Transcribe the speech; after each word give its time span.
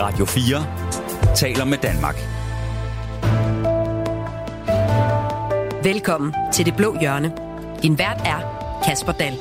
Radio 0.00 0.24
4 0.24 1.34
taler 1.34 1.64
med 1.64 1.78
Danmark. 1.78 2.14
Velkommen 5.84 6.34
til 6.52 6.66
Det 6.66 6.76
Blå 6.76 6.96
Hjørne. 7.00 7.32
Din 7.82 7.98
vært 7.98 8.20
er 8.24 8.40
Kasper 8.86 9.12
Dahl. 9.12 9.34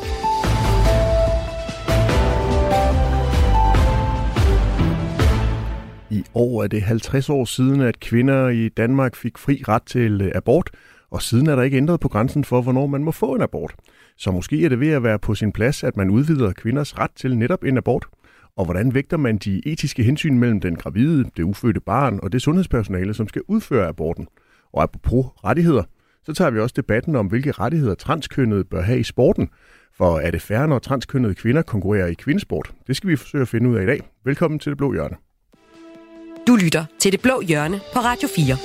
I 6.10 6.24
år 6.34 6.64
er 6.64 6.68
det 6.68 6.82
50 6.82 7.30
år 7.30 7.46
siden, 7.46 7.82
at 7.82 8.00
kvinder 8.00 8.50
i 8.50 8.70
Danmark 8.70 9.16
fik 9.16 9.38
fri 9.38 9.64
ret 9.68 9.84
til 9.84 10.22
øh, 10.22 10.32
abort, 10.36 10.70
og 11.12 11.22
siden 11.22 11.48
er 11.48 11.56
der 11.56 11.64
ikke 11.64 11.78
ændret 11.78 12.00
på 12.00 12.08
grænsen 12.08 12.44
for, 12.44 12.62
hvornår 12.62 12.88
man 12.88 13.04
må 13.04 13.12
få 13.12 13.36
en 13.36 13.42
abort. 13.42 13.76
Så 14.18 14.32
måske 14.32 14.66
er 14.66 14.70
det 14.70 14.80
ved 14.80 14.90
at 14.90 15.04
være 15.04 15.20
på 15.20 15.36
sin 15.36 15.52
plads, 15.52 15.84
at 15.84 15.98
man 15.98 16.10
udvider 16.10 16.54
kvinders 16.54 17.00
ret 17.00 17.12
til 17.16 17.38
netop 17.38 17.64
en 17.64 17.78
abort. 17.78 18.06
Og 18.58 18.66
hvordan 18.66 18.94
vægter 18.94 19.18
man 19.18 19.38
de 19.38 19.62
etiske 19.68 20.04
hensyn 20.04 20.38
mellem 20.38 20.62
den 20.62 20.76
gravide, 20.76 21.24
det 21.38 21.44
ufødte 21.44 21.80
barn 21.80 22.20
og 22.24 22.32
det 22.32 22.42
sundhedspersonale, 22.42 23.14
som 23.14 23.28
skal 23.28 23.42
udføre 23.48 23.88
aborten? 23.88 24.28
Og 24.74 24.84
apropos 24.84 25.26
rettigheder, 25.44 25.84
så 26.24 26.34
tager 26.34 26.52
vi 26.52 26.60
også 26.60 26.74
debatten 26.78 27.16
om, 27.16 27.28
hvilke 27.28 27.52
rettigheder 27.52 27.96
transkønnede 27.96 28.64
bør 28.64 28.82
have 28.82 29.00
i 29.00 29.04
sporten. 29.04 29.50
For 29.98 30.20
er 30.20 30.32
det 30.32 30.42
færre, 30.42 30.68
når 30.68 30.80
transkønnede 30.80 31.36
kvinder 31.36 31.62
konkurrerer 31.62 32.08
i 32.08 32.14
kvindesport? 32.14 32.72
Det 32.88 32.96
skal 32.96 33.10
vi 33.10 33.16
forsøge 33.16 33.42
at 33.42 33.48
finde 33.48 33.70
ud 33.70 33.76
af 33.76 33.84
i 33.84 33.86
dag. 33.86 34.02
Velkommen 34.26 34.60
til 34.60 34.70
Det 34.70 34.78
Blå 34.78 34.94
Hjørne. 34.94 35.16
Du 36.48 36.56
lytter 36.56 36.86
til 37.00 37.12
Det 37.12 37.22
Blå 37.22 37.42
Hjørne 37.42 37.80
på 37.94 38.00
Radio 38.00 38.28
4. 38.36 38.56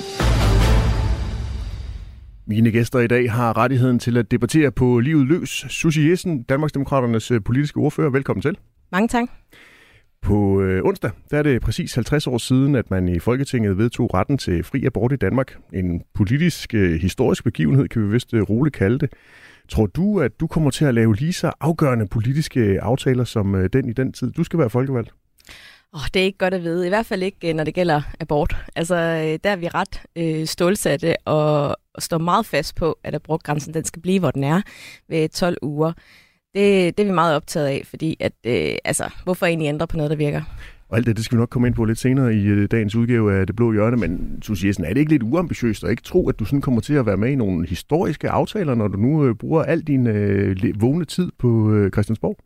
Mine 2.47 2.71
gæster 2.71 2.99
i 2.99 3.07
dag 3.07 3.31
har 3.31 3.57
rettigheden 3.57 3.99
til 3.99 4.17
at 4.17 4.31
debattere 4.31 4.71
på 4.71 4.99
livet 4.99 5.27
løs. 5.27 5.49
Susie 5.49 6.09
Jessen, 6.09 6.43
Danmarksdemokraternes 6.43 7.31
øh, 7.31 7.43
politiske 7.43 7.77
ordfører. 7.77 8.09
Velkommen 8.09 8.41
til. 8.41 8.57
Mange 8.91 9.07
tak. 9.07 9.29
På 10.21 10.61
øh, 10.61 10.83
onsdag 10.83 11.11
der 11.31 11.37
er 11.37 11.43
det 11.43 11.61
præcis 11.61 11.93
50 11.95 12.27
år 12.27 12.37
siden, 12.37 12.75
at 12.75 12.91
man 12.91 13.07
i 13.07 13.19
Folketinget 13.19 13.77
vedtog 13.77 14.13
retten 14.13 14.37
til 14.37 14.63
fri 14.63 14.85
abort 14.85 15.11
i 15.11 15.15
Danmark. 15.15 15.57
En 15.73 16.01
politisk, 16.13 16.73
øh, 16.73 17.01
historisk 17.01 17.43
begivenhed, 17.43 17.87
kan 17.87 18.07
vi 18.07 18.11
vist 18.11 18.33
øh, 18.33 18.41
roligt 18.41 18.75
kalde 18.75 18.99
det. 18.99 19.13
Tror 19.69 19.85
du, 19.85 20.19
at 20.19 20.39
du 20.39 20.47
kommer 20.47 20.71
til 20.71 20.85
at 20.85 20.93
lave 20.93 21.15
lige 21.15 21.33
så 21.33 21.51
afgørende 21.59 22.07
politiske 22.07 22.81
aftaler 22.81 23.23
som 23.23 23.55
øh, 23.55 23.69
den 23.73 23.89
i 23.89 23.93
den 23.93 24.13
tid? 24.13 24.31
Du 24.31 24.43
skal 24.43 24.59
være 24.59 24.69
folkevalgt. 24.69 25.13
Oh, 25.93 26.01
det 26.13 26.19
er 26.19 26.23
ikke 26.23 26.37
godt 26.37 26.53
at 26.53 26.63
vide. 26.63 26.85
I 26.85 26.89
hvert 26.89 27.05
fald 27.05 27.23
ikke, 27.23 27.49
øh, 27.49 27.55
når 27.55 27.63
det 27.63 27.73
gælder 27.73 28.01
abort. 28.19 28.55
Altså, 28.75 28.95
øh, 28.95 29.39
der 29.43 29.49
er 29.49 29.55
vi 29.55 29.67
ret 29.67 30.01
øh, 30.15 30.47
stålsatte 30.47 31.15
og, 31.25 31.77
og 31.93 32.01
står 32.01 32.17
meget 32.17 32.45
fast 32.45 32.75
på, 32.75 32.99
at 33.03 33.15
abortgrænsen 33.15 33.73
den 33.73 33.85
skal 33.85 34.01
blive, 34.01 34.19
hvor 34.19 34.31
den 34.31 34.43
er 34.43 34.61
ved 35.09 35.29
12 35.29 35.57
uger. 35.61 35.93
Det, 36.55 36.97
det 36.97 37.03
er 37.03 37.07
vi 37.07 37.13
meget 37.13 37.35
optaget 37.35 37.67
af, 37.67 37.81
fordi 37.85 38.17
at, 38.19 38.33
øh, 38.43 38.75
altså, 38.83 39.09
hvorfor 39.23 39.45
egentlig 39.45 39.67
ændre 39.67 39.87
på 39.87 39.97
noget, 39.97 40.09
der 40.09 40.15
virker? 40.17 40.41
Og 40.91 40.97
alt 40.97 41.07
det, 41.07 41.17
det 41.17 41.25
skal 41.25 41.35
vi 41.35 41.39
nok 41.39 41.49
komme 41.49 41.67
ind 41.67 41.75
på 41.75 41.85
lidt 41.85 41.99
senere 41.99 42.33
i 42.33 42.45
øh, 42.45 42.67
dagens 42.71 42.95
udgave 42.95 43.39
af 43.39 43.47
Det 43.47 43.55
Blå 43.55 43.73
Hjørne, 43.73 43.97
men 43.97 44.39
Susie 44.41 44.67
Jessen, 44.67 44.85
er 44.85 44.89
det 44.89 44.97
ikke 44.97 45.11
lidt 45.11 45.23
uambitiøst 45.23 45.83
at 45.83 45.89
ikke 45.89 46.03
tro, 46.03 46.29
at 46.29 46.39
du 46.39 46.45
sådan 46.45 46.61
kommer 46.61 46.81
til 46.81 46.93
at 46.93 47.05
være 47.05 47.17
med 47.17 47.29
i 47.31 47.35
nogle 47.35 47.67
historiske 47.67 48.29
aftaler, 48.29 48.75
når 48.75 48.87
du 48.87 48.97
nu 48.97 49.25
øh, 49.25 49.35
bruger 49.35 49.63
al 49.63 49.81
din 49.81 50.07
øh, 50.07 50.81
vågne 50.81 51.05
tid 51.05 51.31
på 51.39 51.73
øh, 51.73 51.91
Christiansborg? 51.91 52.37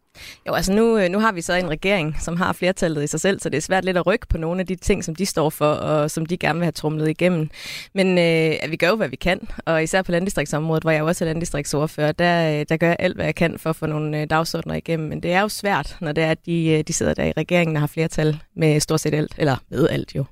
Jo, 0.48 0.54
altså 0.54 0.74
nu, 0.74 0.98
øh, 0.98 1.10
nu 1.10 1.20
har 1.20 1.32
vi 1.32 1.42
så 1.42 1.54
en 1.54 1.70
regering, 1.70 2.16
som 2.20 2.38
har 2.38 2.54
flertallet 2.54 3.04
i 3.04 3.08
sig 3.08 3.20
selv, 3.20 3.40
så 3.40 3.50
det 3.50 3.58
er 3.58 3.62
svært 3.62 3.86
lidt 3.86 3.98
at 3.98 4.08
rykke 4.08 4.28
på 4.28 4.38
nogle 4.38 4.60
af 4.60 4.68
de 4.68 4.76
ting, 4.76 5.04
som 5.04 5.16
de 5.16 5.26
står 5.26 5.50
for, 5.50 5.72
og 5.72 6.12
som 6.12 6.26
de 6.26 6.38
gerne 6.38 6.60
vil 6.60 6.66
have 6.66 6.72
trumlet 6.72 7.10
igennem. 7.10 7.50
Men 7.94 8.08
øh, 8.08 8.72
vi 8.72 8.76
gør 8.76 8.88
jo, 8.88 8.96
hvad 8.96 9.10
vi 9.10 9.16
kan, 9.16 9.40
og 9.66 9.84
især 9.84 10.02
på 10.02 10.12
landdistriktsområdet, 10.12 10.84
hvor 10.84 10.92
jeg 10.92 11.04
også 11.04 11.24
er 11.24 11.28
landdistriktsordfører, 11.28 12.12
der, 12.12 12.64
der 12.64 12.78
gør 12.78 12.88
jeg 12.88 12.96
alt, 13.00 13.16
hvad 13.16 13.26
jeg 13.26 13.36
kan 13.36 13.60
for 13.60 13.70
at 13.70 13.76
få 13.76 13.86
nogle 13.86 14.26
dagsordner 14.26 14.76
igennem. 14.76 15.10
Men 15.10 15.24
det 15.24 15.32
er 15.32 15.42
jo 15.42 15.50
svært, 15.50 15.98
når 16.02 16.12
det 16.12 16.24
er, 16.24 16.32
at 16.32 16.46
de, 16.46 16.84
de 16.88 16.94
sidder 16.94 17.14
der 17.14 17.24
i 17.24 17.34
regeringen 17.38 17.76
og 17.76 17.82
har 17.82 17.88
flertal 17.88 18.35
med 18.56 18.80
stort 18.80 19.00
set 19.00 19.14
alt, 19.14 19.36
eller 19.38 19.56
med 19.70 19.90
alt 19.90 20.16
jo. 20.16 20.26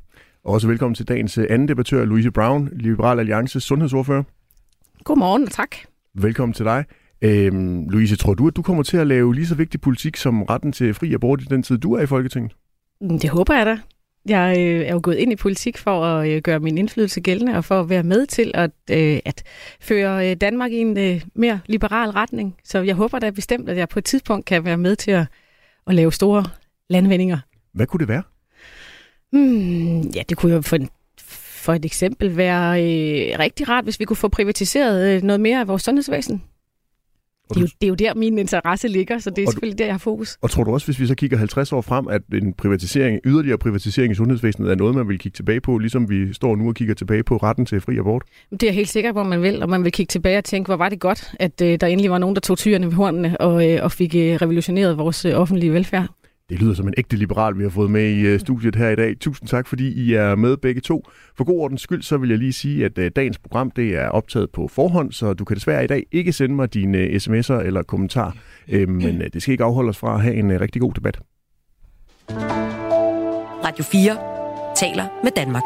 Også 0.45 0.67
velkommen 0.67 0.95
til 0.95 1.07
dagens 1.07 1.37
anden 1.37 1.67
debattør, 1.67 2.05
Louise 2.05 2.31
Brown, 2.31 2.69
Liberal 2.73 3.19
Alliance 3.19 3.59
sundhedsordfører. 3.59 4.23
Godmorgen 5.03 5.43
og 5.43 5.51
tak. 5.51 5.75
Velkommen 6.15 6.53
til 6.53 6.65
dig. 6.65 6.85
Øhm, 7.21 7.89
Louise, 7.89 8.15
tror 8.15 8.33
du, 8.33 8.47
at 8.47 8.55
du 8.55 8.61
kommer 8.61 8.83
til 8.83 8.97
at 8.97 9.07
lave 9.07 9.35
lige 9.35 9.47
så 9.47 9.55
vigtig 9.55 9.81
politik 9.81 10.17
som 10.17 10.43
retten 10.43 10.71
til 10.71 10.93
fri 10.93 11.13
abort 11.13 11.41
i 11.41 11.45
den 11.45 11.63
tid, 11.63 11.77
du 11.77 11.93
er 11.93 12.01
i 12.01 12.05
Folketinget? 12.05 12.51
Mm, 13.01 13.19
det 13.19 13.29
håber 13.29 13.53
jeg 13.55 13.65
da. 13.65 13.79
Jeg 14.25 14.55
øh, 14.59 14.87
er 14.87 14.93
jo 14.93 14.99
gået 15.03 15.15
ind 15.15 15.31
i 15.31 15.35
politik 15.35 15.77
for 15.77 16.05
at 16.05 16.29
øh, 16.29 16.41
gøre 16.41 16.59
min 16.59 16.77
indflydelse 16.77 17.21
gældende 17.21 17.55
og 17.55 17.65
for 17.65 17.79
at 17.79 17.89
være 17.89 18.03
med 18.03 18.25
til 18.25 18.51
at, 18.53 18.71
øh, 18.91 19.19
at 19.25 19.43
føre 19.81 20.29
øh, 20.29 20.35
Danmark 20.35 20.71
i 20.71 20.77
en 20.77 20.97
øh, 20.97 21.21
mere 21.35 21.59
liberal 21.65 22.09
retning. 22.09 22.55
Så 22.63 22.81
jeg 22.81 22.95
håber 22.95 23.19
da 23.19 23.29
bestemt, 23.29 23.69
at 23.69 23.77
jeg 23.77 23.89
på 23.89 23.99
et 23.99 24.05
tidspunkt 24.05 24.45
kan 24.45 24.65
være 24.65 24.77
med 24.77 24.95
til 24.95 25.11
at, 25.11 25.25
at 25.87 25.95
lave 25.95 26.11
store 26.11 26.45
landvindinger. 26.89 27.37
Hvad 27.73 27.85
kunne 27.85 27.99
det 27.99 28.07
være? 28.07 28.23
Hmm, 29.31 30.01
ja, 30.01 30.21
det 30.29 30.37
kunne 30.37 30.53
jo 30.53 30.61
for, 30.61 30.77
for 31.63 31.73
et 31.73 31.85
eksempel 31.85 32.37
være 32.37 32.83
øh, 32.83 33.39
rigtig 33.39 33.69
rart, 33.69 33.83
hvis 33.83 33.99
vi 33.99 34.05
kunne 34.05 34.17
få 34.17 34.27
privatiseret 34.27 35.15
øh, 35.15 35.23
noget 35.23 35.39
mere 35.41 35.59
af 35.59 35.67
vores 35.67 35.81
sundhedsvæsen. 35.81 36.43
Det 37.49 37.57
er, 37.57 37.61
jo, 37.61 37.67
det 37.81 37.83
er 37.83 37.87
jo 37.87 37.95
der, 37.95 38.13
min 38.13 38.37
interesse 38.37 38.87
ligger, 38.87 39.19
så 39.19 39.29
det 39.29 39.43
er 39.43 39.51
selvfølgelig 39.51 39.79
der, 39.79 39.85
jeg 39.85 39.93
har 39.93 39.99
fokus. 39.99 40.37
Og 40.41 40.49
tror 40.49 40.63
du 40.63 40.73
også, 40.73 40.87
hvis 40.87 40.99
vi 40.99 41.07
så 41.07 41.15
kigger 41.15 41.37
50 41.37 41.73
år 41.73 41.81
frem, 41.81 42.07
at 42.07 42.21
en 42.33 42.53
privatisering, 42.53 43.19
yderligere 43.25 43.57
privatisering 43.57 44.11
i 44.11 44.15
sundhedsvæsenet 44.15 44.71
er 44.71 44.75
noget, 44.75 44.95
man 44.95 45.07
vil 45.07 45.19
kigge 45.19 45.35
tilbage 45.35 45.61
på, 45.61 45.77
ligesom 45.77 46.09
vi 46.09 46.33
står 46.33 46.55
nu 46.55 46.67
og 46.67 46.75
kigger 46.75 46.93
tilbage 46.93 47.23
på 47.23 47.37
retten 47.37 47.65
til 47.65 47.81
fri 47.81 47.97
abort? 47.97 48.23
Det 48.51 48.63
er 48.63 48.67
jeg 48.67 48.75
helt 48.75 48.89
sikker 48.89 49.13
på, 49.13 49.23
man 49.23 49.41
vil, 49.41 49.63
og 49.63 49.69
man 49.69 49.83
vil 49.83 49.91
kigge 49.91 50.11
tilbage 50.11 50.37
og 50.37 50.43
tænke, 50.43 50.67
hvor 50.67 50.75
var 50.75 50.89
det 50.89 50.99
godt, 50.99 51.33
at 51.39 51.61
uh, 51.61 51.67
der 51.67 51.87
endelig 51.87 52.11
var 52.11 52.17
nogen, 52.17 52.35
der 52.35 52.41
tog 52.41 52.57
tyrene 52.57 52.85
ved 52.85 52.93
hornene 52.93 53.41
og, 53.41 53.53
uh, 53.53 53.83
og 53.83 53.91
fik 53.91 54.13
uh, 54.13 54.21
revolutioneret 54.21 54.97
vores 54.97 55.25
uh, 55.25 55.31
offentlige 55.31 55.73
velfærd. 55.73 56.07
Det 56.53 56.61
lyder 56.61 56.73
som 56.73 56.87
en 56.87 56.93
ægte 56.97 57.17
liberal, 57.17 57.57
vi 57.57 57.63
har 57.63 57.69
fået 57.69 57.91
med 57.91 58.11
i 58.11 58.39
studiet 58.39 58.75
her 58.75 58.89
i 58.89 58.95
dag. 58.95 59.19
Tusind 59.19 59.49
tak, 59.49 59.67
fordi 59.67 59.93
I 59.93 60.13
er 60.13 60.35
med 60.35 60.57
begge 60.57 60.81
to. 60.81 61.07
For 61.37 61.43
god 61.43 61.59
ordens 61.59 61.81
skyld, 61.81 62.01
så 62.01 62.17
vil 62.17 62.29
jeg 62.29 62.37
lige 62.37 62.53
sige, 62.53 62.85
at 62.85 63.15
dagens 63.15 63.37
program 63.37 63.71
det 63.71 63.95
er 63.95 64.07
optaget 64.07 64.49
på 64.49 64.67
forhånd, 64.67 65.11
så 65.11 65.33
du 65.33 65.45
kan 65.45 65.55
desværre 65.55 65.83
i 65.83 65.87
dag 65.87 66.03
ikke 66.11 66.33
sende 66.33 66.55
mig 66.55 66.73
dine 66.73 67.05
sms'er 67.05 67.53
eller 67.53 67.83
kommentarer. 67.83 68.31
Men 68.87 69.21
det 69.33 69.41
skal 69.41 69.51
ikke 69.51 69.63
afholde 69.63 69.89
os 69.89 69.97
fra 69.97 70.15
at 70.15 70.21
have 70.21 70.35
en 70.35 70.61
rigtig 70.61 70.81
god 70.81 70.93
debat. 70.93 71.19
Radio 73.65 73.83
4 73.83 74.17
taler 74.75 75.05
med 75.23 75.31
Danmark. 75.35 75.63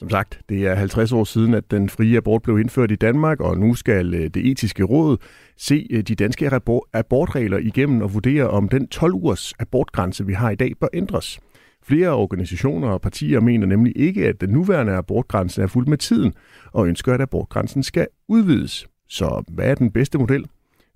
Som 0.00 0.10
sagt, 0.10 0.40
det 0.48 0.66
er 0.66 0.74
50 0.74 1.12
år 1.12 1.24
siden, 1.24 1.54
at 1.54 1.70
den 1.70 1.88
frie 1.88 2.16
abort 2.16 2.42
blev 2.42 2.58
indført 2.58 2.90
i 2.90 2.94
Danmark, 2.94 3.40
og 3.40 3.58
nu 3.58 3.74
skal 3.74 4.14
øh, 4.14 4.30
det 4.30 4.50
etiske 4.50 4.84
råd 4.84 5.16
se 5.56 5.86
øh, 5.90 6.02
de 6.02 6.14
danske 6.14 6.50
abortregler 6.92 7.58
igennem 7.58 8.02
og 8.02 8.14
vurdere, 8.14 8.48
om 8.48 8.68
den 8.68 8.88
12-ugers 8.94 9.52
abortgrænse, 9.58 10.26
vi 10.26 10.32
har 10.32 10.50
i 10.50 10.54
dag, 10.54 10.72
bør 10.80 10.86
ændres. 10.92 11.40
Flere 11.82 12.08
organisationer 12.08 12.88
og 12.88 13.00
partier 13.00 13.40
mener 13.40 13.66
nemlig 13.66 13.92
ikke, 13.96 14.26
at 14.26 14.40
den 14.40 14.50
nuværende 14.50 14.92
abortgrænse 14.92 15.62
er 15.62 15.66
fuld 15.66 15.86
med 15.86 15.98
tiden, 15.98 16.32
og 16.72 16.88
ønsker, 16.88 17.14
at 17.14 17.20
abortgrænsen 17.20 17.82
skal 17.82 18.06
udvides. 18.28 18.86
Så 19.08 19.42
hvad 19.48 19.70
er 19.70 19.74
den 19.74 19.92
bedste 19.92 20.18
model? 20.18 20.46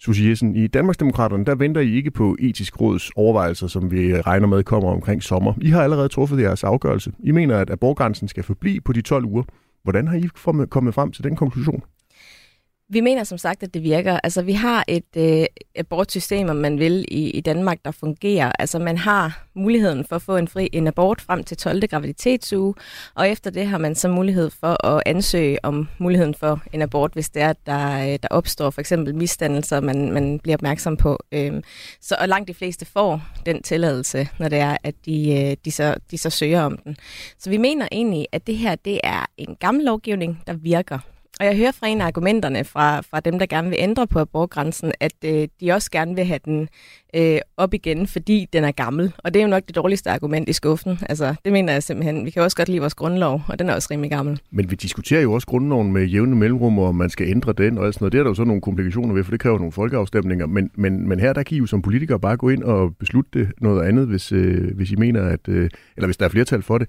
Susie 0.00 0.30
Jessen, 0.30 0.56
i 0.56 0.66
Danmarksdemokraterne, 0.66 1.44
der 1.44 1.54
venter 1.54 1.80
I 1.80 1.94
ikke 1.94 2.10
på 2.10 2.36
etisk 2.40 2.80
råds 2.80 3.10
overvejelser, 3.16 3.66
som 3.66 3.90
vi 3.90 4.20
regner 4.20 4.46
med 4.46 4.64
kommer 4.64 4.90
omkring 4.90 5.22
sommer. 5.22 5.54
I 5.60 5.68
har 5.68 5.82
allerede 5.82 6.08
truffet 6.08 6.40
jeres 6.40 6.64
afgørelse. 6.64 7.12
I 7.22 7.30
mener, 7.30 7.58
at 7.58 7.70
abortgrænsen 7.70 8.28
skal 8.28 8.42
forblive 8.42 8.80
på 8.80 8.92
de 8.92 9.00
12 9.00 9.24
uger. 9.24 9.42
Hvordan 9.82 10.08
har 10.08 10.16
I 10.16 10.28
kommet 10.70 10.94
frem 10.94 11.12
til 11.12 11.24
den 11.24 11.36
konklusion? 11.36 11.82
Vi 12.88 13.00
mener 13.00 13.24
som 13.24 13.38
sagt, 13.38 13.62
at 13.62 13.74
det 13.74 13.82
virker. 13.82 14.20
Altså, 14.22 14.42
vi 14.42 14.52
har 14.52 14.84
et 14.88 15.16
øh, 15.16 15.46
abortsystem, 15.76 16.48
om 16.48 16.56
man 16.56 16.78
vil, 16.78 17.04
i, 17.08 17.30
i 17.30 17.40
Danmark, 17.40 17.78
der 17.84 17.90
fungerer. 17.90 18.52
Altså, 18.58 18.78
man 18.78 18.98
har 18.98 19.44
muligheden 19.54 20.04
for 20.04 20.16
at 20.16 20.22
få 20.22 20.36
en 20.36 20.48
fri 20.48 20.68
en 20.72 20.86
abort 20.86 21.20
frem 21.20 21.44
til 21.44 21.56
12. 21.56 21.86
graviditetsuge, 21.88 22.74
og 23.14 23.28
efter 23.28 23.50
det 23.50 23.66
har 23.66 23.78
man 23.78 23.94
så 23.94 24.08
mulighed 24.08 24.50
for 24.50 24.86
at 24.86 25.02
ansøge 25.06 25.64
om 25.64 25.88
muligheden 25.98 26.34
for 26.34 26.62
en 26.72 26.82
abort, 26.82 27.12
hvis 27.12 27.30
det 27.30 27.42
er, 27.42 27.50
at 27.50 27.66
der, 27.66 28.12
øh, 28.12 28.18
der 28.22 28.28
opstår 28.30 28.70
for 28.70 28.80
eksempel 28.80 29.14
misdannelser, 29.14 29.80
man, 29.80 30.12
man 30.12 30.38
bliver 30.38 30.56
opmærksom 30.56 30.96
på. 30.96 31.18
Øhm, 31.32 31.62
så 32.00 32.16
og 32.20 32.28
langt 32.28 32.48
de 32.48 32.54
fleste 32.54 32.86
får 32.86 33.22
den 33.46 33.62
tilladelse, 33.62 34.28
når 34.38 34.48
det 34.48 34.58
er, 34.58 34.76
at 34.82 34.94
de, 35.06 35.42
øh, 35.42 35.56
de, 35.64 35.70
så, 35.70 35.94
de 36.10 36.18
så 36.18 36.30
søger 36.30 36.62
om 36.62 36.78
den. 36.78 36.96
Så 37.38 37.50
vi 37.50 37.56
mener 37.56 37.88
egentlig, 37.92 38.26
at 38.32 38.46
det 38.46 38.56
her 38.56 38.74
det 38.74 39.00
er 39.04 39.26
en 39.36 39.56
gammel 39.60 39.84
lovgivning, 39.84 40.42
der 40.46 40.52
virker. 40.52 41.13
Og 41.40 41.46
jeg 41.46 41.56
hører 41.56 41.72
fra 41.72 41.86
en 41.86 42.00
af 42.00 42.06
argumenterne 42.06 42.64
fra, 42.64 43.00
fra 43.00 43.20
dem, 43.20 43.38
der 43.38 43.46
gerne 43.46 43.68
vil 43.68 43.78
ændre 43.80 44.06
på 44.06 44.18
abortgrænsen, 44.18 44.92
at 45.00 45.12
øh, 45.24 45.48
de 45.60 45.72
også 45.72 45.90
gerne 45.90 46.14
vil 46.14 46.24
have 46.24 46.40
den 46.44 46.68
øh, 47.16 47.38
op 47.56 47.74
igen, 47.74 48.06
fordi 48.06 48.46
den 48.52 48.64
er 48.64 48.72
gammel. 48.72 49.12
Og 49.18 49.34
det 49.34 49.40
er 49.40 49.44
jo 49.44 49.50
nok 49.50 49.62
det 49.66 49.76
dårligste 49.76 50.10
argument 50.10 50.48
i 50.48 50.52
skuffen. 50.52 50.98
Altså, 51.08 51.34
det 51.44 51.52
mener 51.52 51.72
jeg 51.72 51.82
simpelthen. 51.82 52.24
Vi 52.24 52.30
kan 52.30 52.42
også 52.42 52.56
godt 52.56 52.68
lide 52.68 52.80
vores 52.80 52.94
grundlov, 52.94 53.42
og 53.48 53.58
den 53.58 53.68
er 53.68 53.74
også 53.74 53.88
rimelig 53.90 54.10
gammel. 54.10 54.40
Men 54.50 54.70
vi 54.70 54.76
diskuterer 54.76 55.20
jo 55.20 55.32
også 55.32 55.46
grundloven 55.46 55.92
med 55.92 56.04
jævne 56.04 56.36
mellemrum, 56.36 56.78
og 56.78 56.94
man 56.94 57.10
skal 57.10 57.28
ændre 57.28 57.52
den 57.52 57.78
og 57.78 57.86
alt 57.86 57.94
sådan 57.94 58.04
noget. 58.04 58.12
Det 58.12 58.18
er 58.18 58.22
der 58.22 58.30
jo 58.30 58.34
så 58.34 58.44
nogle 58.44 58.62
komplikationer 58.62 59.14
ved, 59.14 59.24
for 59.24 59.30
det 59.30 59.40
kræver 59.40 59.58
nogle 59.58 59.72
folkeafstemninger. 59.72 60.46
Men, 60.46 60.70
men, 60.74 61.08
men 61.08 61.20
her 61.20 61.32
der 61.32 61.42
kan 61.42 61.54
I 61.56 61.58
jo 61.58 61.66
som 61.66 61.82
politikere 61.82 62.20
bare 62.20 62.36
gå 62.36 62.48
ind 62.48 62.62
og 62.62 62.96
beslutte 62.96 63.50
noget 63.60 63.88
andet, 63.88 64.06
hvis, 64.06 64.32
øh, 64.32 64.76
hvis 64.76 64.90
I 64.90 64.96
mener, 64.96 65.22
at, 65.22 65.48
øh, 65.48 65.70
eller 65.96 66.06
hvis 66.06 66.16
der 66.16 66.24
er 66.24 66.28
flertal 66.28 66.62
for 66.62 66.78
det 66.78 66.88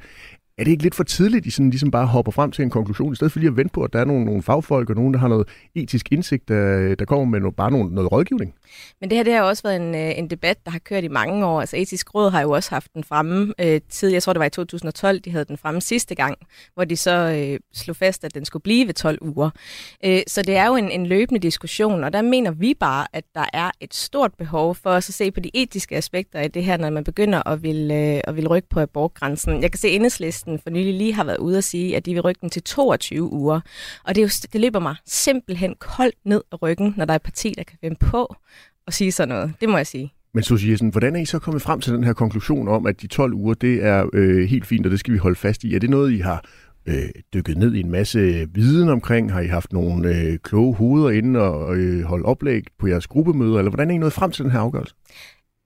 er 0.57 0.63
det 0.63 0.72
ikke 0.72 0.84
lidt 0.84 0.96
for 0.96 1.04
tidligt, 1.04 1.46
I 1.46 1.50
sådan 1.50 1.69
ligesom 1.69 1.92
bare 1.92 2.07
hopper 2.07 2.31
frem 2.31 2.52
til 2.52 2.63
en 2.63 2.69
konklusion, 2.69 3.13
i 3.13 3.16
stedet 3.16 3.31
for 3.31 3.40
lige 3.40 3.50
at 3.50 3.57
vente 3.57 3.74
på, 3.74 3.84
at 3.84 3.94
der 3.94 4.00
er 4.00 4.06
nogle, 4.06 4.25
nogle 4.25 4.44
fagfolk 4.44 4.90
og 4.90 4.96
nogen, 4.96 5.13
der 5.13 5.19
har 5.19 5.28
noget 5.28 5.48
etisk 5.75 6.12
indsigt, 6.12 6.48
der, 6.48 6.96
der 6.96 7.06
kommer 7.06 7.25
med 7.25 7.40
noget, 7.40 7.56
bare 7.56 7.72
nogle, 7.72 7.90
noget 7.96 8.12
rådgivning? 8.12 8.54
Men 9.02 9.10
det 9.10 9.18
her 9.18 9.24
det 9.24 9.34
har 9.34 9.42
også 9.42 9.63
været 9.63 9.75
en, 9.75 9.96
øh, 9.96 10.18
en 10.18 10.30
debat, 10.30 10.66
der 10.66 10.72
har 10.72 10.80
kørt 10.80 11.04
i 11.04 11.07
mange 11.07 11.46
år. 11.46 11.60
Altså 11.60 11.78
etisk 11.78 12.16
råd 12.16 12.31
har 12.31 12.42
jo 12.42 12.52
også 12.52 12.69
haft 12.69 12.94
den 12.94 13.04
fremme 13.04 13.54
øh, 13.60 13.81
tid. 13.90 14.10
Jeg 14.10 14.24
tror, 14.24 14.34
det 14.34 14.40
var 14.40 14.46
i 14.46 14.50
2012, 14.50 15.19
de 15.19 15.31
havde 15.31 15.46
den 15.46 15.57
fremme 15.57 15.81
sidste 15.81 16.16
gang, 16.16 16.38
hvor 16.74 16.86
de 16.86 16.98
så 16.98 17.12
øh, 17.12 17.60
slog 17.74 17.96
fast, 17.96 18.24
at 18.24 18.36
den 18.36 18.46
skulle 18.46 18.63
blive 18.63 18.88
ved 18.88 18.94
12 18.94 19.18
uger. 19.22 19.50
Øh, 20.06 20.22
så 20.28 20.42
det 20.42 20.56
er 20.56 20.68
jo 20.68 20.75
en, 20.75 20.92
en 20.92 21.06
løbende 21.06 21.40
diskussion, 21.40 22.04
og 22.04 22.13
der 22.13 22.22
mener 22.22 22.52
vi 22.52 22.74
bare, 22.80 23.07
at 23.13 23.24
der 23.36 23.46
er 23.54 23.72
et 23.80 23.94
stort 23.94 24.31
behov 24.38 24.75
for 24.75 24.90
os 24.90 25.10
at 25.10 25.13
se 25.13 25.31
på 25.31 25.40
de 25.40 25.52
etiske 25.54 25.96
aspekter 25.96 26.40
af 26.40 26.52
det 26.52 26.63
her, 26.63 26.78
når 26.78 26.90
man 26.90 27.04
begynder 27.04 27.48
at 27.48 27.63
vil, 27.63 27.92
øh, 27.92 28.22
at 28.24 28.36
vil 28.36 28.48
rykke 28.48 28.69
på 28.69 28.80
abortgrænsen. 28.80 29.62
Jeg 29.62 29.72
kan 29.72 29.80
se, 29.80 29.88
at 29.88 29.94
enhedslisten 30.47 30.59
for 30.59 30.69
nylig 30.69 30.94
lige 30.94 31.13
har 31.13 31.24
været 31.24 31.38
ude 31.38 31.57
at 31.57 31.63
sige, 31.63 31.95
at 31.95 32.06
de 32.06 32.13
vil 32.13 32.21
rykke 32.21 32.42
den 32.42 32.50
til 32.50 32.63
22 32.63 33.33
uger. 33.33 33.59
Og 34.03 34.15
det, 34.15 34.21
er 34.21 34.25
jo, 34.25 34.30
det 34.53 34.62
løber 34.62 34.80
mig 34.80 34.95
simpelthen 35.06 35.75
koldt 35.80 36.15
ned 36.25 36.42
af 36.51 36.62
ryggen, 36.62 36.94
når 36.97 37.06
der 37.06 37.13
er 37.13 37.15
et 37.15 37.21
parti, 37.21 37.53
der 37.57 37.63
kan 37.63 37.77
finde 37.81 37.95
på 38.00 38.36
at 38.88 38.94
sige 38.94 39.12
sådan 39.12 39.30
noget. 39.30 39.53
Det 39.62 39.69
må 39.69 39.77
jeg 39.77 39.88
sige. 39.88 40.13
Men 40.33 40.44
Susie 40.44 40.71
Jessen, 40.71 40.89
hvordan 40.89 41.15
er 41.15 41.19
I 41.19 41.25
så 41.25 41.39
kommet 41.39 41.62
frem 41.62 41.81
til 41.81 41.94
den 41.94 42.03
her 42.03 42.13
konklusion 42.13 42.68
om, 42.68 42.86
at 42.86 43.01
de 43.01 43.07
12 43.07 43.33
uger, 43.33 43.53
det 43.53 43.83
er 43.83 44.09
øh, 44.13 44.47
helt 44.50 44.65
fint, 44.65 44.86
og 44.86 44.92
det 44.92 45.00
skal 45.00 45.13
vi 45.13 45.18
holde 45.18 45.36
fast 45.36 45.63
i? 45.63 45.75
Er 45.75 45.80
det 45.80 45.89
noget, 45.89 46.12
I 46.12 46.19
har 46.19 46.45
øh, 46.86 47.09
dykket 47.33 47.57
ned 47.57 47.74
i 47.74 47.80
en 47.80 47.92
masse 47.92 48.47
viden 48.53 48.89
omkring? 48.89 49.31
Har 49.31 49.42
I 49.42 49.47
haft 49.47 49.74
nogle 49.74 50.09
øh, 50.09 50.38
kloge 50.44 50.75
hoveder 50.75 51.09
inde 51.09 51.39
og 51.39 51.75
øh, 51.75 52.03
holdt 52.03 52.25
oplæg 52.25 52.63
på 52.80 52.88
jeres 52.88 53.07
gruppemøder? 53.07 53.57
Eller 53.57 53.69
hvordan 53.69 53.89
er 53.89 53.95
I 53.95 53.97
nået 53.97 54.13
frem 54.13 54.31
til 54.31 54.44
den 54.44 54.51
her 54.51 54.59
afgørelse? 54.59 54.95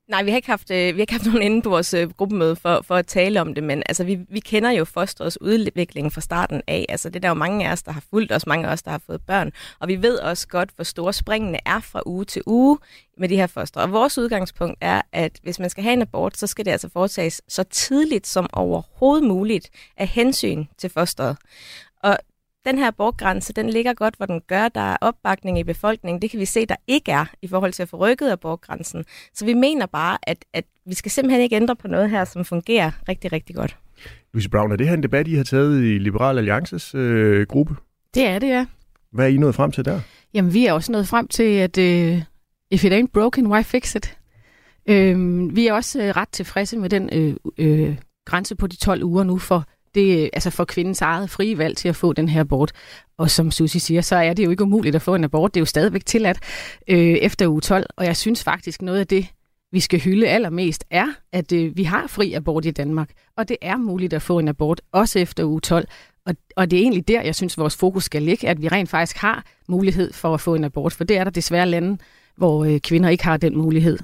Nej, 0.10 0.24
vi 0.24 0.30
har 0.30 0.36
ikke 0.36 0.50
haft, 0.50 0.72
øh, 0.72 0.78
vi 0.78 1.00
har 1.00 1.00
ikke 1.00 1.14
haft 1.14 1.26
nogen 1.34 1.42
inde 1.42 1.62
på 1.62 1.70
vores 1.70 1.94
øh, 1.94 2.10
gruppemøde 2.10 2.56
for, 2.56 2.82
for 2.82 2.96
at 2.96 3.08
tale 3.08 3.42
om 3.42 3.54
det, 3.54 3.64
men 3.64 3.84
altså, 3.86 4.04
vi, 4.04 4.20
vi 4.30 4.40
kender 4.40 4.72
jo 4.72 4.86
fosterets 4.86 5.42
udvikling 5.42 6.14
fra 6.14 6.22
starten 6.22 6.62
af. 6.68 6.86
Altså, 6.90 7.10
det 7.10 7.16
er 7.16 7.20
der 7.20 7.28
jo 7.28 7.34
mange 7.34 7.68
af 7.68 7.72
os, 7.72 7.84
der 7.84 7.92
har 7.92 8.04
fulgt 8.10 8.32
os, 8.32 8.48
mange 8.48 8.68
af 8.68 8.72
os, 8.72 8.82
der 8.82 8.92
har 8.92 9.02
fået 9.06 9.22
børn. 9.22 9.52
Og 9.80 9.88
vi 9.88 10.02
ved 10.02 10.20
også 10.20 10.48
godt, 10.48 10.70
hvor 10.76 10.84
store 10.84 11.14
springene 11.14 11.60
er 11.66 11.80
fra 11.80 12.02
uge 12.06 12.26
til 12.26 12.42
uge 12.46 12.78
med 13.18 13.30
de 13.30 13.36
her 13.36 13.48
foster. 13.48 13.82
Og 13.82 13.92
vores 13.92 14.18
udgangspunkt 14.18 14.78
er, 14.82 15.02
at 15.12 15.40
hvis 15.44 15.60
man 15.60 15.70
skal 15.70 15.84
have 15.84 15.94
en 15.94 16.02
abort, 16.02 16.38
så 16.38 16.48
skal 16.48 16.66
det 16.66 16.72
altså 16.72 16.90
foretages 16.94 17.42
så 17.48 17.64
tidligt 17.64 18.28
som 18.28 18.50
overhovedet 18.54 19.28
muligt 19.28 19.70
af 19.98 20.08
hensyn 20.08 20.66
til 20.78 20.90
fosteret. 20.90 21.38
Og 22.04 22.18
den 22.66 22.78
her 22.78 22.88
abortgrænse, 22.88 23.54
den 23.54 23.70
ligger 23.70 23.94
godt, 23.94 24.16
hvor 24.16 24.26
den 24.26 24.42
gør. 24.48 24.68
Der 24.68 24.82
er 24.82 24.98
opbakning 25.02 25.60
i 25.60 25.64
befolkningen. 25.64 26.22
Det 26.22 26.32
kan 26.32 26.40
vi 26.40 26.46
se, 26.46 26.66
der 26.66 26.76
ikke 26.88 27.12
er 27.12 27.26
i 27.42 27.48
forhold 27.48 27.74
til 27.74 27.84
at 27.84 27.90
få 27.90 27.98
rykket 27.98 28.32
abortgrænsen. 28.32 29.06
Så 29.34 29.46
vi 29.46 29.54
mener 29.54 29.86
bare, 29.86 30.18
at, 30.24 30.46
at 30.54 30.66
vi 30.86 30.94
skal 30.94 31.12
simpelthen 31.12 31.42
ikke 31.42 31.56
ændre 31.56 31.76
på 31.76 31.88
noget 31.88 32.10
her, 32.10 32.26
som 32.26 32.46
fungerer 32.46 32.92
rigtig, 33.10 33.32
rigtig 33.32 33.56
godt. 33.56 33.78
Louise 34.34 34.50
Brown, 34.50 34.72
er 34.72 34.76
det 34.76 34.88
her 34.88 34.94
en 34.94 35.04
debat, 35.04 35.28
I 35.28 35.36
har 35.36 35.44
taget 35.44 35.84
i 35.84 35.98
Liberal 35.98 36.38
Alliances 36.38 36.96
øh, 36.96 37.48
gruppe? 37.48 37.76
Det 38.14 38.26
er 38.26 38.40
det, 38.40 38.48
ja. 38.48 38.66
Hvad 39.12 39.26
er 39.26 39.30
I 39.30 39.38
nået 39.38 39.56
frem 39.56 39.72
til 39.72 39.86
der? 39.86 40.00
Jamen, 40.34 40.54
vi 40.54 40.66
er 40.66 40.74
også 40.74 40.92
nået 40.92 41.08
frem 41.08 41.28
til, 41.28 41.44
at 41.44 41.78
uh, 41.78 42.22
if 42.72 42.84
it 42.84 42.94
ain't 42.94 43.12
broken, 43.14 43.48
why 43.48 43.64
fix 43.64 43.96
it? 43.96 44.18
Uh, 44.90 45.56
vi 45.56 45.68
er 45.68 45.74
også 45.74 46.00
uh, 46.00 46.06
ret 46.06 46.30
tilfredse 46.30 46.78
med 46.78 46.90
den 46.90 47.10
uh, 47.14 47.52
uh, 47.66 47.96
grænse 48.26 48.56
på 48.56 48.68
de 48.68 48.76
12 48.76 49.04
uger 49.04 49.24
nu 49.24 49.38
for 49.38 49.66
det 49.96 50.30
altså 50.34 50.50
for 50.50 50.66
kvindens 50.66 51.02
eget 51.02 51.30
frie 51.30 51.58
valg 51.58 51.78
til 51.78 51.90
at 51.90 51.96
få 51.96 52.14
den 52.14 52.30
her 52.30 52.42
abort. 52.42 52.72
Og 53.18 53.30
som 53.30 53.52
Susie 53.52 53.82
siger, 53.82 54.02
så 54.02 54.16
er 54.16 54.34
det 54.34 54.46
jo 54.46 54.50
ikke 54.50 54.64
umuligt 54.64 54.96
at 54.96 55.02
få 55.02 55.16
en 55.16 55.24
abort. 55.24 55.54
Det 55.54 55.60
er 55.60 55.62
jo 55.62 55.66
stadigvæk 55.66 56.06
tilladt 56.06 56.40
øh, 56.88 56.98
efter 56.98 57.48
uge 57.48 57.62
12. 57.62 57.86
Og 57.98 58.06
jeg 58.06 58.18
synes 58.18 58.44
faktisk, 58.44 58.82
noget 58.82 59.00
af 59.00 59.08
det, 59.08 59.28
vi 59.72 59.80
skal 59.80 60.00
hylde 60.00 60.28
allermest, 60.28 60.84
er, 60.92 61.08
at 61.34 61.52
øh, 61.52 61.78
vi 61.78 61.84
har 61.84 62.08
fri 62.08 62.34
abort 62.34 62.66
i 62.66 62.72
Danmark. 62.72 63.10
Og 63.38 63.50
det 63.50 63.58
er 63.62 63.78
muligt 63.78 64.14
at 64.14 64.22
få 64.22 64.40
en 64.40 64.48
abort, 64.48 64.82
også 64.92 65.20
efter 65.20 65.44
uge 65.44 65.62
12. 65.62 65.88
Og, 66.26 66.36
og 66.56 66.72
det 66.72 66.78
er 66.80 66.84
egentlig 66.84 67.08
der, 67.08 67.22
jeg 67.22 67.36
synes, 67.36 67.58
vores 67.58 67.78
fokus 67.78 68.04
skal 68.04 68.22
ligge, 68.22 68.50
at 68.50 68.62
vi 68.62 68.68
rent 68.68 68.90
faktisk 68.90 69.18
har 69.18 69.46
mulighed 69.68 70.14
for 70.14 70.34
at 70.34 70.42
få 70.42 70.56
en 70.56 70.64
abort. 70.64 70.94
For 70.94 71.04
det 71.04 71.18
er 71.18 71.24
der 71.24 71.32
desværre 71.32 71.66
lande, 71.66 71.98
hvor 72.38 72.66
øh, 72.66 72.80
kvinder 72.80 73.10
ikke 73.10 73.24
har 73.24 73.38
den 73.38 73.58
mulighed. 73.58 74.00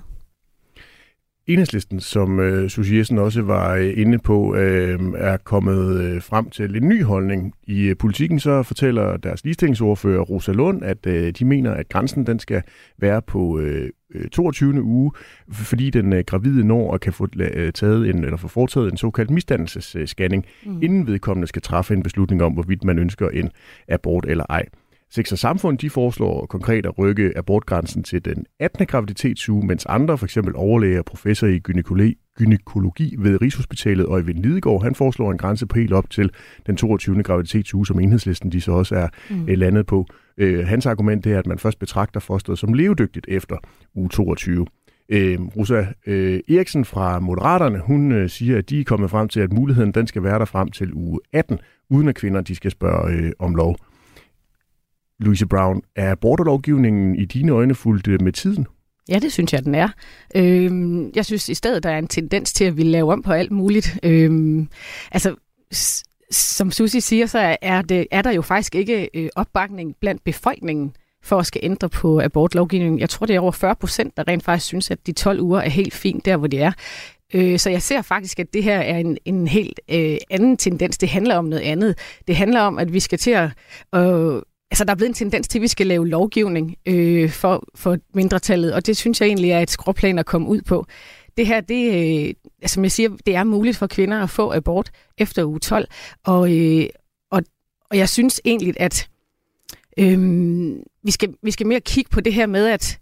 Enhedslisten, 1.47 1.99
som 1.99 2.39
øh, 2.39 2.69
Susie 2.69 2.97
Jessen 2.97 3.17
også 3.17 3.41
var 3.41 3.75
øh, 3.75 3.93
inde 3.97 4.19
på, 4.19 4.55
øh, 4.55 4.99
er 5.17 5.37
kommet 5.37 6.01
øh, 6.01 6.21
frem 6.21 6.49
til 6.49 6.75
en 6.75 6.87
ny 6.87 7.03
holdning. 7.03 7.53
I 7.67 7.81
øh, 7.81 7.97
politikken 7.97 8.39
så 8.39 8.63
fortæller 8.63 9.17
deres 9.17 9.43
ligestillingsordfører 9.43 10.21
Rosa 10.21 10.51
Lund, 10.51 10.83
at 10.83 11.05
øh, 11.07 11.33
de 11.39 11.45
mener, 11.45 11.71
at 11.71 11.89
grænsen 11.89 12.25
den 12.25 12.39
skal 12.39 12.61
være 12.97 13.21
på 13.21 13.59
øh, 13.59 13.89
22. 14.31 14.75
Øh, 14.75 14.85
uge, 14.85 15.11
fordi 15.51 15.89
den 15.89 16.13
øh, 16.13 16.23
gravide 16.27 16.63
når 16.63 16.93
at 16.93 17.01
kan 17.01 17.13
få 17.13 17.27
øh, 17.39 17.73
taget 17.73 18.09
en, 18.09 18.23
eller 18.23 18.37
få 18.37 18.47
foretaget 18.47 18.91
en 18.91 18.97
såkaldt 18.97 19.31
misdannelsesscanning, 19.31 20.45
mm. 20.65 20.81
inden 20.81 21.07
vedkommende 21.07 21.47
skal 21.47 21.61
træffe 21.61 21.93
en 21.93 22.03
beslutning 22.03 22.43
om, 22.43 22.53
hvorvidt 22.53 22.83
man 22.83 22.99
ønsker 22.99 23.29
en 23.29 23.49
abort 23.87 24.25
eller 24.27 24.45
ej. 24.49 24.65
Sex 25.11 25.31
og 25.31 25.37
Samfund 25.37 25.77
de 25.77 25.89
foreslår 25.89 26.45
konkret 26.45 26.85
at 26.85 26.99
rykke 26.99 27.37
abortgrænsen 27.37 28.03
til 28.03 28.25
den 28.25 28.45
18. 28.59 28.85
graviditetsuge, 28.85 29.65
mens 29.65 29.85
andre, 29.85 30.17
f.eks. 30.17 30.37
overlæger 30.55 30.99
og 30.99 31.05
professor 31.05 31.47
i 31.47 31.59
gynækologi, 31.59 32.15
gynækologi 32.37 33.15
ved 33.19 33.41
Rigshospitalet 33.41 34.05
og 34.05 34.27
Vind 34.27 34.37
Lidegaard, 34.37 34.83
han 34.83 34.95
foreslår 34.95 35.31
en 35.31 35.37
grænse 35.37 35.65
på 35.65 35.79
helt 35.79 35.93
op 35.93 36.09
til 36.09 36.31
den 36.65 36.77
22. 36.77 37.23
graviditetsuge, 37.23 37.85
som 37.87 37.99
enhedslisten 37.99 38.51
de 38.51 38.61
så 38.61 38.71
også 38.71 38.95
er 38.95 39.07
mm. 39.29 39.49
Øh, 39.49 39.57
landet 39.57 39.85
på. 39.85 40.05
Øh, 40.37 40.67
hans 40.67 40.85
argument 40.85 41.27
er, 41.27 41.39
at 41.39 41.47
man 41.47 41.59
først 41.59 41.79
betragter 41.79 42.19
fosteret 42.19 42.59
som 42.59 42.73
levedygtigt 42.73 43.25
efter 43.29 43.57
uge 43.95 44.09
22. 44.09 44.65
Øh, 45.09 45.39
Rosa 45.41 45.85
øh, 46.07 46.39
Eriksen 46.49 46.85
fra 46.85 47.19
Moderaterne, 47.19 47.79
hun 47.79 48.11
øh, 48.11 48.29
siger, 48.29 48.57
at 48.57 48.69
de 48.69 48.79
er 48.79 48.83
kommet 48.83 49.09
frem 49.09 49.27
til, 49.27 49.39
at 49.39 49.53
muligheden 49.53 49.91
den 49.91 50.07
skal 50.07 50.23
være 50.23 50.39
der 50.39 50.45
frem 50.45 50.71
til 50.71 50.93
uge 50.93 51.19
18, 51.33 51.59
uden 51.89 52.07
at 52.07 52.15
kvinder 52.15 52.41
de 52.41 52.55
skal 52.55 52.71
spørge 52.71 53.13
øh, 53.13 53.31
om 53.39 53.55
lov. 53.55 53.75
Louise 55.19 55.45
Brown, 55.45 55.81
er 55.95 56.11
abortlovgivningen 56.11 57.15
i 57.15 57.25
dine 57.25 57.51
øjne 57.51 57.75
fuldt 57.75 58.07
øh, 58.07 58.21
med 58.21 58.31
tiden? 58.31 58.67
Ja, 59.09 59.19
det 59.19 59.33
synes 59.33 59.53
jeg, 59.53 59.65
den 59.65 59.75
er. 59.75 59.89
Øhm, 60.35 61.11
jeg 61.15 61.25
synes 61.25 61.49
i 61.49 61.53
stedet, 61.53 61.83
der 61.83 61.89
er 61.89 61.97
en 61.97 62.07
tendens 62.07 62.53
til 62.53 62.65
at 62.65 62.77
vi 62.77 62.83
laver 62.83 63.13
om 63.13 63.21
på 63.21 63.31
alt 63.31 63.51
muligt. 63.51 63.99
Øhm, 64.03 64.69
altså, 65.11 65.35
som 66.31 66.71
Susi 66.71 66.99
siger, 66.99 67.25
så 67.25 67.57
er, 67.61 67.81
det, 67.81 68.07
er 68.11 68.21
der 68.21 68.31
jo 68.31 68.41
faktisk 68.41 68.75
ikke 68.75 69.09
øh, 69.13 69.29
opbakning 69.35 69.95
blandt 70.01 70.23
befolkningen 70.23 70.95
for 71.23 71.39
at 71.39 71.45
skal 71.45 71.61
ændre 71.63 71.89
på 71.89 72.21
abortlovgivningen. 72.21 72.99
Jeg 72.99 73.09
tror, 73.09 73.25
det 73.25 73.35
er 73.35 73.39
over 73.39 73.51
40 73.51 73.75
procent, 73.75 74.17
der 74.17 74.27
rent 74.27 74.43
faktisk 74.43 74.65
synes, 74.65 74.91
at 74.91 75.07
de 75.07 75.11
12 75.11 75.41
uger 75.41 75.59
er 75.59 75.69
helt 75.69 75.93
fint 75.93 76.25
der, 76.25 76.37
hvor 76.37 76.47
de 76.47 76.57
er. 76.57 76.71
Øh, 77.33 77.59
så 77.59 77.69
jeg 77.69 77.81
ser 77.81 78.01
faktisk, 78.01 78.39
at 78.39 78.53
det 78.53 78.63
her 78.63 78.79
er 78.79 78.97
en, 78.97 79.17
en 79.25 79.47
helt 79.47 79.79
øh, 79.91 80.17
anden 80.29 80.57
tendens. 80.57 80.97
Det 80.97 81.09
handler 81.09 81.35
om 81.35 81.45
noget 81.45 81.63
andet. 81.63 81.97
Det 82.27 82.35
handler 82.35 82.61
om, 82.61 82.77
at 82.77 82.93
vi 82.93 82.99
skal 82.99 83.19
til 83.19 83.31
at... 83.31 83.49
Øh, 83.95 84.41
altså, 84.75 84.83
der 84.83 84.91
er 84.91 84.95
blevet 84.95 85.09
en 85.09 85.13
tendens 85.13 85.47
til, 85.47 85.59
at 85.59 85.61
vi 85.61 85.67
skal 85.67 85.87
lave 85.87 86.07
lovgivning 86.07 86.75
øh, 86.85 87.29
for, 87.29 87.63
for 87.75 87.97
mindretallet, 88.13 88.73
og 88.73 88.85
det 88.85 88.97
synes 88.97 89.21
jeg 89.21 89.27
egentlig 89.27 89.51
er 89.51 89.59
et 89.59 89.69
skråplan 89.69 90.19
at 90.19 90.25
komme 90.25 90.47
ud 90.47 90.61
på. 90.61 90.85
Det 91.37 91.47
her, 91.47 91.61
det, 91.61 91.85
øh, 91.87 92.33
altså, 92.61 92.73
som 92.73 92.83
jeg 92.83 92.91
siger, 92.91 93.09
det 93.25 93.35
er 93.35 93.43
muligt 93.43 93.77
for 93.77 93.87
kvinder 93.87 94.23
at 94.23 94.29
få 94.29 94.53
abort 94.53 94.91
efter 95.17 95.43
uge 95.43 95.59
12, 95.59 95.87
og, 96.23 96.57
øh, 96.57 96.85
og, 97.31 97.43
og 97.91 97.97
jeg 97.97 98.09
synes 98.09 98.41
egentlig, 98.45 98.73
at 98.77 99.09
øh, 99.99 100.19
vi, 101.03 101.11
skal, 101.11 101.33
vi 101.43 101.51
skal 101.51 101.67
mere 101.67 101.81
kigge 101.81 102.09
på 102.09 102.21
det 102.21 102.33
her 102.33 102.45
med, 102.45 102.67
at 102.67 102.99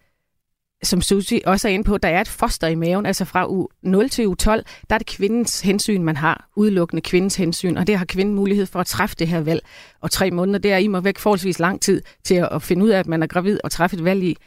som 0.84 1.02
Susie 1.02 1.42
også 1.46 1.68
er 1.68 1.72
inde 1.72 1.84
på, 1.84 1.98
der 1.98 2.10
er 2.10 2.22
et 2.22 2.28
foster 2.28 2.68
i 2.68 2.76
maven, 2.76 3.06
altså 3.06 3.26
fra 3.26 3.46
u 3.50 3.68
0 3.82 4.10
til 4.10 4.28
u 4.28 4.36
12, 4.36 4.66
der 4.90 4.94
er 4.96 4.98
det 4.98 5.08
kvindens 5.08 5.62
hensyn, 5.62 6.04
man 6.04 6.16
har, 6.16 6.50
udelukkende 6.56 7.02
kvindens 7.02 7.36
hensyn, 7.36 7.78
og 7.78 7.88
det 7.88 7.98
har 7.98 8.06
kvinden 8.06 8.36
mulighed 8.36 8.66
for 8.66 8.80
at 8.80 8.88
træffe 8.88 9.16
det 9.20 9.28
her 9.28 9.42
valg. 9.42 9.62
Og 10.02 10.12
tre 10.12 10.32
måneder, 10.32 10.60
det 10.60 10.72
er 10.72 10.78
i 10.78 10.88
mig 10.88 11.04
væk 11.04 11.18
forholdsvis 11.18 11.60
lang 11.60 11.82
tid 11.82 12.02
til 12.24 12.48
at 12.52 12.62
finde 12.62 12.86
ud 12.86 12.90
af, 12.90 13.00
at 13.00 13.08
man 13.08 13.24
er 13.24 13.28
gravid 13.28 13.60
og 13.64 13.72
træffe 13.72 13.98
et 13.98 14.04
valg 14.04 14.24
i. 14.24 14.38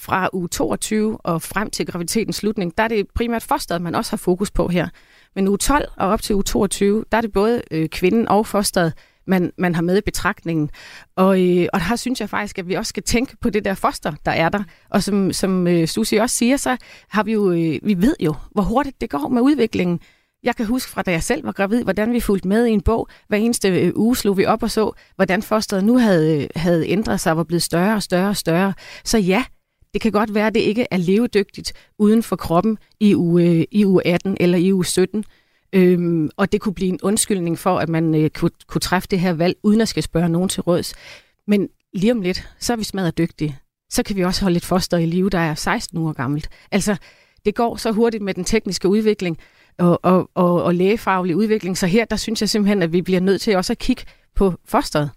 Fra 0.00 0.28
u 0.32 0.46
22 0.46 1.18
og 1.20 1.42
frem 1.42 1.70
til 1.70 1.86
graviditetens 1.86 2.36
slutning, 2.36 2.78
der 2.78 2.84
er 2.84 2.88
det 2.88 3.06
primært 3.14 3.42
fosteret, 3.42 3.82
man 3.82 3.94
også 3.94 4.12
har 4.12 4.16
fokus 4.16 4.50
på 4.50 4.68
her. 4.68 4.88
Men 5.34 5.48
u 5.48 5.56
12 5.56 5.88
og 5.96 6.08
op 6.08 6.22
til 6.22 6.34
u 6.36 6.42
22, 6.42 7.04
der 7.12 7.18
er 7.18 7.22
det 7.22 7.32
både 7.32 7.62
øh, 7.70 7.88
kvinden 7.88 8.28
og 8.28 8.46
fosteret, 8.46 8.92
man, 9.28 9.52
man 9.58 9.74
har 9.74 9.82
med 9.82 9.98
i 9.98 10.00
betragtningen. 10.00 10.70
Og, 11.16 11.42
øh, 11.42 11.66
og 11.72 11.88
her 11.88 11.96
synes 11.96 12.20
jeg 12.20 12.30
faktisk, 12.30 12.58
at 12.58 12.68
vi 12.68 12.74
også 12.74 12.88
skal 12.88 13.02
tænke 13.02 13.36
på 13.40 13.50
det 13.50 13.64
der 13.64 13.74
foster, 13.74 14.12
der 14.24 14.32
er 14.32 14.48
der. 14.48 14.62
Og 14.90 15.02
som, 15.02 15.32
som 15.32 15.66
øh, 15.66 15.86
Susie 15.86 16.20
også 16.20 16.36
siger, 16.36 16.56
så 16.56 16.76
har 17.08 17.22
vi 17.22 17.32
jo, 17.32 17.50
øh, 17.50 17.78
vi 17.82 18.02
ved 18.02 18.16
jo, 18.20 18.34
hvor 18.52 18.62
hurtigt 18.62 19.00
det 19.00 19.10
går 19.10 19.28
med 19.28 19.42
udviklingen. 19.42 20.00
Jeg 20.42 20.56
kan 20.56 20.66
huske 20.66 20.90
fra 20.90 21.02
da 21.02 21.10
jeg 21.10 21.22
selv 21.22 21.44
var 21.44 21.52
gravid, 21.52 21.82
hvordan 21.82 22.12
vi 22.12 22.20
fulgte 22.20 22.48
med 22.48 22.66
i 22.66 22.70
en 22.70 22.80
bog. 22.80 23.08
Hver 23.28 23.38
eneste 23.38 23.68
øh, 23.68 23.92
uge 23.94 24.16
slog 24.16 24.36
vi 24.36 24.44
op 24.44 24.62
og 24.62 24.70
så, 24.70 24.92
hvordan 25.16 25.42
fosteret 25.42 25.84
nu 25.84 25.98
havde, 25.98 26.42
øh, 26.42 26.48
havde 26.56 26.88
ændret 26.88 27.20
sig 27.20 27.32
og 27.32 27.36
var 27.36 27.44
blevet 27.44 27.62
større 27.62 27.94
og 27.94 28.02
større 28.02 28.28
og 28.28 28.36
større. 28.36 28.74
Så 29.04 29.18
ja, 29.18 29.44
det 29.92 30.00
kan 30.00 30.12
godt 30.12 30.34
være, 30.34 30.46
at 30.46 30.54
det 30.54 30.60
ikke 30.60 30.86
er 30.90 30.96
levedygtigt 30.96 31.72
uden 31.98 32.22
for 32.22 32.36
kroppen 32.36 32.78
i 33.00 33.14
uge, 33.14 33.44
øh, 33.44 33.64
i 33.70 33.86
uge 33.86 34.06
18 34.06 34.36
eller 34.40 34.58
i 34.58 34.72
uge 34.72 34.84
17. 34.84 35.24
Øhm, 35.72 36.30
og 36.36 36.52
det 36.52 36.60
kunne 36.60 36.74
blive 36.74 36.88
en 36.88 36.98
undskyldning 37.02 37.58
for, 37.58 37.78
at 37.78 37.88
man 37.88 38.14
øh, 38.14 38.30
kunne, 38.30 38.50
kunne 38.66 38.80
træffe 38.80 39.08
det 39.10 39.20
her 39.20 39.32
valg, 39.32 39.56
uden 39.62 39.80
at 39.80 39.88
skal 39.88 40.02
spørge 40.02 40.28
nogen 40.28 40.48
til 40.48 40.62
råds. 40.62 40.94
Men 41.46 41.68
lige 41.94 42.12
om 42.12 42.20
lidt, 42.20 42.48
så 42.58 42.72
er 42.72 42.76
vi 42.76 42.84
smadret 42.84 43.18
dygtige. 43.18 43.58
Så 43.90 44.02
kan 44.02 44.16
vi 44.16 44.24
også 44.24 44.42
holde 44.42 44.56
et 44.56 44.64
foster 44.64 44.96
i 44.96 45.06
live, 45.06 45.30
der 45.30 45.38
er 45.38 45.54
16 45.54 45.98
uger 45.98 46.12
gammelt. 46.12 46.48
Altså, 46.70 46.96
det 47.44 47.54
går 47.54 47.76
så 47.76 47.92
hurtigt 47.92 48.22
med 48.22 48.34
den 48.34 48.44
tekniske 48.44 48.88
udvikling, 48.88 49.38
og, 49.78 50.00
og, 50.02 50.30
og, 50.34 50.62
og 50.62 50.74
lægefaglig 50.74 51.36
udvikling. 51.36 51.78
Så 51.78 51.86
her, 51.86 52.04
der 52.04 52.16
synes 52.16 52.40
jeg 52.40 52.48
simpelthen, 52.48 52.82
at 52.82 52.92
vi 52.92 53.02
bliver 53.02 53.20
nødt 53.20 53.40
til 53.40 53.56
også 53.56 53.72
at 53.72 53.78
kigge 53.78 54.02
på 54.34 54.54
fosteret. 54.64 55.10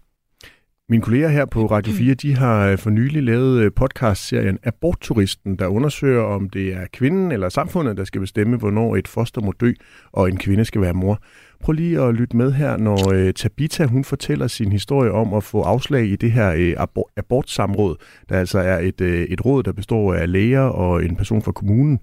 Mine 0.91 1.03
kolleger 1.03 1.27
her 1.27 1.45
på 1.45 1.65
Radio 1.65 1.93
4, 1.93 2.13
de 2.13 2.36
har 2.36 2.67
øh, 2.67 2.77
for 2.77 2.89
nylig 2.89 3.24
lavet 3.24 3.62
øh, 3.62 3.71
podcastserien 3.75 4.60
Abortturisten, 4.63 5.55
der 5.55 5.67
undersøger, 5.67 6.21
om 6.21 6.50
det 6.50 6.74
er 6.74 6.86
kvinden 6.93 7.31
eller 7.31 7.50
samfundet, 7.50 7.98
der 7.98 8.03
skal 8.03 8.21
bestemme, 8.21 8.57
hvornår 8.57 8.95
et 8.95 9.07
foster 9.07 9.41
må 9.41 9.51
dø, 9.51 9.71
og 10.12 10.29
en 10.29 10.38
kvinde 10.38 10.65
skal 10.65 10.81
være 10.81 10.93
mor. 10.93 11.19
Prøv 11.60 11.74
lige 11.74 12.01
at 12.01 12.13
lytte 12.13 12.38
med 12.38 12.51
her, 12.51 12.77
når 12.77 13.13
øh, 13.13 13.33
Tabita 13.33 13.86
hun 13.86 14.03
fortæller 14.03 14.48
sin 14.48 14.71
historie 14.71 15.12
om 15.12 15.33
at 15.33 15.43
få 15.43 15.62
afslag 15.62 16.05
i 16.05 16.15
det 16.15 16.31
her 16.31 16.75
abortsamråd, 17.17 17.95
der 18.29 18.39
altså 18.39 18.60
er 18.60 18.79
et, 18.79 19.01
et 19.01 19.45
råd, 19.45 19.63
der 19.63 19.71
består 19.71 20.13
af 20.13 20.31
læger 20.31 20.62
og 20.62 21.05
en 21.05 21.15
person 21.15 21.41
fra 21.41 21.51
kommunen, 21.51 22.00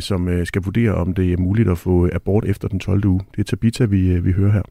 som 0.00 0.44
skal 0.44 0.62
vurdere, 0.62 0.94
om 0.94 1.14
det 1.14 1.32
er 1.32 1.36
muligt 1.36 1.68
at 1.68 1.78
få 1.78 2.08
abort 2.12 2.44
efter 2.44 2.68
den 2.68 2.80
12. 2.80 3.04
uge. 3.04 3.20
Det 3.32 3.38
er 3.38 3.44
Tabita, 3.44 3.84
vi, 3.84 4.20
vi 4.20 4.32
hører 4.32 4.52
her. 4.52 4.62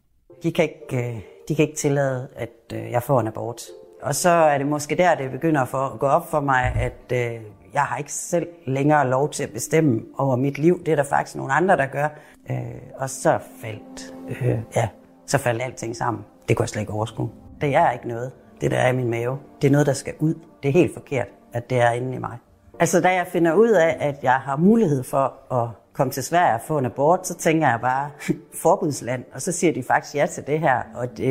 De 0.44 0.52
kan 0.52 0.64
ikke 0.64 1.22
de 1.48 1.56
kan 1.56 1.66
ikke 1.66 1.78
tillade, 1.78 2.28
at 2.36 2.50
øh, 2.74 2.92
jeg 2.92 3.04
får 3.04 3.20
en 3.20 3.28
abort. 3.28 3.62
Og 4.02 4.16
så 4.16 4.30
er 4.30 4.58
det 4.58 4.68
måske 4.68 4.96
der, 4.96 5.16
det 5.16 5.32
begynder 5.32 5.66
for, 5.66 5.78
at 5.78 6.00
gå 6.00 6.06
op 6.06 6.30
for 6.30 6.40
mig, 6.40 6.74
at 6.76 7.12
øh, 7.14 7.42
jeg 7.74 7.82
har 7.82 7.98
ikke 7.98 8.14
selv 8.14 8.48
længere 8.66 9.08
lov 9.10 9.30
til 9.30 9.44
at 9.44 9.50
bestemme 9.54 10.02
over 10.18 10.36
mit 10.36 10.58
liv. 10.58 10.84
Det 10.86 10.92
er 10.92 10.96
der 10.96 11.04
faktisk 11.04 11.36
nogle 11.36 11.54
andre, 11.54 11.78
der 11.78 11.86
gør. 11.86 12.08
Øh, 12.50 12.58
og 12.98 13.10
så 13.10 13.40
faldt, 13.62 14.14
øh, 14.30 14.60
ja, 14.76 14.88
så 15.28 15.38
faldt 15.38 15.62
alting 15.62 15.96
sammen. 15.96 16.26
Det 16.48 16.58
kunne 16.58 16.64
jeg 16.64 16.70
slet 16.70 16.82
ikke 16.82 16.94
overskue. 16.94 17.30
Det 17.62 17.76
er 17.76 17.92
ikke 17.92 18.08
noget, 18.08 18.32
det 18.62 18.72
der 18.72 18.78
er 18.78 18.90
i 18.90 18.96
min 18.96 19.10
mave. 19.10 19.40
Det 19.62 19.68
er 19.68 19.72
noget, 19.72 19.88
der 19.88 19.94
skal 19.94 20.14
ud. 20.20 20.34
Det 20.64 20.70
er 20.70 20.74
helt 20.74 20.94
forkert, 20.94 21.28
at 21.54 21.70
det 21.70 21.82
er 21.82 21.92
inde 21.92 22.16
i 22.16 22.20
mig. 22.20 22.38
Altså, 22.80 23.02
da 23.02 23.14
jeg 23.14 23.28
finder 23.28 23.54
ud 23.54 23.70
af, 23.70 23.98
at 24.00 24.24
jeg 24.24 24.34
har 24.34 24.58
mulighed 24.58 25.04
for 25.04 25.54
at 25.54 25.68
komme 26.02 26.14
til 26.14 26.24
Sverige 26.24 26.54
og 26.54 26.62
få 26.68 26.78
en 26.78 26.86
abort, 26.86 27.28
så 27.28 27.38
tænker 27.38 27.70
jeg 27.70 27.80
bare, 27.82 28.10
forbudsland, 28.64 29.24
og 29.34 29.42
så 29.42 29.52
siger 29.52 29.74
de 29.74 29.84
faktisk 29.84 30.16
ja 30.16 30.26
til 30.26 30.44
det 30.48 30.60
her, 30.60 30.82
og 30.96 31.18
det, 31.18 31.30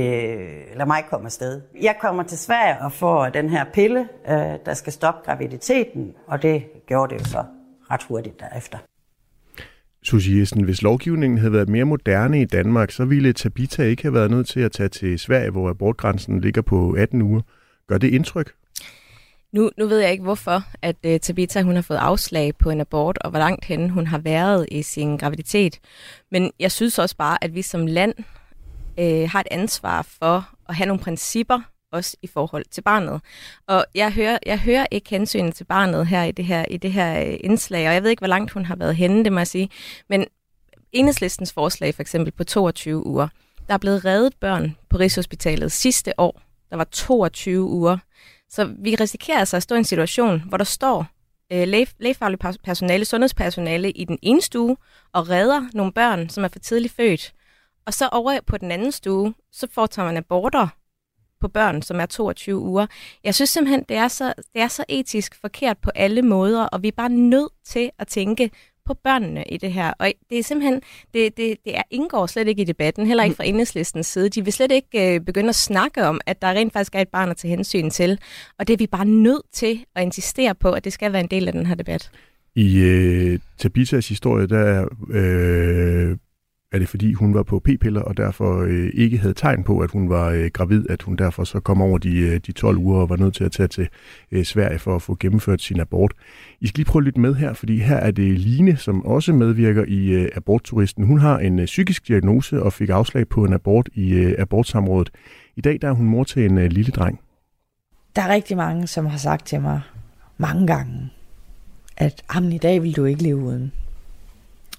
lad 0.76 0.86
mig 0.86 1.04
komme 1.10 1.26
afsted. 1.26 1.60
Jeg 1.82 1.96
kommer 2.00 2.22
til 2.22 2.38
Sverige 2.38 2.80
og 2.80 2.92
får 2.92 3.28
den 3.28 3.48
her 3.48 3.64
pille, 3.72 4.08
øh, 4.28 4.36
der 4.66 4.74
skal 4.74 4.92
stoppe 4.92 5.20
graviditeten, 5.24 6.12
og 6.26 6.42
det 6.42 6.62
gjorde 6.86 7.14
det 7.14 7.20
jo 7.20 7.24
så 7.24 7.44
ret 7.90 8.02
hurtigt 8.02 8.40
derefter. 8.40 8.78
Susie 10.02 10.40
Jessen, 10.40 10.64
hvis 10.64 10.82
lovgivningen 10.82 11.38
havde 11.38 11.52
været 11.52 11.68
mere 11.68 11.84
moderne 11.84 12.40
i 12.40 12.44
Danmark, 12.44 12.90
så 12.90 13.04
ville 13.04 13.32
Tabita 13.32 13.82
ikke 13.82 14.02
have 14.02 14.14
været 14.14 14.30
nødt 14.30 14.48
til 14.48 14.60
at 14.60 14.72
tage 14.72 14.88
til 14.88 15.18
Sverige, 15.18 15.50
hvor 15.50 15.70
abortgrænsen 15.70 16.40
ligger 16.40 16.62
på 16.62 16.92
18 16.98 17.22
uger. 17.22 17.40
Gør 17.88 17.98
det 17.98 18.08
indtryk? 18.14 18.52
Nu, 19.52 19.70
nu 19.78 19.86
ved 19.86 19.98
jeg 19.98 20.10
ikke, 20.10 20.24
hvorfor 20.24 20.62
at 20.82 20.96
uh, 21.06 21.16
Tabitha 21.16 21.62
hun 21.62 21.74
har 21.74 21.82
fået 21.82 21.96
afslag 21.96 22.56
på 22.56 22.70
en 22.70 22.80
abort, 22.80 23.18
og 23.18 23.30
hvor 23.30 23.38
langt 23.38 23.64
henne 23.64 23.90
hun 23.90 24.06
har 24.06 24.18
været 24.18 24.66
i 24.70 24.82
sin 24.82 25.16
graviditet. 25.16 25.78
Men 26.30 26.52
jeg 26.58 26.72
synes 26.72 26.98
også 26.98 27.16
bare, 27.16 27.44
at 27.44 27.54
vi 27.54 27.62
som 27.62 27.86
land 27.86 28.14
uh, 28.98 29.30
har 29.30 29.40
et 29.40 29.48
ansvar 29.50 30.02
for 30.02 30.48
at 30.68 30.74
have 30.74 30.86
nogle 30.86 31.02
principper, 31.02 31.60
også 31.92 32.16
i 32.22 32.26
forhold 32.26 32.64
til 32.70 32.82
barnet. 32.82 33.20
Og 33.68 33.84
jeg 33.94 34.12
hører, 34.12 34.38
jeg 34.46 34.58
hører 34.58 34.86
ikke 34.90 35.10
hensynet 35.10 35.54
til 35.54 35.64
barnet 35.64 36.06
her 36.06 36.24
i 36.24 36.32
det 36.32 36.44
her, 36.44 36.64
i 36.70 36.76
det 36.76 36.92
her 36.92 37.28
uh, 37.28 37.34
indslag, 37.40 37.88
og 37.88 37.94
jeg 37.94 38.02
ved 38.02 38.10
ikke, 38.10 38.20
hvor 38.20 38.26
langt 38.26 38.50
hun 38.50 38.64
har 38.64 38.76
været 38.76 38.96
henne, 38.96 39.24
det 39.24 39.32
må 39.32 39.40
jeg 39.40 39.46
sige. 39.46 39.70
Men 40.08 40.24
enhedslistens 40.92 41.52
forslag 41.52 41.94
for 41.94 42.02
eksempel 42.02 42.32
på 42.32 42.44
22 42.44 43.06
uger, 43.06 43.28
der 43.68 43.74
er 43.74 43.78
blevet 43.78 44.04
reddet 44.04 44.34
børn 44.40 44.76
på 44.88 44.96
Rigshospitalet 44.96 45.72
sidste 45.72 46.20
år. 46.20 46.40
Der 46.70 46.76
var 46.76 46.84
22 46.84 47.62
uger 47.62 47.98
så 48.50 48.74
vi 48.78 48.94
risikerer 48.94 49.38
altså 49.38 49.56
at 49.56 49.62
stå 49.62 49.74
i 49.74 49.78
en 49.78 49.84
situation, 49.84 50.42
hvor 50.48 50.56
der 50.56 50.64
står 50.64 51.06
øh, 51.52 51.68
læge, 51.68 51.86
personale, 52.64 53.04
sundhedspersonale 53.04 53.90
i 53.90 54.04
den 54.04 54.18
ene 54.22 54.42
stue 54.42 54.76
og 55.12 55.28
redder 55.28 55.62
nogle 55.74 55.92
børn, 55.92 56.28
som 56.28 56.44
er 56.44 56.48
for 56.48 56.58
tidligt 56.58 56.94
født. 56.94 57.32
Og 57.86 57.94
så 57.94 58.08
over 58.12 58.40
på 58.46 58.58
den 58.58 58.70
anden 58.70 58.92
stue, 58.92 59.34
så 59.52 59.66
foretager 59.72 60.06
man 60.06 60.16
aborter 60.16 60.68
på 61.40 61.48
børn, 61.48 61.82
som 61.82 62.00
er 62.00 62.06
22 62.06 62.58
uger. 62.58 62.86
Jeg 63.24 63.34
synes 63.34 63.50
simpelthen, 63.50 63.84
det 63.88 63.96
er 63.96 64.08
så, 64.08 64.34
det 64.54 64.62
er 64.62 64.68
så 64.68 64.84
etisk 64.88 65.40
forkert 65.40 65.78
på 65.78 65.90
alle 65.94 66.22
måder, 66.22 66.64
og 66.64 66.82
vi 66.82 66.88
er 66.88 66.92
bare 66.96 67.08
nødt 67.08 67.52
til 67.64 67.90
at 67.98 68.08
tænke 68.08 68.50
på 68.90 68.94
børnene 69.04 69.44
i 69.44 69.56
det 69.56 69.72
her. 69.72 69.92
Og 69.98 70.12
det 70.30 70.38
er 70.38 70.42
simpelthen, 70.42 70.80
det, 71.14 71.36
det, 71.36 71.56
det 71.64 71.76
er, 71.76 71.82
indgår 71.90 72.26
slet 72.26 72.48
ikke 72.48 72.62
i 72.62 72.64
debatten, 72.64 73.06
heller 73.06 73.24
ikke 73.24 73.36
fra 73.36 73.44
enhedslistens 73.44 74.06
side. 74.06 74.28
De 74.28 74.44
vil 74.44 74.52
slet 74.52 74.72
ikke 74.72 75.14
øh, 75.14 75.20
begynde 75.20 75.48
at 75.48 75.54
snakke 75.54 76.04
om, 76.04 76.20
at 76.26 76.42
der 76.42 76.48
rent 76.48 76.72
faktisk 76.72 76.94
er 76.94 77.00
et 77.00 77.08
barn 77.08 77.30
at 77.30 77.36
tage 77.36 77.56
hensyn 77.56 77.90
til. 77.90 78.18
Og 78.58 78.68
det 78.68 78.72
er 78.72 78.78
vi 78.78 78.86
bare 78.86 79.04
nødt 79.04 79.42
til 79.52 79.84
at 79.96 80.02
insistere 80.02 80.54
på, 80.54 80.72
at 80.72 80.84
det 80.84 80.92
skal 80.92 81.12
være 81.12 81.20
en 81.20 81.30
del 81.30 81.46
af 81.46 81.52
den 81.52 81.66
her 81.66 81.74
debat. 81.74 82.10
I 82.54 82.78
øh, 82.78 83.38
Tabitas 83.58 84.08
historie, 84.08 84.46
der 84.46 84.88
øh, 85.10 86.16
er 86.72 86.78
det 86.78 86.88
fordi, 86.88 87.12
hun 87.12 87.34
var 87.34 87.42
på 87.42 87.58
p-piller, 87.58 88.00
og 88.00 88.16
derfor 88.16 88.62
øh, 88.62 88.90
ikke 88.94 89.18
havde 89.18 89.34
tegn 89.34 89.64
på, 89.64 89.80
at 89.80 89.90
hun 89.90 90.08
var 90.08 90.30
øh, 90.30 90.50
gravid, 90.52 90.90
at 90.90 91.02
hun 91.02 91.16
derfor 91.16 91.44
så 91.44 91.60
kom 91.60 91.82
over 91.82 91.98
de, 91.98 92.18
øh, 92.18 92.40
de 92.46 92.52
12 92.52 92.76
uger 92.76 93.00
og 93.00 93.08
var 93.08 93.16
nødt 93.16 93.34
til 93.34 93.44
at 93.44 93.52
tage 93.52 93.68
til 93.68 93.88
øh, 94.32 94.44
Sverige 94.44 94.78
for 94.78 94.96
at 94.96 95.02
få 95.02 95.16
gennemført 95.20 95.62
sin 95.62 95.80
abort. 95.80 96.12
I 96.60 96.66
skal 96.66 96.78
lige 96.78 96.86
prøve 96.86 97.00
at 97.00 97.04
lytte 97.04 97.20
med 97.20 97.34
her, 97.34 97.52
fordi 97.52 97.78
her 97.78 97.96
er 97.96 98.10
det 98.10 98.38
Line, 98.38 98.76
som 98.76 99.06
også 99.06 99.32
medvirker 99.32 99.84
i 99.88 100.08
øh, 100.08 100.28
abortturisten. 100.34 101.04
Hun 101.04 101.18
har 101.18 101.38
en 101.38 101.58
øh, 101.58 101.66
psykisk 101.66 102.08
diagnose 102.08 102.62
og 102.62 102.72
fik 102.72 102.88
afslag 102.88 103.28
på 103.28 103.44
en 103.44 103.52
abort 103.52 103.88
i 103.94 104.12
øh, 104.12 104.34
abortsamrådet. 104.38 105.10
I 105.56 105.60
dag 105.60 105.78
der 105.82 105.88
er 105.88 105.92
hun 105.92 106.06
mor 106.06 106.24
til 106.24 106.44
en 106.44 106.58
øh, 106.58 106.70
lille 106.70 106.92
dreng. 106.92 107.20
Der 108.16 108.22
er 108.22 108.28
rigtig 108.28 108.56
mange, 108.56 108.86
som 108.86 109.06
har 109.06 109.18
sagt 109.18 109.46
til 109.46 109.60
mig 109.60 109.80
mange 110.38 110.66
gange, 110.66 111.10
at 111.96 112.22
i 112.52 112.58
dag 112.58 112.82
vil 112.82 112.96
du 112.96 113.04
ikke 113.04 113.22
leve 113.22 113.36
uden. 113.36 113.72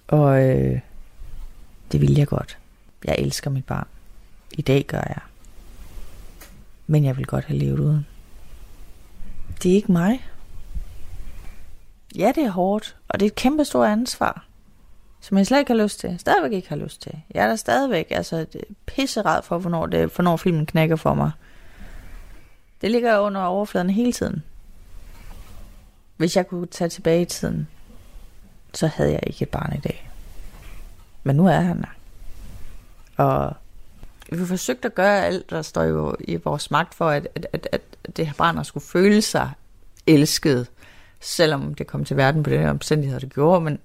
Og... 0.07 0.49
Øh, 0.49 0.79
det 1.91 2.01
vil 2.01 2.15
jeg 2.15 2.27
godt. 2.27 2.57
Jeg 3.05 3.15
elsker 3.19 3.49
mit 3.49 3.65
barn. 3.65 3.87
I 4.51 4.61
dag 4.61 4.85
gør 4.87 5.03
jeg. 5.07 5.19
Men 6.87 7.05
jeg 7.05 7.17
vil 7.17 7.25
godt 7.25 7.45
have 7.45 7.59
levet 7.59 7.79
uden. 7.79 8.07
Det 9.63 9.71
er 9.71 9.75
ikke 9.75 9.91
mig. 9.91 10.27
Ja, 12.15 12.31
det 12.35 12.43
er 12.43 12.49
hårdt, 12.49 12.97
og 13.07 13.19
det 13.19 13.25
er 13.25 13.29
et 13.29 13.35
kæmpe 13.35 13.65
stort 13.65 13.87
ansvar, 13.87 14.45
som 15.21 15.37
jeg 15.37 15.47
slet 15.47 15.59
ikke 15.59 15.71
har 15.73 15.83
lyst 15.83 15.99
til. 15.99 16.19
Stadigvæk 16.19 16.51
ikke 16.51 16.69
har 16.69 16.75
lyst 16.75 17.01
til. 17.01 17.19
Jeg 17.33 17.43
er 17.43 17.47
der 17.47 17.55
stadigvæk 17.55 18.07
altså, 18.09 18.45
pisserad 18.85 19.41
for, 19.41 19.57
hvornår, 19.57 19.85
det, 19.85 20.13
hvornår 20.15 20.37
filmen 20.37 20.65
knækker 20.65 20.95
for 20.95 21.13
mig. 21.13 21.31
Det 22.81 22.91
ligger 22.91 23.19
under 23.19 23.41
overfladen 23.41 23.89
hele 23.89 24.13
tiden. 24.13 24.43
Hvis 26.17 26.35
jeg 26.35 26.47
kunne 26.47 26.67
tage 26.67 26.89
tilbage 26.89 27.21
i 27.21 27.25
tiden, 27.25 27.67
så 28.73 28.87
havde 28.87 29.11
jeg 29.11 29.19
ikke 29.27 29.43
et 29.43 29.49
barn 29.49 29.73
i 29.77 29.79
dag. 29.79 30.10
Men 31.23 31.35
nu 31.35 31.47
er 31.47 31.59
han 31.59 31.81
der. 31.81 31.95
Og 33.23 33.53
vi 34.31 34.37
har 34.37 34.45
forsøgt 34.45 34.85
at 34.85 34.95
gøre 34.95 35.25
alt, 35.25 35.49
der 35.49 35.61
står 35.61 35.83
jo 35.83 36.15
i 36.19 36.35
vores 36.35 36.71
magt 36.71 36.95
for, 36.95 37.09
at, 37.09 37.27
at, 37.35 37.47
at, 37.53 37.67
at 38.03 38.17
det 38.17 38.27
her 38.27 38.33
barn 38.33 38.65
skulle 38.65 38.85
føle 38.85 39.21
sig 39.21 39.51
elsket, 40.07 40.67
selvom 41.19 41.75
det 41.75 41.87
kom 41.87 42.05
til 42.05 42.17
verden 42.17 42.43
på 42.43 42.49
den 42.49 42.67
omstændighed, 42.67 43.19
det 43.19 43.33
gjorde. 43.33 43.61
Men 43.61 43.79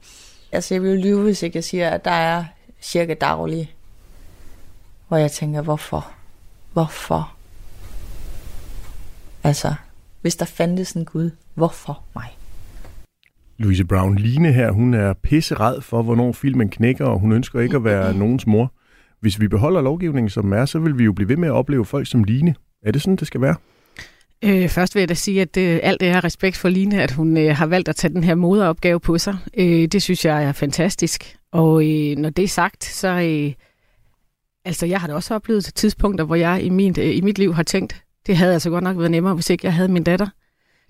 altså, 0.52 0.74
jeg 0.74 0.82
vil 0.82 0.90
jo 0.90 1.00
lyve, 1.00 1.22
hvis 1.22 1.42
ikke 1.42 1.56
jeg 1.56 1.64
siger, 1.64 1.90
at 1.90 2.04
der 2.04 2.10
er 2.10 2.44
cirka 2.82 3.14
daglig, 3.14 3.74
hvor 5.08 5.16
jeg 5.16 5.32
tænker, 5.32 5.62
hvorfor? 5.62 6.10
Hvorfor? 6.72 7.34
Altså, 9.44 9.74
hvis 10.20 10.36
der 10.36 10.44
fandtes 10.44 10.92
en 10.92 11.04
Gud, 11.04 11.30
hvorfor 11.54 12.02
mig? 12.14 12.35
Louise 13.58 13.84
Brown 13.84 14.16
Line 14.16 14.52
her, 14.52 14.70
hun 14.70 14.94
er 14.94 15.12
pisseret 15.12 15.84
for, 15.84 16.02
hvornår 16.02 16.32
filmen 16.32 16.68
knækker, 16.68 17.04
og 17.04 17.18
hun 17.18 17.32
ønsker 17.32 17.60
ikke 17.60 17.76
at 17.76 17.84
være 17.84 18.14
nogens 18.18 18.46
mor. 18.46 18.72
Hvis 19.20 19.40
vi 19.40 19.48
beholder 19.48 19.80
lovgivningen, 19.80 20.30
som 20.30 20.52
er, 20.52 20.64
så 20.64 20.78
vil 20.78 20.98
vi 20.98 21.04
jo 21.04 21.12
blive 21.12 21.28
ved 21.28 21.36
med 21.36 21.48
at 21.48 21.52
opleve 21.52 21.84
folk 21.84 22.06
som 22.06 22.24
Line. 22.24 22.54
Er 22.82 22.92
det 22.92 23.02
sådan, 23.02 23.16
det 23.16 23.26
skal 23.26 23.40
være? 23.40 23.54
Øh, 24.44 24.68
først 24.68 24.94
vil 24.94 25.00
jeg 25.00 25.08
da 25.08 25.14
sige, 25.14 25.42
at 25.42 25.56
øh, 25.56 25.80
alt 25.82 26.00
det 26.00 26.08
her 26.08 26.24
respekt 26.24 26.56
for 26.56 26.68
Line, 26.68 27.02
at 27.02 27.10
hun 27.10 27.36
øh, 27.36 27.56
har 27.56 27.66
valgt 27.66 27.88
at 27.88 27.96
tage 27.96 28.14
den 28.14 28.24
her 28.24 28.34
moderopgave 28.34 29.00
på 29.00 29.18
sig. 29.18 29.36
Øh, 29.56 29.86
det 29.86 30.02
synes 30.02 30.24
jeg 30.24 30.44
er 30.44 30.52
fantastisk. 30.52 31.36
Og 31.52 31.90
øh, 31.90 32.16
når 32.16 32.30
det 32.30 32.44
er 32.44 32.48
sagt, 32.48 32.84
så... 32.84 33.08
Øh, 33.08 33.52
altså, 34.64 34.86
jeg 34.86 35.00
har 35.00 35.06
da 35.06 35.14
også 35.14 35.34
oplevet 35.34 35.64
tidspunkter, 35.74 36.24
hvor 36.24 36.34
jeg 36.34 36.62
i, 36.62 36.68
min, 36.68 36.94
øh, 36.98 37.16
i 37.16 37.20
mit 37.20 37.38
liv 37.38 37.54
har 37.54 37.62
tænkt, 37.62 38.02
det 38.26 38.36
havde 38.36 38.52
altså 38.52 38.70
godt 38.70 38.84
nok 38.84 38.98
været 38.98 39.10
nemmere, 39.10 39.34
hvis 39.34 39.50
ikke 39.50 39.66
jeg 39.66 39.74
havde 39.74 39.88
min 39.88 40.04
datter 40.04 40.26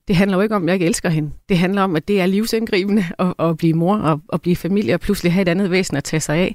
det 0.08 0.16
handler 0.16 0.36
jo 0.36 0.42
ikke 0.42 0.54
om, 0.54 0.62
at 0.62 0.66
jeg 0.66 0.74
ikke 0.74 0.86
elsker 0.86 1.08
hende. 1.08 1.30
Det 1.48 1.58
handler 1.58 1.82
om, 1.82 1.96
at 1.96 2.08
det 2.08 2.20
er 2.20 2.26
livsindgribende 2.26 3.04
at, 3.18 3.34
at 3.38 3.56
blive 3.56 3.74
mor 3.74 3.96
og 3.96 4.20
at 4.32 4.40
blive 4.40 4.56
familie 4.56 4.94
og 4.94 5.00
pludselig 5.00 5.32
have 5.32 5.42
et 5.42 5.48
andet 5.48 5.70
væsen 5.70 5.96
at 5.96 6.04
tage 6.04 6.20
sig 6.20 6.36
af. 6.36 6.54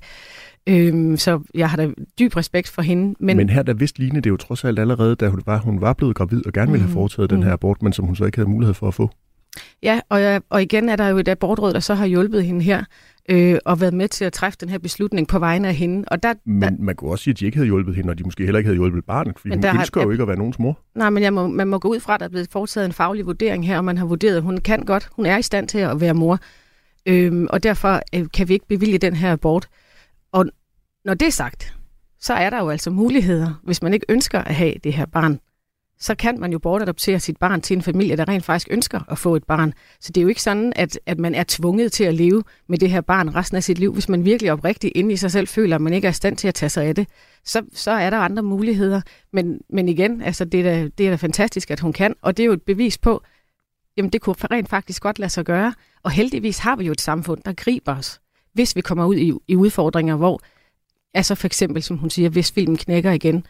Øhm, 0.68 1.18
så 1.18 1.40
jeg 1.56 1.70
har 1.70 1.78
da 1.78 1.90
dyb 2.20 2.38
respekt 2.38 2.70
for 2.70 2.82
hende. 2.82 3.16
Men, 3.20 3.38
men 3.38 3.50
her 3.50 3.64
der 3.64 3.74
vidste 3.74 4.00
Line 4.00 4.22
det 4.22 4.30
jo 4.30 4.38
trods 4.38 4.64
alt 4.64 4.80
allerede, 4.80 5.16
da 5.16 5.30
hun 5.30 5.42
var, 5.46 5.58
hun 5.58 5.82
var 5.82 5.94
blevet 5.94 6.16
gravid 6.16 6.46
og 6.46 6.54
gerne 6.54 6.72
ville 6.72 6.82
have 6.82 6.90
mm. 6.90 6.94
foretaget 6.94 7.32
mm. 7.32 7.38
den 7.38 7.44
her 7.44 7.54
abort, 7.54 7.82
men 7.82 7.94
som 7.94 8.06
hun 8.06 8.16
så 8.16 8.26
ikke 8.26 8.38
havde 8.38 8.50
mulighed 8.50 8.74
for 8.74 8.88
at 8.88 8.94
få. 8.94 9.10
Ja, 9.84 10.00
og, 10.10 10.42
og 10.50 10.62
igen 10.62 10.90
er 10.90 10.96
der 10.96 11.08
jo 11.08 11.18
et 11.18 11.28
abortråd, 11.28 11.74
der 11.74 11.80
så 11.80 11.94
har 11.94 12.06
hjulpet 12.06 12.46
hende 12.46 12.62
her 12.62 12.84
øh, 13.30 13.58
og 13.66 13.82
været 13.82 13.94
med 13.94 14.08
til 14.08 14.26
at 14.26 14.34
træffe 14.34 14.58
den 14.62 14.70
her 14.70 14.80
beslutning 14.80 15.28
på 15.28 15.40
vegne 15.40 15.68
af 15.68 15.76
hende. 15.76 16.04
Og 16.08 16.24
der, 16.24 16.34
men 16.46 16.62
der, 16.62 16.84
man 16.84 16.96
kunne 16.96 17.12
også 17.12 17.24
sige, 17.24 17.32
at 17.32 17.40
de 17.40 17.46
ikke 17.46 17.58
havde 17.58 17.66
hjulpet 17.66 17.96
hende, 17.96 18.10
og 18.10 18.18
de 18.18 18.24
måske 18.24 18.44
heller 18.44 18.60
ikke 18.60 18.68
havde 18.68 18.78
hjulpet 18.78 19.06
barnet, 19.06 19.40
fordi 19.40 19.56
hun 19.56 19.66
ønsker 19.80 20.00
har, 20.00 20.06
jo 20.06 20.12
ikke 20.12 20.22
at 20.22 20.28
være 20.28 20.38
nogens 20.38 20.60
mor. 20.60 20.80
Nej, 20.96 21.10
men 21.10 21.24
jeg 21.24 21.34
må, 21.34 21.48
man 21.48 21.68
må 21.68 21.80
gå 21.80 21.88
ud 21.88 22.00
fra, 22.00 22.14
at 22.14 22.20
der 22.20 22.26
er 22.26 22.30
blevet 22.30 22.48
foretaget 22.52 22.86
en 22.86 22.94
faglig 22.94 23.26
vurdering 23.26 23.68
her, 23.68 23.78
og 23.78 23.86
man 23.86 23.98
har 23.98 24.06
vurderet, 24.06 24.38
at 24.38 24.44
hun 24.44 24.58
kan 24.58 24.86
godt, 24.86 25.10
hun 25.12 25.26
er 25.26 25.38
i 25.38 25.42
stand 25.42 25.68
til 25.68 25.78
at 25.78 26.02
være 26.02 26.14
mor. 26.14 26.40
Øhm, 27.06 27.48
og 27.50 27.64
derfor 27.64 28.02
øh, 28.16 28.26
kan 28.34 28.48
vi 28.48 28.54
ikke 28.54 28.68
bevilge 28.68 28.98
den 28.98 29.16
her 29.16 29.32
abort. 29.32 29.68
Og 30.32 30.46
når 31.06 31.14
det 31.14 31.28
er 31.28 31.32
sagt, 31.32 31.76
så 32.20 32.34
er 32.34 32.50
der 32.50 32.60
jo 32.60 32.70
altså 32.70 32.90
muligheder, 32.90 33.62
hvis 33.64 33.82
man 33.82 33.94
ikke 33.94 34.06
ønsker 34.10 34.40
at 34.40 34.56
have 34.56 34.74
det 34.84 34.94
her 34.94 35.06
barn, 35.06 35.40
så 36.02 36.16
kan 36.16 36.40
man 36.40 36.52
jo 36.52 36.60
bortadoptere 36.60 37.20
sit 37.20 37.38
barn 37.38 37.62
til 37.62 37.76
en 37.76 37.82
familie, 37.82 38.16
der 38.16 38.28
rent 38.28 38.46
faktisk 38.46 38.68
ønsker 38.72 39.12
at 39.12 39.18
få 39.18 39.36
et 39.36 39.44
barn. 39.44 39.74
Så 40.00 40.12
det 40.12 40.22
er 40.22 40.24
jo 40.24 40.28
ikke 40.28 40.42
sådan, 40.42 40.74
at, 40.76 41.00
at 41.06 41.20
man 41.20 41.36
er 41.36 41.44
tvunget 41.48 41.92
til 41.92 42.04
at 42.04 42.14
leve 42.14 42.44
med 42.68 42.78
det 42.78 42.90
her 42.90 43.02
barn 43.02 43.36
resten 43.36 43.58
af 43.58 43.64
sit 43.64 43.80
liv. 43.80 43.94
Hvis 43.94 44.10
man 44.10 44.26
virkelig 44.26 44.52
oprigtigt 44.52 44.92
inde 44.96 45.14
i 45.14 45.18
sig 45.18 45.32
selv 45.32 45.48
føler, 45.48 45.76
at 45.76 45.82
man 45.82 45.94
ikke 45.94 46.06
er 46.06 46.12
i 46.12 46.14
stand 46.14 46.38
til 46.38 46.48
at 46.48 46.56
tage 46.56 46.70
sig 46.70 46.86
af 46.86 46.96
det, 46.96 47.08
så, 47.46 47.62
så 47.74 47.92
er 47.92 48.10
der 48.10 48.18
andre 48.18 48.44
muligheder. 48.44 49.02
Men, 49.34 49.62
men 49.70 49.90
igen, 49.90 50.22
altså 50.22 50.46
det, 50.46 50.60
er 50.60 50.64
da, 50.64 50.88
det 50.98 51.06
er 51.06 51.10
da 51.10 51.16
fantastisk, 51.16 51.72
at 51.72 51.80
hun 51.80 51.94
kan, 51.94 52.16
og 52.22 52.38
det 52.38 52.44
er 52.44 52.48
jo 52.48 52.54
et 52.54 52.62
bevis 52.62 52.98
på, 52.98 53.24
jamen 53.98 54.10
det 54.10 54.22
kunne 54.22 54.36
rent 54.52 54.70
faktisk 54.70 55.02
godt 55.02 55.20
lade 55.20 55.30
sig 55.30 55.46
gøre. 55.46 55.74
Og 56.04 56.12
heldigvis 56.12 56.58
har 56.58 56.76
vi 56.76 56.86
jo 56.86 56.92
et 56.92 57.02
samfund, 57.02 57.42
der 57.46 57.54
griber 57.54 57.96
os, 57.96 58.20
hvis 58.54 58.76
vi 58.76 58.82
kommer 58.82 59.06
ud 59.06 59.16
i, 59.16 59.34
i 59.48 59.56
udfordringer, 59.56 60.16
hvor, 60.16 60.42
altså 61.14 61.36
for 61.36 61.48
eksempel, 61.48 61.84
som 61.84 61.98
hun 61.98 62.10
siger, 62.10 62.30
hvis 62.30 62.52
filmen 62.52 62.78
knækker 62.78 63.12
igen, 63.12 63.46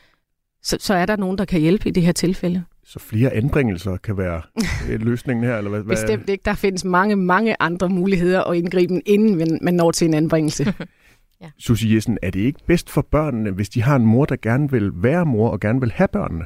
så, 0.63 0.77
så 0.79 0.93
er 0.93 1.05
der 1.05 1.15
nogen, 1.15 1.37
der 1.37 1.45
kan 1.45 1.61
hjælpe 1.61 1.89
i 1.89 1.91
det 1.91 2.03
her 2.03 2.11
tilfælde. 2.11 2.63
Så 2.83 2.99
flere 2.99 3.33
anbringelser 3.33 3.97
kan 3.97 4.17
være 4.17 4.41
øh, 4.89 5.01
løsningen 5.01 5.45
her? 5.45 5.57
Eller 5.57 5.69
hvad, 5.69 5.81
hvad? 5.81 5.95
Bestemt 5.95 6.29
ikke. 6.29 6.41
Der 6.45 6.53
findes 6.53 6.85
mange, 6.85 7.15
mange 7.15 7.55
andre 7.59 7.89
muligheder 7.89 8.43
at 8.43 8.57
indgribe, 8.57 9.01
inden 9.07 9.37
man, 9.37 9.59
man 9.61 9.73
når 9.73 9.91
til 9.91 10.07
en 10.07 10.13
anbringelse. 10.13 10.63
ja. 11.41 11.51
Susie 11.59 11.95
Jessen, 11.95 12.17
er 12.21 12.29
det 12.29 12.39
ikke 12.39 12.59
bedst 12.67 12.89
for 12.89 13.01
børnene, 13.01 13.51
hvis 13.51 13.69
de 13.69 13.81
har 13.81 13.95
en 13.95 14.05
mor, 14.05 14.25
der 14.25 14.35
gerne 14.41 14.71
vil 14.71 14.91
være 14.93 15.25
mor 15.25 15.49
og 15.49 15.59
gerne 15.59 15.79
vil 15.79 15.91
have 15.91 16.07
børnene? 16.07 16.45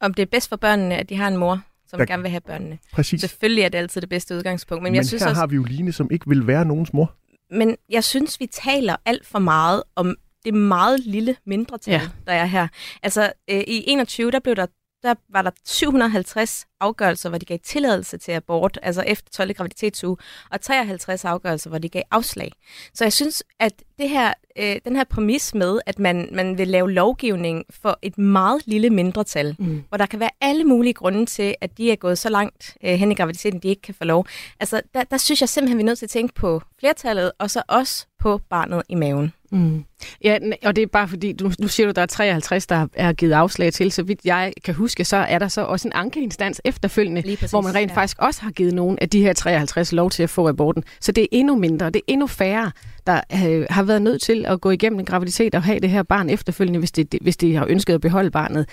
Om 0.00 0.14
det 0.14 0.22
er 0.22 0.26
bedst 0.26 0.48
for 0.48 0.56
børnene, 0.56 0.96
at 0.96 1.08
de 1.08 1.16
har 1.16 1.28
en 1.28 1.36
mor, 1.36 1.60
som 1.86 1.98
der... 1.98 2.06
gerne 2.06 2.22
vil 2.22 2.30
have 2.30 2.40
børnene. 2.40 2.78
Præcis. 2.92 3.20
Selvfølgelig 3.20 3.64
er 3.64 3.68
det 3.68 3.78
altid 3.78 4.00
det 4.00 4.10
bedste 4.10 4.36
udgangspunkt. 4.36 4.82
Men, 4.82 4.92
men 4.92 4.96
jeg 4.96 5.06
synes 5.06 5.22
her 5.22 5.30
også... 5.30 5.40
har 5.40 5.46
vi 5.46 5.56
jo 5.56 5.62
Line, 5.62 5.92
som 5.92 6.08
ikke 6.10 6.28
vil 6.28 6.46
være 6.46 6.64
nogens 6.64 6.92
mor. 6.92 7.14
Men 7.50 7.76
jeg 7.88 8.04
synes, 8.04 8.40
vi 8.40 8.46
taler 8.46 8.96
alt 9.04 9.26
for 9.26 9.38
meget 9.38 9.82
om 9.96 10.16
det 10.44 10.54
meget 10.54 11.00
lille 11.00 11.36
mindretal, 11.46 11.92
ja. 11.92 12.08
der 12.26 12.32
er 12.32 12.44
her. 12.44 12.68
Altså, 13.02 13.32
øh, 13.50 13.60
i 13.60 13.84
21, 13.86 14.30
der 14.30 14.38
blev 14.38 14.56
der 14.56 14.66
der 15.02 15.14
var 15.28 15.42
der 15.42 15.50
750 15.64 16.66
afgørelser, 16.80 17.28
hvor 17.28 17.38
de 17.38 17.44
gav 17.44 17.58
tilladelse 17.64 18.18
til 18.18 18.32
abort, 18.32 18.78
altså 18.82 19.02
efter 19.06 19.30
12. 19.30 19.54
graviditetsuge, 19.54 20.16
og 20.50 20.60
53 20.60 21.24
afgørelser, 21.24 21.70
hvor 21.70 21.78
de 21.78 21.88
gav 21.88 22.02
afslag. 22.10 22.52
Så 22.94 23.04
jeg 23.04 23.12
synes, 23.12 23.42
at 23.60 23.72
det 23.98 24.08
her, 24.08 24.32
øh, 24.58 24.76
den 24.84 24.96
her 24.96 25.04
præmis 25.04 25.54
med, 25.54 25.80
at 25.86 25.98
man, 25.98 26.28
man 26.32 26.58
vil 26.58 26.68
lave 26.68 26.92
lovgivning 26.92 27.64
for 27.70 27.98
et 28.02 28.18
meget 28.18 28.62
lille 28.66 28.90
mindretal, 28.90 29.56
mm. 29.58 29.84
hvor 29.88 29.98
der 29.98 30.06
kan 30.06 30.20
være 30.20 30.30
alle 30.40 30.64
mulige 30.64 30.94
grunde 30.94 31.26
til, 31.26 31.54
at 31.60 31.78
de 31.78 31.92
er 31.92 31.96
gået 31.96 32.18
så 32.18 32.28
langt 32.28 32.76
øh, 32.84 32.94
hen 32.94 33.12
i 33.12 33.14
graviditeten, 33.14 33.60
de 33.60 33.68
ikke 33.68 33.82
kan 33.82 33.94
få 33.94 34.04
lov. 34.04 34.26
Altså, 34.60 34.82
der, 34.94 35.04
der 35.04 35.16
synes 35.16 35.40
jeg 35.40 35.48
simpelthen, 35.48 35.78
vi 35.78 35.82
er 35.82 35.86
nødt 35.86 35.98
til 35.98 36.06
at 36.06 36.10
tænke 36.10 36.34
på 36.34 36.62
flertallet, 36.80 37.32
og 37.38 37.50
så 37.50 37.62
også 37.68 38.06
på 38.18 38.40
barnet 38.50 38.82
i 38.88 38.94
maven. 38.94 39.32
Mm. 39.52 39.84
Ja, 40.24 40.38
og 40.64 40.76
det 40.76 40.82
er 40.82 40.86
bare 40.86 41.08
fordi, 41.08 41.32
du, 41.32 41.52
nu 41.60 41.68
siger 41.68 41.86
du, 41.86 41.92
der 41.92 42.02
er 42.02 42.06
53, 42.06 42.66
der 42.66 42.86
er 42.94 43.12
givet 43.12 43.32
afslag 43.32 43.72
til. 43.72 43.92
Så 43.92 44.02
vidt 44.02 44.20
jeg 44.24 44.52
kan 44.64 44.74
huske, 44.74 45.04
så 45.04 45.16
er 45.16 45.38
der 45.38 45.48
så 45.48 45.64
også 45.64 45.88
en 45.88 45.92
ankeinstans 45.94 46.60
efterfølgende, 46.64 47.22
præcis, 47.22 47.50
hvor 47.50 47.60
man 47.60 47.74
rent 47.74 47.90
ja. 47.90 47.96
faktisk 47.96 48.16
også 48.18 48.42
har 48.42 48.50
givet 48.50 48.74
nogen 48.74 48.98
af 49.00 49.08
de 49.08 49.22
her 49.22 49.32
53 49.32 49.92
lov 49.92 50.10
til 50.10 50.22
at 50.22 50.30
få 50.30 50.48
aborten. 50.48 50.84
Så 51.00 51.12
det 51.12 51.22
er 51.22 51.26
endnu 51.32 51.56
mindre, 51.56 51.86
det 51.86 51.96
er 51.96 52.12
endnu 52.12 52.26
færre, 52.26 52.70
der 53.06 53.20
øh, 53.46 53.66
har 53.70 53.82
været 53.82 54.02
nødt 54.02 54.22
til 54.22 54.44
at 54.46 54.60
gå 54.60 54.70
igennem 54.70 54.98
en 54.98 55.06
graviditet 55.06 55.54
og 55.54 55.62
have 55.62 55.80
det 55.80 55.90
her 55.90 56.02
barn 56.02 56.30
efterfølgende, 56.30 56.78
hvis 56.78 56.92
de, 56.92 57.06
hvis 57.20 57.36
de 57.36 57.54
har 57.54 57.66
ønsket 57.68 57.94
at 57.94 58.00
beholde 58.00 58.30
barnet. 58.30 58.66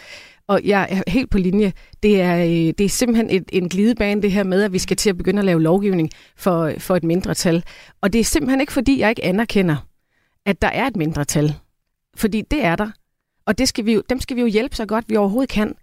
Og 0.48 0.62
jeg 0.66 0.88
er 0.90 1.12
helt 1.12 1.30
på 1.30 1.38
linje. 1.38 1.74
Det 2.04 2.22
er, 2.22 2.38
øh, 2.38 2.74
det 2.78 2.82
er 2.82 2.90
simpelthen 2.90 3.30
et, 3.30 3.44
en 3.54 3.70
glidebane, 3.70 4.22
det 4.22 4.32
her 4.32 4.44
med, 4.44 4.64
at 4.64 4.74
vi 4.74 4.80
skal 4.80 4.98
til 4.98 5.10
at 5.10 5.18
begynde 5.18 5.40
at 5.40 5.46
lave 5.46 5.62
lovgivning 5.62 6.10
for, 6.38 6.74
for 6.78 6.96
et 6.96 7.04
mindretal. 7.04 7.64
Og 8.02 8.14
det 8.14 8.20
er 8.20 8.24
simpelthen 8.24 8.62
ikke, 8.62 8.74
fordi 8.74 9.00
jeg 9.00 9.10
ikke 9.10 9.26
anerkender, 9.26 9.89
at 10.50 10.62
der 10.62 10.68
er 10.68 10.88
et 10.88 10.96
mindretal. 10.96 11.56
Fordi 12.16 12.42
det 12.42 12.66
er 12.66 12.76
der. 12.76 12.92
Og 13.46 13.58
det 13.58 13.68
skal 13.68 13.86
vi 13.86 13.94
jo, 13.94 14.04
dem 14.10 14.20
skal 14.20 14.36
vi 14.36 14.42
jo 14.42 14.48
hjælpe 14.48 14.76
så 14.76 14.86
godt, 14.86 15.06
vi 15.08 15.16
overhovedet 15.16 15.50
kan. 15.50 15.76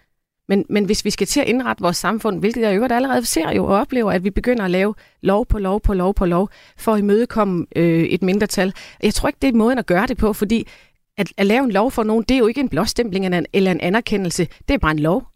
Men, 0.49 0.65
men 0.69 0.85
hvis 0.85 1.05
vi 1.05 1.11
skal 1.11 1.27
til 1.27 1.41
at 1.41 1.47
indrette 1.47 1.83
vores 1.83 1.97
samfund, 1.97 2.39
hvilket 2.39 2.63
jeg 2.63 2.75
øvrigt 2.75 2.93
allerede 2.93 3.25
ser 3.25 3.51
jo 3.51 3.65
og 3.65 3.75
oplever, 3.75 4.13
at 4.13 4.25
vi 4.25 4.31
begynder 4.31 4.65
at 4.65 4.71
lave 4.71 4.95
lov 5.23 5.47
på 5.47 5.59
lov 5.59 5.81
på 5.81 5.95
lov 5.95 6.15
på 6.15 6.27
lov, 6.27 6.49
for 6.77 6.93
at 6.93 6.99
imødekomme 6.99 7.67
øh, 7.77 8.03
et 8.03 8.23
mindretal. 8.23 8.73
Jeg 9.03 9.15
tror 9.15 9.29
ikke, 9.29 9.39
det 9.43 9.49
er 9.49 9.53
måden 9.53 9.79
at 9.79 9.87
gøre 9.87 10.07
det 10.07 10.17
på, 10.17 10.33
fordi 10.33 10.69
at, 11.17 11.33
at 11.37 11.47
lave 11.47 11.65
en 11.65 11.71
lov 11.71 11.91
for 11.91 12.03
nogen, 12.03 12.25
det 12.29 12.35
er 12.35 12.39
jo 12.39 12.47
ikke 12.47 12.61
en 12.61 12.69
blåstempling 12.69 13.25
eller 13.25 13.39
en, 13.39 13.47
eller 13.53 13.71
en 13.71 13.81
anerkendelse. 13.81 14.49
Det 14.69 14.75
er 14.75 14.79
bare 14.79 14.91
en 14.91 14.99
lov. 14.99 15.27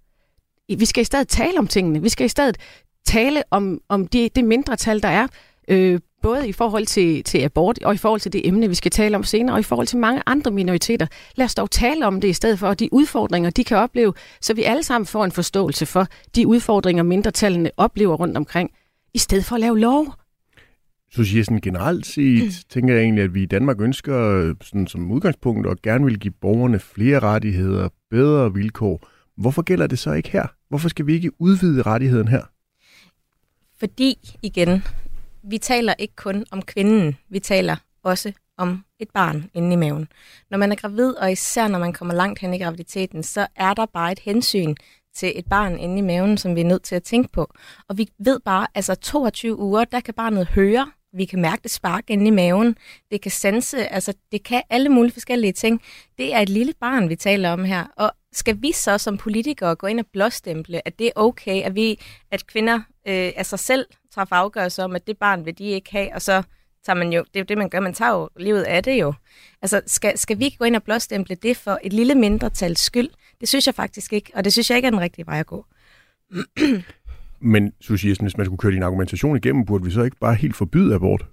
Vi 0.78 0.84
skal 0.84 1.00
i 1.00 1.04
stedet 1.04 1.28
tale 1.28 1.58
om 1.58 1.66
tingene. 1.66 2.02
Vi 2.02 2.08
skal 2.08 2.24
i 2.26 2.28
stedet 2.28 2.56
tale 3.04 3.42
om, 3.50 3.80
om 3.88 4.06
de, 4.06 4.30
det 4.34 4.44
mindretal, 4.44 5.02
der 5.02 5.08
er, 5.08 5.26
øh, 5.70 6.00
både 6.22 6.48
i 6.48 6.52
forhold 6.52 6.87
til, 6.87 7.24
til 7.24 7.38
abort 7.38 7.78
og 7.83 7.94
i 7.94 7.96
forhold 7.96 8.20
til 8.20 8.33
det 8.33 8.48
emne, 8.48 8.68
vi 8.68 8.74
skal 8.74 8.90
tale 8.90 9.16
om 9.16 9.24
senere, 9.24 9.56
og 9.56 9.61
i 9.61 9.62
forhold 9.62 9.87
til 9.87 9.98
mange 9.98 10.22
andre 10.26 10.50
minoriteter. 10.50 11.06
Lad 11.35 11.44
os 11.44 11.54
dog 11.54 11.70
tale 11.70 12.06
om 12.06 12.20
det 12.20 12.28
i 12.28 12.33
stedet 12.33 12.59
for, 12.59 12.74
de 12.74 12.88
udfordringer, 12.92 13.50
de 13.50 13.64
kan 13.64 13.76
opleve, 13.76 14.12
så 14.40 14.54
vi 14.54 14.62
alle 14.62 14.83
sammen 14.83 15.06
får 15.06 15.24
en 15.24 15.33
forståelse 15.33 15.87
for 15.87 16.06
de 16.37 16.46
udfordringer, 16.46 17.02
mindretallene 17.02 17.70
oplever 17.76 18.14
rundt 18.14 18.37
omkring, 18.37 18.70
i 19.14 19.18
stedet 19.18 19.44
for 19.44 19.54
at 19.54 19.61
lave 19.61 19.78
lov. 19.78 20.14
Så 21.12 21.24
siger 21.24 21.44
sådan 21.44 21.61
generelt 21.61 22.06
set, 22.06 22.44
mm. 22.44 22.50
tænker 22.70 22.94
jeg 22.94 23.02
egentlig, 23.02 23.24
at 23.24 23.35
vi 23.35 23.42
i 23.42 23.46
Danmark 23.46 23.80
ønsker 23.80 24.54
sådan 24.62 24.87
som 24.87 25.11
udgangspunkt 25.11 25.66
og 25.66 25.76
gerne 25.83 26.04
vil 26.04 26.18
give 26.18 26.35
borgerne 26.40 26.78
flere 26.78 27.18
rettigheder, 27.18 27.88
bedre 28.11 28.54
vilkår. 28.54 29.09
Hvorfor 29.37 29.62
gælder 29.62 29.87
det 29.87 29.98
så 29.98 30.12
ikke 30.12 30.30
her? 30.30 30.46
Hvorfor 30.68 30.88
skal 30.88 31.06
vi 31.06 31.14
ikke 31.14 31.30
udvide 31.40 31.83
rettigheden 31.83 32.28
her? 32.28 32.42
Fordi, 33.78 34.37
igen, 34.42 34.83
vi 35.42 35.59
taler 35.59 35.94
ikke 35.98 36.16
kun 36.16 36.44
om 36.50 36.62
kvinden, 36.62 37.16
vi 37.29 37.40
taler 37.40 37.76
også 38.03 38.33
om 38.59 38.85
et 38.98 39.11
barn 39.11 39.50
inde 39.55 39.72
i 39.72 39.76
maven. 39.76 40.09
Når 40.50 40.59
man 40.59 40.72
er 40.72 40.76
gravid, 40.76 41.12
og 41.14 41.33
især 41.33 41.68
når 41.68 41.79
man 41.79 41.92
kommer 41.92 42.14
langt 42.14 42.38
hen 42.38 42.55
i 42.55 42.59
graviditeten, 42.59 43.22
så 43.22 43.46
er 43.57 43.74
der 43.74 43.87
bare 43.87 44.12
et 44.12 44.18
hensyn 44.18 44.74
til 45.14 45.33
et 45.38 45.44
barn 45.50 45.79
inde 45.79 45.98
i 45.98 46.00
maven, 46.00 46.38
som 46.38 46.57
vi 46.57 46.61
er 46.61 46.64
nødt 46.64 46.83
til 46.83 46.94
at 46.94 47.03
tænke 47.03 47.33
på. 47.33 47.53
Og 47.88 47.98
vi 47.98 48.09
ved 48.18 48.40
bare, 48.40 48.66
altså 48.74 48.94
22 48.94 49.59
uger, 49.59 49.85
der 49.85 50.00
kan 50.00 50.14
barnet 50.14 50.46
høre, 50.46 50.90
vi 51.12 51.24
kan 51.24 51.40
mærke 51.40 51.62
det 51.62 51.70
spark 51.70 52.11
inde 52.11 52.26
i 52.26 52.31
maven, 52.31 52.76
det 53.11 53.20
kan 53.20 53.31
sense, 53.31 53.88
altså 53.88 54.14
det 54.33 54.44
kan 54.44 54.62
alle 54.70 54.88
mulige 54.88 55.12
forskellige 55.12 55.53
ting. 55.53 55.83
Det 56.18 56.35
er 56.35 56.38
et 56.38 56.48
lille 56.48 56.72
barn, 56.81 57.09
vi 57.09 57.16
taler 57.16 57.50
om 57.50 57.64
her, 57.64 57.85
og 57.96 58.12
skal 58.32 58.62
vi 58.62 58.72
så 58.72 58.98
som 58.98 59.16
politikere 59.16 59.74
gå 59.74 59.86
ind 59.86 60.00
og 60.00 60.06
blåstemple, 60.12 60.86
at 60.88 60.98
det 60.98 61.06
er 61.06 61.12
okay, 61.14 61.62
at 61.62 61.74
vi, 61.74 62.00
at 62.30 62.46
kvinder 62.46 62.76
øh, 62.76 63.32
af 63.36 63.46
sig 63.46 63.58
selv 63.58 63.86
træffer 64.14 64.36
afgørelser 64.36 64.84
om, 64.84 64.96
at 64.96 65.06
det 65.06 65.18
barn 65.18 65.46
vil 65.46 65.58
de 65.58 65.64
ikke 65.64 65.92
have, 65.92 66.14
og 66.14 66.22
så 66.22 66.42
tager 66.84 66.96
man 66.96 67.12
jo, 67.12 67.24
det 67.34 67.36
er 67.36 67.40
jo 67.40 67.44
det, 67.44 67.58
man 67.58 67.68
gør, 67.68 67.80
man 67.80 67.94
tager 67.94 68.12
jo 68.12 68.28
livet 68.36 68.62
af 68.62 68.82
det 68.82 69.00
jo. 69.00 69.14
Altså, 69.62 69.80
skal, 69.86 70.18
skal 70.18 70.38
vi 70.38 70.56
gå 70.58 70.64
ind 70.64 70.76
og 70.76 70.82
blåstemple 70.82 71.34
det 71.34 71.56
for 71.56 71.78
et 71.82 71.92
lille 71.92 72.14
mindretals 72.14 72.80
skyld? 72.80 73.08
Det 73.40 73.48
synes 73.48 73.66
jeg 73.66 73.74
faktisk 73.74 74.12
ikke, 74.12 74.32
og 74.34 74.44
det 74.44 74.52
synes 74.52 74.70
jeg 74.70 74.78
ikke 74.78 74.86
er 74.86 74.90
den 74.90 75.00
rigtige 75.00 75.26
vej 75.26 75.40
at 75.40 75.46
gå. 75.46 75.66
Men, 77.40 77.72
Susie 77.80 78.14
hvis 78.22 78.36
man 78.36 78.46
skulle 78.46 78.58
køre 78.58 78.72
din 78.72 78.82
argumentation 78.82 79.36
igennem, 79.36 79.64
burde 79.64 79.84
vi 79.84 79.90
så 79.90 80.02
ikke 80.02 80.16
bare 80.20 80.34
helt 80.34 80.56
forbyde 80.56 80.94
abort? 80.94 81.26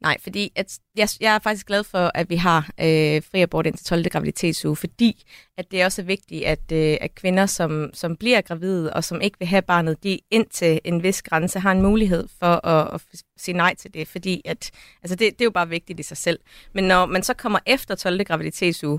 Nej, 0.00 0.16
fordi 0.20 0.52
at 0.56 0.78
jeg, 0.96 1.08
jeg 1.20 1.34
er 1.34 1.38
faktisk 1.38 1.66
glad 1.66 1.84
for, 1.84 2.10
at 2.14 2.30
vi 2.30 2.36
har 2.36 2.58
øh, 2.80 3.22
fri 3.22 3.40
abort 3.40 3.66
indtil 3.66 3.86
12. 3.86 4.08
graviditetsuge, 4.08 4.76
fordi 4.76 5.24
at 5.58 5.70
det 5.70 5.80
er 5.80 5.84
også 5.84 6.02
vigtigt, 6.02 6.44
at, 6.44 6.72
øh, 6.72 6.96
at 7.00 7.14
kvinder, 7.14 7.46
som, 7.46 7.90
som 7.92 8.16
bliver 8.16 8.40
gravide 8.40 8.92
og 8.92 9.04
som 9.04 9.20
ikke 9.20 9.38
vil 9.38 9.48
have 9.48 9.62
barnet, 9.62 10.02
de 10.02 10.18
indtil 10.30 10.80
en 10.84 11.02
vis 11.02 11.22
grænse 11.22 11.60
har 11.60 11.72
en 11.72 11.82
mulighed 11.82 12.28
for 12.38 12.66
at, 12.66 12.94
at 12.94 13.22
sige 13.36 13.56
nej 13.56 13.74
til 13.74 13.94
det, 13.94 14.08
fordi 14.08 14.42
at, 14.44 14.70
altså 15.02 15.16
det, 15.16 15.32
det 15.32 15.40
er 15.40 15.44
jo 15.44 15.50
bare 15.50 15.68
vigtigt 15.68 16.00
i 16.00 16.02
sig 16.02 16.16
selv. 16.16 16.38
Men 16.72 16.84
når 16.84 17.06
man 17.06 17.22
så 17.22 17.34
kommer 17.34 17.58
efter 17.66 17.94
12. 17.94 18.24
graviditetsuge, 18.24 18.98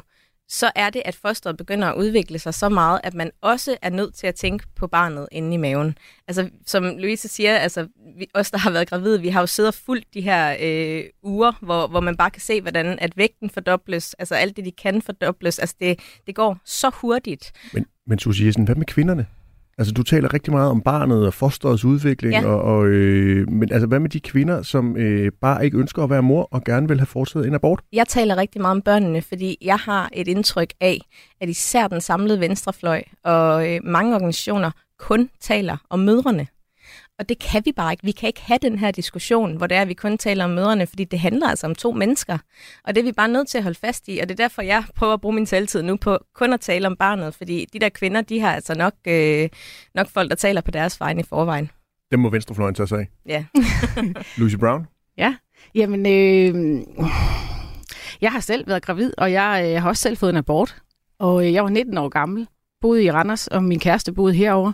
så 0.49 0.71
er 0.75 0.89
det, 0.89 1.01
at 1.05 1.15
fosteret 1.15 1.57
begynder 1.57 1.87
at 1.87 1.95
udvikle 1.95 2.39
sig 2.39 2.53
så 2.53 2.69
meget, 2.69 2.99
at 3.03 3.13
man 3.13 3.31
også 3.41 3.77
er 3.81 3.89
nødt 3.89 4.15
til 4.15 4.27
at 4.27 4.35
tænke 4.35 4.65
på 4.75 4.87
barnet 4.87 5.27
inde 5.31 5.53
i 5.53 5.57
maven. 5.57 5.97
Altså, 6.27 6.49
som 6.65 6.83
Louise 6.83 7.27
siger, 7.27 7.57
altså, 7.57 7.87
vi, 8.17 8.27
os, 8.33 8.51
der 8.51 8.57
har 8.57 8.71
været 8.71 8.89
gravide, 8.89 9.21
vi 9.21 9.29
har 9.29 9.39
jo 9.39 9.47
siddet 9.47 9.67
og 9.67 9.73
fulgt 9.73 10.13
de 10.13 10.21
her 10.21 10.55
øh, 10.61 11.03
uger, 11.23 11.51
hvor, 11.61 11.87
hvor 11.87 11.99
man 11.99 12.17
bare 12.17 12.31
kan 12.31 12.41
se, 12.41 12.61
hvordan 12.61 12.99
at 12.99 13.17
vægten 13.17 13.49
fordobles, 13.49 14.13
altså 14.13 14.35
alt 14.35 14.57
det, 14.57 14.65
de 14.65 14.71
kan 14.71 15.01
fordobles. 15.01 15.59
Altså, 15.59 15.75
det, 15.79 15.99
det 16.27 16.35
går 16.35 16.57
så 16.65 16.91
hurtigt. 16.93 17.51
Men, 17.73 17.85
men 18.07 18.19
Susie 18.19 18.45
Jessen, 18.45 18.63
hvad 18.63 18.75
med 18.75 18.85
kvinderne? 18.85 19.25
Altså, 19.77 19.93
du 19.93 20.03
taler 20.03 20.33
rigtig 20.33 20.53
meget 20.53 20.69
om 20.69 20.81
barnet 20.81 21.27
og 21.27 21.33
fosterets 21.33 21.85
udvikling, 21.85 22.33
ja. 22.33 22.45
og, 22.47 22.61
og, 22.61 22.85
øh, 22.85 23.49
men 23.49 23.71
altså, 23.71 23.87
hvad 23.87 23.99
med 23.99 24.09
de 24.09 24.19
kvinder, 24.19 24.61
som 24.61 24.97
øh, 24.97 25.31
bare 25.41 25.65
ikke 25.65 25.77
ønsker 25.77 26.03
at 26.03 26.09
være 26.09 26.23
mor 26.23 26.47
og 26.51 26.63
gerne 26.63 26.87
vil 26.87 26.99
have 26.99 27.05
foretaget 27.05 27.47
en 27.47 27.53
abort? 27.53 27.79
Jeg 27.93 28.07
taler 28.07 28.37
rigtig 28.37 28.61
meget 28.61 28.75
om 28.75 28.81
børnene, 28.81 29.21
fordi 29.21 29.57
jeg 29.61 29.77
har 29.77 30.09
et 30.13 30.27
indtryk 30.27 30.73
af, 30.81 31.01
at 31.41 31.49
især 31.49 31.87
den 31.87 32.01
samlede 32.01 32.39
venstrefløj 32.39 33.03
og 33.23 33.73
øh, 33.73 33.79
mange 33.83 34.15
organisationer 34.15 34.71
kun 34.99 35.29
taler 35.41 35.77
om 35.89 35.99
mødrene. 35.99 36.47
Og 37.19 37.29
det 37.29 37.39
kan 37.39 37.61
vi 37.65 37.71
bare 37.71 37.93
ikke. 37.93 38.03
Vi 38.03 38.11
kan 38.11 38.27
ikke 38.27 38.41
have 38.41 38.59
den 38.61 38.79
her 38.79 38.91
diskussion, 38.91 39.57
hvor 39.57 39.67
det 39.67 39.77
er, 39.77 39.81
at 39.81 39.87
vi 39.87 39.93
kun 39.93 40.17
taler 40.17 40.43
om 40.43 40.49
mødrene, 40.49 40.87
fordi 40.87 41.03
det 41.03 41.19
handler 41.19 41.47
altså 41.47 41.67
om 41.67 41.75
to 41.75 41.91
mennesker. 41.91 42.37
Og 42.83 42.95
det 42.95 43.01
er 43.01 43.05
vi 43.05 43.11
bare 43.11 43.27
nødt 43.27 43.47
til 43.47 43.57
at 43.57 43.63
holde 43.63 43.79
fast 43.79 44.07
i, 44.07 44.19
og 44.19 44.29
det 44.29 44.39
er 44.39 44.43
derfor, 44.43 44.61
jeg 44.61 44.83
prøver 44.95 45.13
at 45.13 45.21
bruge 45.21 45.35
min 45.35 45.45
taletid 45.45 45.81
nu 45.81 45.97
på 45.97 46.17
kun 46.35 46.53
at 46.53 46.61
tale 46.61 46.87
om 46.87 46.95
barnet, 46.95 47.35
fordi 47.35 47.65
de 47.73 47.79
der 47.79 47.89
kvinder, 47.89 48.21
de 48.21 48.39
har 48.39 48.53
altså 48.53 48.75
nok, 48.77 48.93
øh, 49.07 49.49
nok 49.95 50.09
folk, 50.09 50.29
der 50.29 50.35
taler 50.35 50.61
på 50.61 50.71
deres 50.71 50.99
vegne 50.99 51.21
i 51.21 51.25
forvejen. 51.29 51.71
Dem 52.11 52.19
må 52.19 52.29
venstrefløjen 52.29 52.75
tage 52.75 52.87
sig 52.87 52.99
af. 52.99 53.07
Ja. 53.25 53.45
Lucy 54.37 54.55
Brown? 54.55 54.87
Ja, 55.17 55.35
jamen, 55.75 56.05
øh, 56.05 56.81
jeg 58.21 58.31
har 58.31 58.39
selv 58.39 58.67
været 58.67 58.85
gravid, 58.85 59.13
og 59.17 59.31
jeg 59.31 59.71
øh, 59.75 59.81
har 59.81 59.89
også 59.89 60.01
selv 60.01 60.17
fået 60.17 60.29
en 60.29 60.37
abort. 60.37 60.75
Og 61.19 61.45
øh, 61.45 61.53
jeg 61.53 61.63
var 61.63 61.69
19 61.69 61.97
år 61.97 62.09
gammel, 62.09 62.47
boede 62.81 63.03
i 63.03 63.11
Randers, 63.11 63.47
og 63.47 63.63
min 63.63 63.79
kæreste 63.79 64.13
boede 64.13 64.33
herover. 64.33 64.71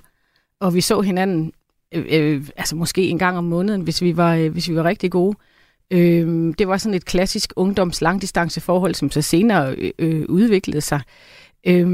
Og 0.59 0.73
vi 0.73 0.81
så 0.81 1.01
hinanden, 1.01 1.53
øh, 1.95 2.05
øh, 2.09 2.49
altså 2.57 2.75
måske 2.75 3.07
en 3.07 3.19
gang 3.19 3.37
om 3.37 3.43
måneden, 3.43 3.81
hvis 3.81 4.01
vi 4.01 4.17
var, 4.17 4.35
øh, 4.35 4.51
hvis 4.51 4.69
vi 4.69 4.75
var 4.75 4.83
rigtig 4.83 5.11
gode. 5.11 5.37
Øh, 5.91 6.53
det 6.57 6.67
var 6.67 6.77
sådan 6.77 6.93
et 6.93 7.05
klassisk 7.05 7.53
ungdoms 7.55 8.01
langdistanceforhold, 8.01 8.95
som 8.95 9.11
så 9.11 9.21
senere 9.21 9.75
øh, 9.75 9.91
øh, 9.99 10.25
udviklede 10.29 10.81
sig. 10.81 11.01
Øh, 11.67 11.87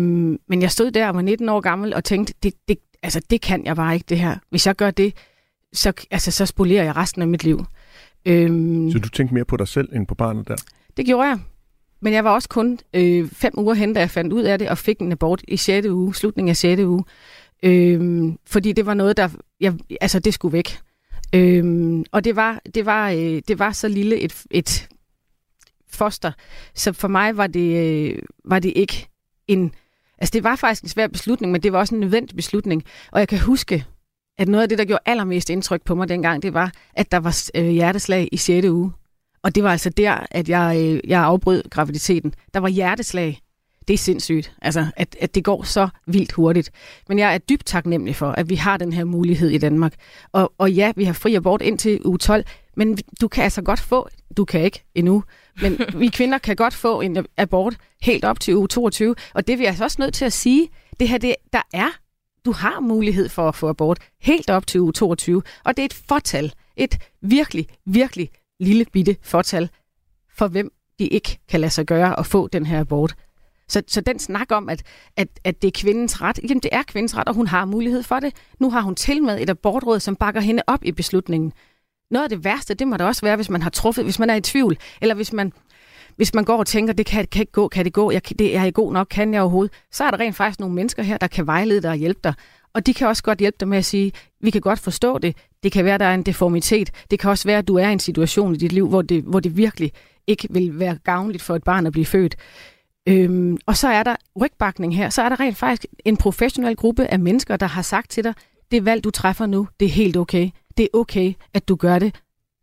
men 0.48 0.62
jeg 0.62 0.72
stod 0.72 0.92
der 0.92 1.08
og 1.08 1.16
var 1.16 1.22
19 1.22 1.50
år 1.50 1.60
gammel 1.60 1.94
og 1.94 2.04
tænkte, 2.04 2.34
det, 2.44 2.54
det, 2.68 2.78
altså, 3.04 3.22
det 3.30 3.42
kan 3.42 3.66
jeg 3.66 3.76
bare 3.76 3.94
ikke, 3.94 4.06
det 4.10 4.20
her. 4.20 4.36
Hvis 4.50 4.68
jeg 4.68 4.76
gør 4.76 4.92
det, 4.92 5.14
så, 5.74 5.94
altså, 6.12 6.32
så 6.32 6.46
spolerer 6.46 6.84
jeg 6.84 6.96
resten 6.96 7.22
af 7.22 7.28
mit 7.28 7.44
liv. 7.44 7.66
Øhm, 8.26 8.92
så 8.92 9.00
du 9.00 9.10
tænkte 9.10 9.34
mere 9.34 9.46
på 9.46 9.58
dig 9.58 9.68
selv 9.68 9.90
end 9.94 10.08
på 10.08 10.16
barnet 10.16 10.48
der? 10.48 10.56
Det 10.98 11.06
gjorde 11.06 11.28
jeg. 11.28 11.40
Men 12.02 12.14
jeg 12.14 12.24
var 12.24 12.32
også 12.32 12.50
kun 12.50 12.80
øh, 12.94 13.30
fem 13.30 13.54
uger 13.58 13.74
hen, 13.74 13.94
da 13.94 14.00
jeg 14.00 14.10
fandt 14.10 14.34
ud 14.34 14.44
af 14.44 14.60
det, 14.60 14.70
og 14.70 14.78
fik 14.78 15.00
en 15.00 15.12
abort 15.12 15.42
i 15.48 15.58
6. 15.58 15.88
uge, 15.88 16.16
slutningen 16.16 16.50
af 16.50 16.58
6. 16.58 16.82
uge. 16.82 17.04
Øhm, 17.64 18.38
fordi 18.46 18.72
det 18.72 18.86
var 18.86 18.94
noget, 18.94 19.18
der... 19.18 19.30
Jeg, 19.60 19.74
altså, 20.02 20.20
det 20.20 20.34
skulle 20.34 20.54
væk. 20.54 20.80
Øhm, 21.36 22.06
og 22.12 22.24
det 22.24 22.36
var, 22.36 22.62
det, 22.76 22.86
var, 22.86 23.10
øh, 23.10 23.42
det 23.48 23.60
var 23.60 23.72
så 23.72 23.88
lille 23.88 24.20
et, 24.20 24.44
et 24.52 24.90
foster, 25.90 26.32
så 26.74 26.94
for 26.94 27.08
mig 27.08 27.38
var 27.38 27.48
det, 27.48 27.78
øh, 27.78 28.20
var 28.46 28.60
det 28.60 28.74
ikke 28.76 29.08
en... 29.48 29.72
Altså, 30.18 30.34
det 30.34 30.44
var 30.44 30.56
faktisk 30.56 30.84
en 30.84 30.90
svær 30.90 31.08
beslutning, 31.08 31.52
men 31.52 31.64
det 31.64 31.74
var 31.74 31.80
også 31.80 31.96
en 31.96 32.02
nødvendig 32.02 32.36
beslutning. 32.36 32.84
Og 33.12 33.20
jeg 33.20 33.28
kan 33.28 33.40
huske, 33.40 33.86
at 34.38 34.48
noget 34.48 34.64
af 34.64 34.70
det, 34.70 34.78
der 34.78 34.86
gjorde 34.86 35.04
allermest 35.06 35.50
indtryk 35.50 35.82
på 35.86 35.96
mig 35.96 36.10
dengang, 36.10 36.42
det 36.42 36.54
var, 36.54 36.72
at 36.94 37.12
der 37.12 37.18
var 37.18 37.50
øh, 37.56 37.70
hjerteslag 37.70 38.30
i 38.32 38.38
6. 38.38 38.68
uge. 38.68 38.92
Og 39.44 39.56
det 39.56 39.64
var 39.64 39.72
altså 39.72 39.90
der, 39.90 40.26
at 40.32 40.50
jeg, 40.50 40.78
øh, 40.80 41.10
jeg 41.10 41.22
afbrød 41.22 41.64
graviditeten. 41.70 42.34
Der 42.54 42.60
var 42.60 42.68
hjerteslag. 42.68 43.40
Det 43.88 43.94
er 43.94 43.98
sindssygt, 43.98 44.54
altså, 44.62 44.86
at, 44.96 45.16
at 45.20 45.36
det 45.36 45.44
går 45.44 45.64
så 45.64 45.90
vildt 46.08 46.32
hurtigt. 46.32 46.72
Men 47.10 47.20
jeg 47.20 47.34
er 47.34 47.38
dybt 47.38 47.66
taknemmelig 47.66 48.16
for, 48.16 48.32
at 48.32 48.50
vi 48.50 48.56
har 48.56 48.78
den 48.78 48.94
her 48.94 49.04
mulighed 49.04 49.50
i 49.50 49.58
Danmark. 49.58 49.94
Og, 50.32 50.54
og 50.58 50.72
ja, 50.72 50.92
vi 50.96 51.04
har 51.04 51.14
fri 51.14 51.36
abort 51.36 51.62
indtil 51.62 52.02
uge 52.06 52.18
12, 52.18 52.46
men 52.76 52.98
du 53.22 53.28
kan 53.28 53.44
altså 53.44 53.62
godt 53.62 53.80
få, 53.80 54.10
du 54.38 54.46
kan 54.46 54.62
ikke 54.62 54.84
endnu, 54.96 55.24
men 55.62 55.80
vi 56.00 56.08
kvinder 56.08 56.38
kan 56.38 56.56
godt 56.56 56.74
få 56.74 57.02
en 57.02 57.26
abort 57.38 57.78
helt 58.02 58.26
op 58.26 58.40
til 58.40 58.56
uge 58.56 58.68
22. 58.68 59.16
Og 59.34 59.48
det 59.48 59.54
er 59.54 59.58
vi 59.58 59.66
altså 59.66 59.84
også 59.84 59.98
nødt 60.00 60.14
til 60.14 60.26
at 60.26 60.34
sige, 60.34 60.70
det 61.00 61.10
her, 61.10 61.18
det, 61.18 61.36
der 61.54 61.62
er 61.74 61.90
du 62.48 62.52
har 62.52 62.80
mulighed 62.80 63.30
for 63.30 63.48
at 63.48 63.56
få 63.56 63.70
abort 63.70 64.00
helt 64.22 64.50
op 64.50 64.68
til 64.68 64.82
uge 64.82 64.94
22, 64.94 65.42
og 65.66 65.78
det 65.78 65.82
er 65.82 65.86
et 65.86 66.04
fortal, 66.08 66.54
et 66.76 66.98
virkelig, 67.22 67.68
virkelig 67.86 68.30
lille 68.60 68.86
bitte 68.94 69.18
fortal, 69.22 69.70
for 70.38 70.48
hvem 70.48 70.72
de 71.00 71.08
ikke 71.08 71.40
kan 71.50 71.60
lade 71.60 71.72
sig 71.72 71.86
gøre 71.86 72.20
at 72.20 72.26
få 72.26 72.48
den 72.48 72.66
her 72.66 72.80
abort. 72.80 73.16
Så, 73.70 73.82
så 73.88 74.02
den 74.02 74.20
snak 74.20 74.52
om, 74.52 74.70
at, 74.70 74.84
at, 75.18 75.28
at 75.44 75.62
det 75.62 75.68
er 75.68 75.82
kvindens 75.82 76.22
ret, 76.22 76.40
jamen 76.44 76.60
det 76.60 76.70
er 76.72 76.84
kvindens 76.84 77.18
ret, 77.18 77.28
og 77.28 77.36
hun 77.36 77.48
har 77.48 77.66
mulighed 77.66 78.04
for 78.04 78.20
det. 78.20 78.34
Nu 78.60 78.70
har 78.70 78.82
hun 78.82 78.96
til 78.96 79.24
med 79.24 79.42
et 79.42 79.50
abortråd, 79.50 80.00
som 80.00 80.16
bakker 80.16 80.42
hende 80.42 80.64
op 80.68 80.86
i 80.86 80.92
beslutningen. 80.92 81.54
Noget 82.12 82.24
af 82.24 82.30
det 82.30 82.44
værste, 82.44 82.74
det 82.74 82.88
må 82.88 82.98
det 82.98 83.06
også 83.06 83.22
være, 83.22 83.36
hvis 83.36 83.50
man 83.50 83.62
har 83.62 83.70
truffet, 83.70 84.04
hvis 84.04 84.20
man 84.20 84.30
er 84.30 84.36
i 84.36 84.42
tvivl, 84.42 84.78
eller 85.02 85.16
hvis 85.16 85.34
man, 85.34 85.54
hvis 86.16 86.34
man 86.34 86.44
går 86.44 86.58
og 86.58 86.68
tænker, 86.68 86.94
det 86.94 87.06
kan, 87.06 87.28
kan 87.32 87.42
ikke 87.42 87.52
gå, 87.52 87.68
kan 87.68 87.86
det 87.86 87.94
gå, 87.94 88.12
jeg, 88.12 88.40
det 88.40 88.56
er 88.56 88.64
jeg 88.64 88.74
god 88.74 88.94
nok, 88.94 89.08
kan 89.10 89.34
jeg 89.34 89.42
overhovedet, 89.42 89.74
så 89.92 90.04
er 90.04 90.12
der 90.12 90.20
rent 90.20 90.36
faktisk 90.36 90.60
nogle 90.60 90.76
mennesker 90.76 91.04
her, 91.04 91.18
der 91.18 91.28
kan 91.28 91.48
vejlede 91.48 91.82
dig 91.82 91.90
og 91.90 91.96
hjælpe 91.96 92.20
dig. 92.24 92.34
Og 92.74 92.86
de 92.86 92.94
kan 92.94 93.08
også 93.08 93.24
godt 93.24 93.40
hjælpe 93.40 93.58
dig 93.60 93.68
med 93.68 93.78
at 93.78 93.86
sige, 93.86 94.12
vi 94.42 94.50
kan 94.50 94.62
godt 94.62 94.80
forstå 94.80 95.18
det, 95.18 95.38
det 95.64 95.72
kan 95.72 95.86
være, 95.86 95.98
der 95.98 96.06
er 96.06 96.14
en 96.14 96.24
deformitet, 96.24 96.92
det 97.12 97.20
kan 97.20 97.30
også 97.30 97.48
være, 97.48 97.58
at 97.58 97.68
du 97.68 97.76
er 97.76 97.90
i 97.90 97.92
en 97.92 98.00
situation 98.00 98.56
i 98.56 98.58
dit 98.58 98.72
liv, 98.72 98.88
hvor 98.88 99.02
det, 99.02 99.24
hvor 99.24 99.40
det 99.40 99.58
virkelig 99.58 99.92
ikke 100.28 100.48
vil 100.52 100.80
være 100.80 100.98
gavnligt 101.04 101.44
for 101.44 101.56
et 101.56 101.64
barn 101.64 101.86
at 101.86 101.92
blive 101.92 102.06
født. 102.06 102.36
Øhm, 103.08 103.58
og 103.66 103.78
så 103.78 103.88
er 103.88 104.04
der 104.04 104.16
rygbakning 104.42 104.96
her, 104.96 105.10
så 105.10 105.22
er 105.22 105.30
der 105.30 105.40
rent 105.40 105.58
faktisk 105.58 105.86
en 106.06 106.18
professionel 106.18 106.76
gruppe 106.76 107.08
af 107.08 107.20
mennesker, 107.20 107.58
der 107.58 107.66
har 107.66 107.82
sagt 107.82 108.10
til 108.10 108.24
dig, 108.24 108.34
det 108.72 108.86
valg, 108.86 109.04
du 109.04 109.12
træffer 109.12 109.46
nu, 109.46 109.68
det 109.80 109.86
er 109.86 109.90
helt 109.90 110.18
okay. 110.18 110.50
Det 110.78 110.84
er 110.84 110.98
okay, 110.98 111.34
at 111.54 111.68
du 111.68 111.76
gør 111.76 112.00
det. 112.00 112.16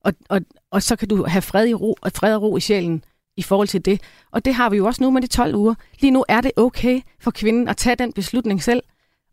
Og, 0.04 0.14
og, 0.28 0.40
og 0.70 0.82
så 0.82 0.96
kan 0.96 1.08
du 1.08 1.24
have 1.24 1.42
fred, 1.42 1.68
i 1.68 1.74
ro, 1.74 1.96
og 2.02 2.12
fred 2.14 2.34
og 2.34 2.42
ro 2.42 2.56
i 2.56 2.60
sjælen 2.60 3.04
i 3.36 3.42
forhold 3.42 3.68
til 3.68 3.84
det. 3.84 4.00
Og 4.32 4.44
det 4.44 4.54
har 4.54 4.70
vi 4.70 4.76
jo 4.76 4.86
også 4.86 5.02
nu 5.02 5.10
med 5.10 5.22
de 5.22 5.26
12 5.26 5.54
uger. 5.54 5.74
Lige 6.00 6.10
nu 6.10 6.24
er 6.28 6.40
det 6.40 6.52
okay 6.56 7.00
for 7.20 7.30
kvinden 7.30 7.68
at 7.68 7.76
tage 7.76 7.96
den 7.96 8.12
beslutning 8.12 8.62
selv. 8.62 8.82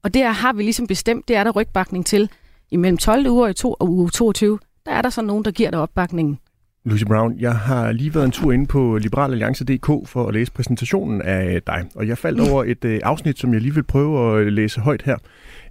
Og 0.03 0.13
det 0.13 0.23
har 0.23 0.53
vi 0.53 0.63
ligesom 0.63 0.87
bestemt, 0.87 1.27
det 1.27 1.35
er 1.35 1.43
der 1.43 1.51
rygbakning 1.51 2.05
til. 2.05 2.29
Imellem 2.71 2.97
12 2.97 3.27
uger 3.27 3.47
og, 3.47 3.55
to, 3.55 3.75
og 3.79 3.89
uge 3.89 4.09
22, 4.09 4.59
der 4.85 4.91
er 4.91 5.01
der 5.01 5.09
så 5.09 5.21
nogen, 5.21 5.45
der 5.45 5.51
giver 5.51 5.71
dig 5.71 5.79
opbakningen. 5.79 6.39
Lucy 6.85 7.03
Brown, 7.03 7.39
jeg 7.39 7.55
har 7.55 7.91
lige 7.91 8.15
været 8.15 8.25
en 8.25 8.31
tur 8.31 8.51
ind 8.51 8.67
på 8.67 8.97
liberalalliance.dk 8.97 10.09
for 10.09 10.27
at 10.27 10.33
læse 10.33 10.51
præsentationen 10.51 11.21
af 11.21 11.61
dig, 11.61 11.85
og 11.95 12.07
jeg 12.07 12.17
faldt 12.17 12.51
over 12.51 12.63
et 12.63 12.85
øh, 12.85 12.99
afsnit, 13.03 13.39
som 13.39 13.53
jeg 13.53 13.61
lige 13.61 13.73
vil 13.73 13.83
prøve 13.83 14.41
at 14.41 14.53
læse 14.53 14.81
højt 14.81 15.01
her. 15.01 15.17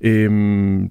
Øhm, 0.01 0.90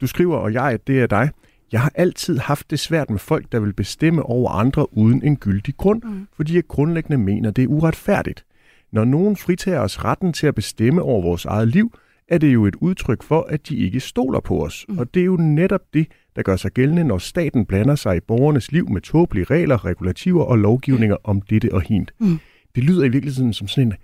du 0.00 0.06
skriver, 0.06 0.36
og 0.36 0.52
jeg, 0.52 0.78
det 0.86 1.00
er 1.00 1.06
dig. 1.06 1.30
Jeg 1.72 1.80
har 1.80 1.92
altid 1.94 2.38
haft 2.38 2.70
det 2.70 2.78
svært 2.78 3.10
med 3.10 3.18
folk, 3.18 3.52
der 3.52 3.60
vil 3.60 3.72
bestemme 3.72 4.22
over 4.22 4.50
andre 4.50 4.96
uden 4.96 5.22
en 5.24 5.36
gyldig 5.36 5.76
grund, 5.76 6.02
mm. 6.02 6.26
fordi 6.36 6.54
jeg 6.54 6.66
grundlæggende 6.68 7.18
mener, 7.18 7.50
det 7.50 7.64
er 7.64 7.68
uretfærdigt. 7.68 8.44
Når 8.92 9.04
nogen 9.04 9.36
fritager 9.36 9.80
os 9.80 10.04
retten 10.04 10.32
til 10.32 10.46
at 10.46 10.54
bestemme 10.54 11.02
over 11.02 11.22
vores 11.22 11.44
eget 11.44 11.68
liv, 11.68 11.92
er 12.28 12.38
det 12.38 12.54
jo 12.54 12.66
et 12.66 12.74
udtryk 12.74 13.22
for, 13.22 13.42
at 13.42 13.68
de 13.68 13.76
ikke 13.76 14.00
stoler 14.00 14.40
på 14.40 14.64
os. 14.64 14.86
Mm. 14.88 14.98
Og 14.98 15.14
det 15.14 15.20
er 15.20 15.24
jo 15.24 15.36
netop 15.36 15.80
det, 15.94 16.06
der 16.36 16.42
gør 16.42 16.56
sig 16.56 16.72
gældende, 16.72 17.04
når 17.04 17.18
staten 17.18 17.66
blander 17.66 17.94
sig 17.94 18.16
i 18.16 18.20
borgernes 18.20 18.72
liv 18.72 18.88
med 18.90 19.00
tåbelige 19.00 19.44
regler, 19.44 19.84
regulativer 19.84 20.44
og 20.44 20.58
lovgivninger 20.58 21.16
mm. 21.16 21.30
om 21.30 21.42
dette 21.42 21.74
og 21.74 21.82
hint. 21.82 22.12
Mm. 22.20 22.38
Det 22.74 22.84
lyder 22.84 23.04
i 23.04 23.08
virkeligheden 23.08 23.52
som 23.52 23.68
sådan 23.68 23.86
en 23.86 23.94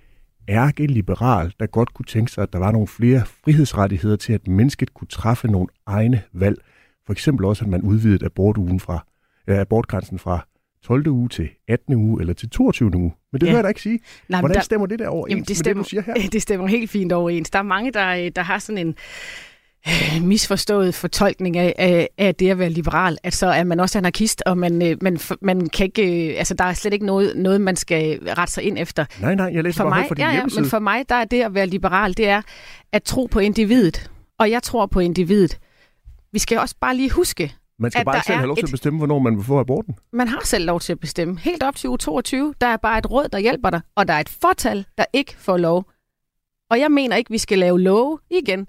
ærke-liberal, 0.49 1.53
der 1.61 1.67
godt 1.67 1.95
kunne 1.95 2.07
tænke 2.07 2.33
sig, 2.33 2.43
at 2.43 2.53
der 2.53 2.59
var 2.59 2.73
nogle 2.73 2.87
flere 2.87 3.23
frihedsrettigheder 3.45 4.17
til, 4.17 4.33
at 4.33 4.49
mennesket 4.49 4.95
kunne 4.95 5.09
træffe 5.09 5.49
nogle 5.49 5.69
egne 5.87 6.23
valg. 6.33 6.59
For 7.07 7.13
eksempel 7.13 7.47
også, 7.47 7.65
at 7.65 7.71
man 7.71 7.83
udvidede 7.83 8.27
abortugen 8.27 8.81
fra, 8.81 9.07
ja, 9.49 9.61
abortgrænsen 9.61 10.19
fra 10.19 10.47
12. 10.85 11.09
uge 11.09 11.29
til 11.29 11.49
18. 11.69 11.95
uge 11.95 12.21
eller 12.21 12.35
til 12.35 12.51
22. 12.51 12.97
uge. 12.97 13.13
Men 13.33 13.41
det 13.41 13.47
ja. 13.47 13.51
hører 13.51 13.59
jeg 13.59 13.65
da 13.65 13.69
ikke 13.69 13.83
sige. 13.83 14.01
Nej, 14.29 14.41
Hvordan 14.41 14.55
der, 14.55 14.63
stemmer 14.63 14.87
det 14.87 14.99
der 14.99 15.09
overens 15.09 15.31
jamen, 15.31 15.45
det 15.45 15.57
stemmer, 15.57 15.79
med 15.79 15.85
det, 15.85 15.85
du 15.85 15.89
siger 15.89 16.03
her? 16.03 16.29
Det 16.33 16.43
stemmer 16.43 16.67
helt 16.67 16.91
fint 16.91 17.13
overens. 17.13 17.51
Der 17.51 17.59
er 17.59 17.63
mange, 17.63 17.93
der, 17.93 18.31
der 18.31 18.43
har 18.43 18.59
sådan 18.59 18.87
en 18.87 18.95
øh, 19.89 20.23
misforstået 20.23 20.95
fortolkning 20.95 21.57
af, 21.57 21.75
af, 21.79 22.09
af 22.19 22.35
det 22.35 22.51
at 22.51 22.59
være 22.59 22.71
liberal, 22.71 23.19
at 23.23 23.35
så 23.35 23.47
er 23.47 23.65
man 23.65 23.81
også 23.81 23.99
anarkist, 23.99 24.43
og 24.47 24.59
man, 24.59 24.83
øh, 24.83 24.97
man, 25.01 25.19
man 25.43 25.69
kan 25.69 25.87
ikke, 25.87 26.31
øh, 26.31 26.39
altså 26.39 26.55
der 26.55 26.65
er 26.65 26.73
slet 26.73 26.93
ikke 26.93 27.07
noget, 27.07 27.37
noget, 27.37 27.61
man 27.61 27.77
skal 27.77 28.19
rette 28.39 28.53
sig 28.53 28.63
ind 28.63 28.79
efter. 28.79 29.05
Nej, 29.21 29.35
nej, 29.35 29.51
jeg 29.55 29.63
læser 29.63 29.83
for 29.83 29.91
bare 29.91 30.01
mig, 30.01 30.09
for 30.09 30.15
din 30.15 30.25
ja, 30.25 30.31
ja, 30.31 30.45
men 30.55 30.65
for 30.65 30.79
mig, 30.79 31.09
der 31.09 31.15
er 31.15 31.25
det 31.25 31.43
at 31.43 31.55
være 31.55 31.67
liberal, 31.67 32.17
det 32.17 32.29
er 32.29 32.43
at 32.93 33.03
tro 33.03 33.27
på 33.27 33.39
individet. 33.39 34.11
Og 34.39 34.51
jeg 34.51 34.63
tror 34.63 34.87
på 34.87 35.01
individet. 35.01 35.59
Vi 36.33 36.39
skal 36.39 36.59
også 36.59 36.75
bare 36.81 36.97
lige 36.97 37.11
huske, 37.11 37.55
man 37.79 37.91
skal 37.91 38.05
bare 38.05 38.17
ikke 38.17 38.27
selv 38.27 38.39
have 38.39 38.47
lov 38.47 38.57
til 38.57 38.65
et... 38.65 38.69
at 38.69 38.71
bestemme, 38.71 38.99
hvornår 38.99 39.19
man 39.19 39.37
vil 39.37 39.45
få 39.45 39.61
aborten. 39.61 39.95
Man 40.13 40.29
har 40.29 40.41
selv 40.45 40.65
lov 40.65 40.81
til 40.81 40.93
at 40.93 41.01
bestemme. 41.01 41.39
Helt 41.39 41.63
op 41.63 41.77
til 41.77 41.89
uge 41.89 41.99
22, 41.99 42.55
der 42.61 42.67
er 42.67 42.77
bare 42.77 42.99
et 42.99 43.11
råd, 43.11 43.29
der 43.29 43.39
hjælper 43.39 43.71
dig, 43.71 43.81
og 43.95 44.09
der 44.09 44.15
er 44.15 44.21
et 44.21 44.29
fortal, 44.29 44.87
der 44.99 45.05
ikke 45.13 45.37
får 45.39 45.57
lov. 45.57 45.85
Og 46.71 46.81
jeg 46.81 46.91
mener 46.91 47.17
ikke, 47.17 47.31
vi 47.31 47.39
skal 47.39 47.59
lave 47.59 47.81
love 47.81 48.19
igen 48.31 48.67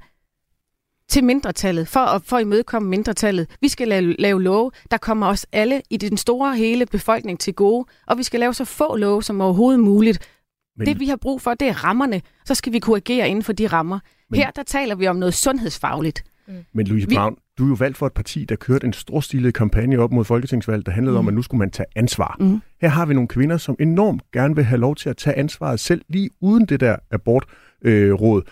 til 1.10 1.24
mindretallet, 1.24 1.88
for 1.88 2.00
at, 2.00 2.22
for 2.26 2.38
at 2.38 2.42
imødekomme 2.42 2.90
mindretallet. 2.90 3.58
Vi 3.62 3.68
skal 3.68 3.88
lave, 3.88 4.14
lave 4.14 4.44
love, 4.44 4.72
der 4.92 4.98
kommer 4.98 5.28
os 5.28 5.46
alle 5.52 5.82
i 5.90 5.98
den 5.98 6.18
store 6.18 6.56
hele 6.56 6.86
befolkning 6.86 7.40
til 7.40 7.54
gode, 7.54 7.86
og 8.08 8.18
vi 8.18 8.24
skal 8.24 8.40
lave 8.40 8.54
så 8.54 8.66
få 8.66 8.96
love 8.96 9.24
som 9.24 9.42
overhovedet 9.42 9.80
muligt. 9.80 10.30
Men... 10.78 10.88
Det 10.88 11.00
vi 11.00 11.08
har 11.08 11.16
brug 11.16 11.42
for, 11.42 11.54
det 11.54 11.68
er 11.68 11.84
rammerne. 11.84 12.22
Så 12.46 12.56
skal 12.56 12.74
vi 12.74 12.80
kunne 12.80 12.96
agere 12.96 13.30
inden 13.30 13.44
for 13.44 13.54
de 13.54 13.68
rammer. 13.68 14.00
Men... 14.30 14.40
Her 14.40 14.52
der 14.52 14.64
taler 14.64 14.96
vi 14.96 15.08
om 15.08 15.16
noget 15.16 15.34
sundhedsfagligt. 15.34 16.24
Mm. 16.48 16.54
Men 16.74 16.88
Louise 16.88 17.08
Brown, 17.08 17.38
du 17.58 17.64
er 17.66 17.68
jo 17.68 17.76
valgt 17.80 17.98
for 17.98 18.06
et 18.06 18.14
parti, 18.14 18.46
der 18.46 18.56
kørte 18.56 18.88
en 18.88 18.94
storstilet 18.94 19.54
kampagne 19.54 20.00
op 20.00 20.12
mod 20.12 20.26
folketingsvalget, 20.26 20.86
der 20.86 20.92
handlede 20.92 21.14
mm. 21.14 21.20
om, 21.20 21.28
at 21.28 21.34
nu 21.34 21.42
skulle 21.42 21.60
man 21.60 21.72
tage 21.72 21.88
ansvar. 21.96 22.38
Mm. 22.40 22.62
Her 22.82 22.90
har 22.90 23.06
vi 23.06 23.14
nogle 23.14 23.28
kvinder, 23.28 23.58
som 23.58 23.76
enormt 23.80 24.32
gerne 24.32 24.56
vil 24.56 24.64
have 24.64 24.80
lov 24.80 24.96
til 24.96 25.10
at 25.10 25.18
tage 25.18 25.38
ansvaret 25.38 25.80
selv, 25.80 26.02
lige 26.08 26.30
uden 26.42 26.66
det 26.66 26.80
der 26.80 26.96
abortråd. 27.12 28.42
Øh, 28.46 28.52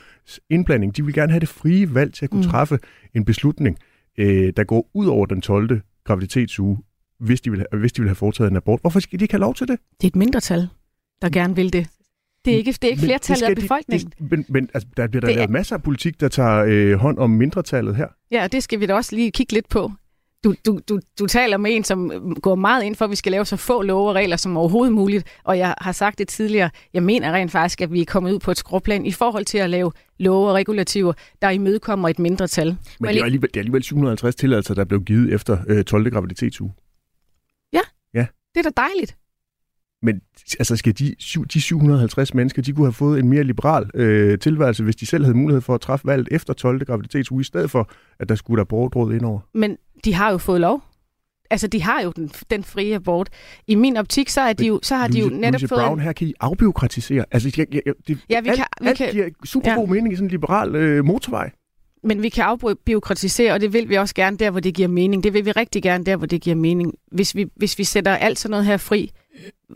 indblanding. 0.50 0.98
De 0.98 1.06
vil 1.06 1.14
gerne 1.14 1.32
have 1.32 1.40
det 1.40 1.50
frie 1.50 1.96
valg 1.96 2.14
til 2.14 2.26
at 2.26 2.30
kunne 2.30 2.46
mm. 2.46 2.52
træffe 2.52 2.80
en 3.14 3.26
beslutning, 3.26 3.78
øh, 4.18 4.54
der 4.58 4.64
går 4.64 4.90
ud 4.94 5.06
over 5.06 5.26
den 5.26 5.42
12. 5.42 5.82
graviditetsuge, 6.04 6.78
hvis 7.20 7.42
de, 7.42 7.52
vil, 7.52 7.66
hvis 7.80 7.94
de 7.94 8.02
vil 8.02 8.10
have 8.10 8.16
foretaget 8.16 8.52
en 8.52 8.58
abort. 8.58 8.82
Hvorfor 8.82 9.00
skal 9.00 9.20
de 9.20 9.24
ikke 9.24 9.34
have 9.34 9.42
lov 9.42 9.56
til 9.56 9.68
det? 9.68 9.80
Det 10.02 10.04
er 10.04 10.08
et 10.08 10.16
mindretal, 10.16 10.68
der 11.22 11.30
gerne 11.30 11.56
vil 11.56 11.74
det. 11.74 11.88
Det 12.46 12.54
er 12.54 12.58
ikke, 12.58 12.72
det 12.72 12.84
er 12.84 12.88
ikke 12.88 13.02
flertallet 13.02 13.44
af 13.44 13.56
befolkningen. 13.56 14.08
De, 14.08 14.24
det, 14.24 14.32
men 14.32 14.46
men 14.50 14.70
altså, 14.74 14.88
der 14.98 15.08
bliver 15.08 15.22
der 15.22 15.28
lavet 15.28 15.44
er... 15.44 15.48
masser 15.48 15.76
af 15.76 15.84
politik, 15.84 16.20
der 16.20 16.28
tager 16.28 16.66
øh, 16.68 16.94
hånd 16.94 17.18
om 17.18 17.30
mindretallet 17.30 17.96
her. 17.96 18.08
Ja, 18.32 18.44
og 18.44 18.52
det 18.52 18.64
skal 18.64 18.80
vi 18.80 18.86
da 18.86 18.94
også 18.94 19.16
lige 19.16 19.32
kigge 19.32 19.54
lidt 19.54 19.70
på. 19.70 19.92
Du, 20.44 20.56
du, 20.66 20.80
du, 20.90 21.00
du 21.20 21.28
taler 21.28 21.58
med 21.58 21.76
en, 21.76 21.84
som 21.84 22.12
går 22.42 22.56
meget 22.56 22.84
ind 22.84 22.96
for, 22.96 23.06
at 23.06 23.12
vi 23.12 23.16
skal 23.16 23.32
lave 23.32 23.46
så 23.46 23.58
få 23.58 23.82
love 23.82 24.10
og 24.10 24.16
regler 24.16 24.36
som 24.38 24.58
overhovedet 24.58 24.94
muligt. 24.94 25.28
Og 25.44 25.58
jeg 25.58 25.76
har 25.82 25.92
sagt 25.92 26.18
det 26.18 26.28
tidligere, 26.28 26.70
jeg 26.94 27.04
mener 27.04 27.32
rent 27.32 27.52
faktisk, 27.52 27.82
at 27.82 27.92
vi 27.92 28.02
er 28.02 28.06
kommet 28.06 28.32
ud 28.34 28.40
på 28.40 28.52
et 28.52 28.58
skråplan 28.58 29.06
i 29.06 29.12
forhold 29.12 29.46
til 29.46 29.58
at 29.58 29.70
lave 29.70 29.92
love 30.20 30.48
og 30.50 30.54
regulativer, 30.54 31.14
der 31.42 31.50
imødekommer 31.50 32.10
et 32.10 32.20
mindretal. 32.20 32.68
Men 32.68 33.10
det 33.10 33.20
er, 33.20 33.24
alligevel, 33.24 33.50
det 33.50 33.56
er 33.56 33.62
alligevel 33.62 33.84
750 33.84 34.36
tilladelser, 34.36 34.74
der 34.74 34.86
blev 34.86 35.04
givet 35.04 35.34
efter 35.34 35.58
øh, 35.68 35.84
12. 35.84 36.12
graviditetsuge. 36.12 36.74
Ja, 37.74 38.26
Det 38.56 38.66
er 38.66 38.70
da 38.70 38.82
dejligt. 38.82 39.18
Men 40.04 40.22
altså, 40.60 40.76
skal 40.76 40.94
de, 41.00 41.16
de 41.54 41.62
750 41.62 42.34
mennesker, 42.34 42.62
de 42.62 42.74
kunne 42.74 42.86
have 42.86 42.94
fået 42.94 43.20
en 43.20 43.30
mere 43.30 43.44
liberal 43.44 43.89
øh, 43.94 44.39
tilværelse, 44.39 44.84
hvis 44.84 44.96
de 44.96 45.06
selv 45.06 45.24
havde 45.24 45.38
mulighed 45.38 45.62
for 45.62 45.76
at 45.76 45.82
træffe 45.82 46.08
valget 46.08 46.28
efter 46.32 46.54
12. 46.54 46.86
graviditetsuge, 46.86 47.42
i 47.42 47.44
stedet 47.44 47.72
for, 47.72 47.89
at 48.20 48.30
der 48.30 48.36
skulle 48.36 48.60
der 48.60 48.63
borgerdråd 48.66 49.13
ind 49.13 49.26
over. 49.26 49.39
Men 49.54 49.78
de 50.06 50.13
har 50.13 50.32
jo 50.32 50.38
fået 50.38 50.62
lov. 50.62 50.84
Altså, 51.52 51.68
de 51.68 51.82
har 51.82 52.02
jo 52.02 52.12
den, 52.16 52.32
den 52.52 52.63
frie 52.63 52.96
abort. 52.96 53.30
I 53.68 53.76
min 53.76 53.98
optik, 53.98 54.30
så, 54.30 54.42
er 54.42 54.54
de 54.54 54.66
jo, 54.68 54.80
så 54.84 54.96
har 54.96 55.08
de 55.08 55.20
jo 55.20 55.26
Louise, 55.28 55.42
netop 55.42 55.52
Louise 55.62 55.68
fået... 55.68 55.80
Brown, 55.86 56.00
her 56.00 56.13
kan 56.13 56.28
I 56.28 56.34
afbiokratisere. 56.39 57.26
Altså, 57.32 57.52
jeg, 57.58 57.74
jeg, 57.74 57.82
jeg, 57.86 57.94
det, 58.08 58.18
Ja, 58.30 58.42
vi 58.42 58.50
alt, 58.50 58.58
kan- 58.58 58.66
vi 58.82 58.88
alt 58.88 58.98
kan- 58.98 59.12
giver 59.12 59.30
super 59.46 59.76
god 59.76 59.88
mening 59.88 60.13
i 60.13 60.16
sådan 60.16 60.26
en 60.28 60.32
liberal 60.32 60.76
øh, 60.76 61.06
motorvej. 61.06 61.52
Men 62.04 62.22
vi 62.24 62.30
kan 62.30 62.44
afbiokratisere, 62.44 63.54
og 63.54 63.62
det 63.62 63.74
vil 63.74 63.89
vi 63.89 63.96
også 63.96 64.16
gerne 64.16 64.38
der, 64.38 64.52
hvor 64.52 64.60
det 64.60 64.74
giver 64.74 64.88
mening. 64.88 65.24
Det 65.24 65.34
vil 65.34 65.46
vi 65.46 65.52
rigtig 65.52 65.84
gerne 65.84 66.04
der, 66.06 66.16
hvor 66.16 66.28
det 66.28 66.42
giver 66.42 66.56
mening. 66.56 66.94
Hvis 67.12 67.36
vi, 67.36 67.46
hvis 67.56 67.78
vi 67.78 67.84
sætter 67.84 68.16
alt 68.16 68.39
sådan 68.39 68.52
noget 68.52 68.66
her 68.66 68.78
fri, 68.78 69.12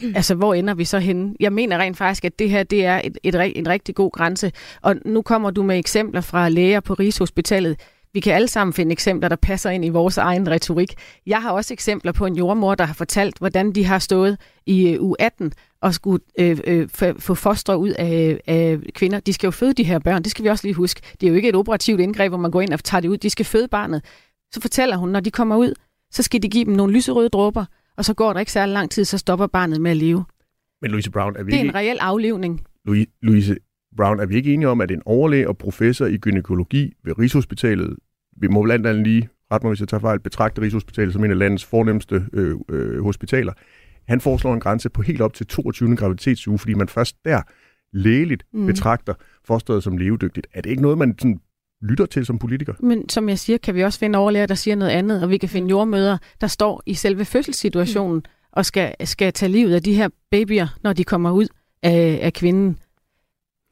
Mm. 0.01 0.13
altså 0.15 0.35
hvor 0.35 0.53
ender 0.53 0.73
vi 0.73 0.85
så 0.85 0.99
henne? 0.99 1.33
Jeg 1.39 1.53
mener 1.53 1.77
rent 1.77 1.97
faktisk, 1.97 2.25
at 2.25 2.39
det 2.39 2.49
her 2.49 2.63
det 2.63 2.85
er 2.85 3.01
et, 3.03 3.17
et, 3.23 3.57
en 3.57 3.67
rigtig 3.67 3.95
god 3.95 4.11
grænse. 4.11 4.51
Og 4.81 4.95
nu 5.05 5.21
kommer 5.21 5.51
du 5.51 5.63
med 5.63 5.77
eksempler 5.79 6.21
fra 6.21 6.49
læger 6.49 6.79
på 6.79 6.93
Rigshospitalet. 6.93 7.79
Vi 8.13 8.19
kan 8.19 8.33
alle 8.33 8.47
sammen 8.47 8.73
finde 8.73 8.91
eksempler, 8.91 9.29
der 9.29 9.35
passer 9.35 9.69
ind 9.69 9.85
i 9.85 9.89
vores 9.89 10.17
egen 10.17 10.49
retorik. 10.49 10.93
Jeg 11.25 11.41
har 11.41 11.51
også 11.51 11.73
eksempler 11.73 12.11
på 12.11 12.25
en 12.25 12.35
jordmor, 12.35 12.75
der 12.75 12.83
har 12.85 12.93
fortalt, 12.93 13.37
hvordan 13.37 13.71
de 13.71 13.85
har 13.85 13.99
stået 13.99 14.37
i 14.65 14.89
øh, 14.89 15.01
u 15.01 15.15
18 15.19 15.53
og 15.81 15.93
skulle 15.93 16.23
øh, 16.39 16.59
øh, 16.67 16.89
få- 16.89 17.19
få 17.19 17.33
fostre 17.35 17.77
ud 17.77 17.89
af, 17.89 18.39
af 18.47 18.77
kvinder. 18.93 19.19
De 19.19 19.33
skal 19.33 19.47
jo 19.47 19.51
føde 19.51 19.73
de 19.73 19.83
her 19.83 19.99
børn, 19.99 20.23
det 20.23 20.31
skal 20.31 20.43
vi 20.43 20.49
også 20.49 20.67
lige 20.67 20.73
huske. 20.73 21.01
Det 21.21 21.27
er 21.27 21.29
jo 21.29 21.35
ikke 21.35 21.49
et 21.49 21.55
operativt 21.55 22.01
indgreb, 22.01 22.29
hvor 22.31 22.37
man 22.37 22.51
går 22.51 22.61
ind 22.61 22.73
og 22.73 22.83
tager 22.83 23.01
det 23.01 23.07
ud. 23.09 23.17
De 23.17 23.29
skal 23.29 23.45
føde 23.45 23.67
barnet. 23.67 24.03
Så 24.53 24.61
fortæller 24.61 24.97
hun, 24.97 25.09
når 25.09 25.19
de 25.19 25.31
kommer 25.31 25.55
ud, 25.57 25.73
så 26.11 26.23
skal 26.23 26.43
de 26.43 26.49
give 26.49 26.65
dem 26.65 26.73
nogle 26.73 26.93
lyserøde 26.93 27.29
dråber, 27.29 27.65
og 27.97 28.05
så 28.05 28.13
går 28.13 28.33
der 28.33 28.39
ikke 28.39 28.51
særlig 28.51 28.73
lang 28.73 28.91
tid, 28.91 29.05
så 29.05 29.17
stopper 29.17 29.47
barnet 29.47 29.81
med 29.81 29.91
at 29.91 29.97
leve. 29.97 30.25
Men 30.81 30.91
Louise 30.91 31.11
Brown, 31.11 31.35
er 31.35 31.43
vi, 31.43 31.51
Det 31.51 31.57
er 31.57 31.61
ikke, 31.61 31.69
en 31.69 31.75
reel 31.75 31.97
aflivning. 31.99 32.63
Louise, 33.21 33.57
Brown, 33.97 34.19
er 34.19 34.25
vi 34.25 34.35
ikke 34.35 34.53
enige 34.53 34.69
om, 34.69 34.81
at 34.81 34.91
en 34.91 35.01
overlæge 35.05 35.47
og 35.47 35.57
professor 35.57 36.05
i 36.05 36.17
gynækologi 36.17 36.93
ved 37.03 37.19
Rigshospitalet, 37.19 37.97
vi 38.37 38.47
må 38.47 38.63
blandt 38.63 38.87
andet 38.87 39.03
lige, 39.03 39.29
ret 39.51 39.63
mig 39.63 39.69
hvis 39.69 39.79
jeg 39.79 39.87
tager 39.87 40.01
fejl, 40.01 40.19
betragte 40.19 40.61
Rigshospitalet 40.61 41.13
som 41.13 41.23
en 41.23 41.31
af 41.31 41.37
landets 41.37 41.65
fornemmeste 41.65 42.25
øh, 42.33 42.55
øh, 42.69 43.03
hospitaler, 43.03 43.53
han 44.07 44.21
foreslår 44.21 44.53
en 44.53 44.59
grænse 44.59 44.89
på 44.89 45.01
helt 45.01 45.21
op 45.21 45.33
til 45.33 45.47
22. 45.47 45.95
graviditetsuge, 45.95 46.59
fordi 46.59 46.73
man 46.73 46.87
først 46.87 47.15
der 47.25 47.41
lægeligt 47.93 48.43
mm. 48.53 48.65
betragter 48.65 49.13
fosteret 49.45 49.83
som 49.83 49.97
levedygtigt. 49.97 50.47
Er 50.53 50.61
det 50.61 50.69
ikke 50.69 50.81
noget, 50.81 50.97
man 50.97 51.15
sådan 51.19 51.39
lytter 51.81 52.05
til 52.05 52.25
som 52.25 52.39
politiker? 52.39 52.73
Men 52.79 53.09
som 53.09 53.29
jeg 53.29 53.39
siger, 53.39 53.57
kan 53.57 53.75
vi 53.75 53.83
også 53.83 53.99
finde 53.99 54.19
overlæger, 54.19 54.45
der 54.45 54.55
siger 54.55 54.75
noget 54.75 54.91
andet, 54.91 55.23
og 55.23 55.29
vi 55.29 55.37
kan 55.37 55.49
finde 55.49 55.69
jordmøder, 55.69 56.17
der 56.41 56.47
står 56.47 56.83
i 56.85 56.93
selve 56.93 57.25
fødselssituationen 57.25 58.17
mm. 58.17 58.49
og 58.51 58.65
skal, 58.65 58.95
skal 59.03 59.33
tage 59.33 59.51
livet 59.51 59.75
af 59.75 59.83
de 59.83 59.93
her 59.93 60.09
babyer, 60.31 60.67
når 60.83 60.93
de 60.93 61.03
kommer 61.03 61.31
ud 61.31 61.47
af, 61.83 62.19
af 62.21 62.33
kvinden. 62.33 62.77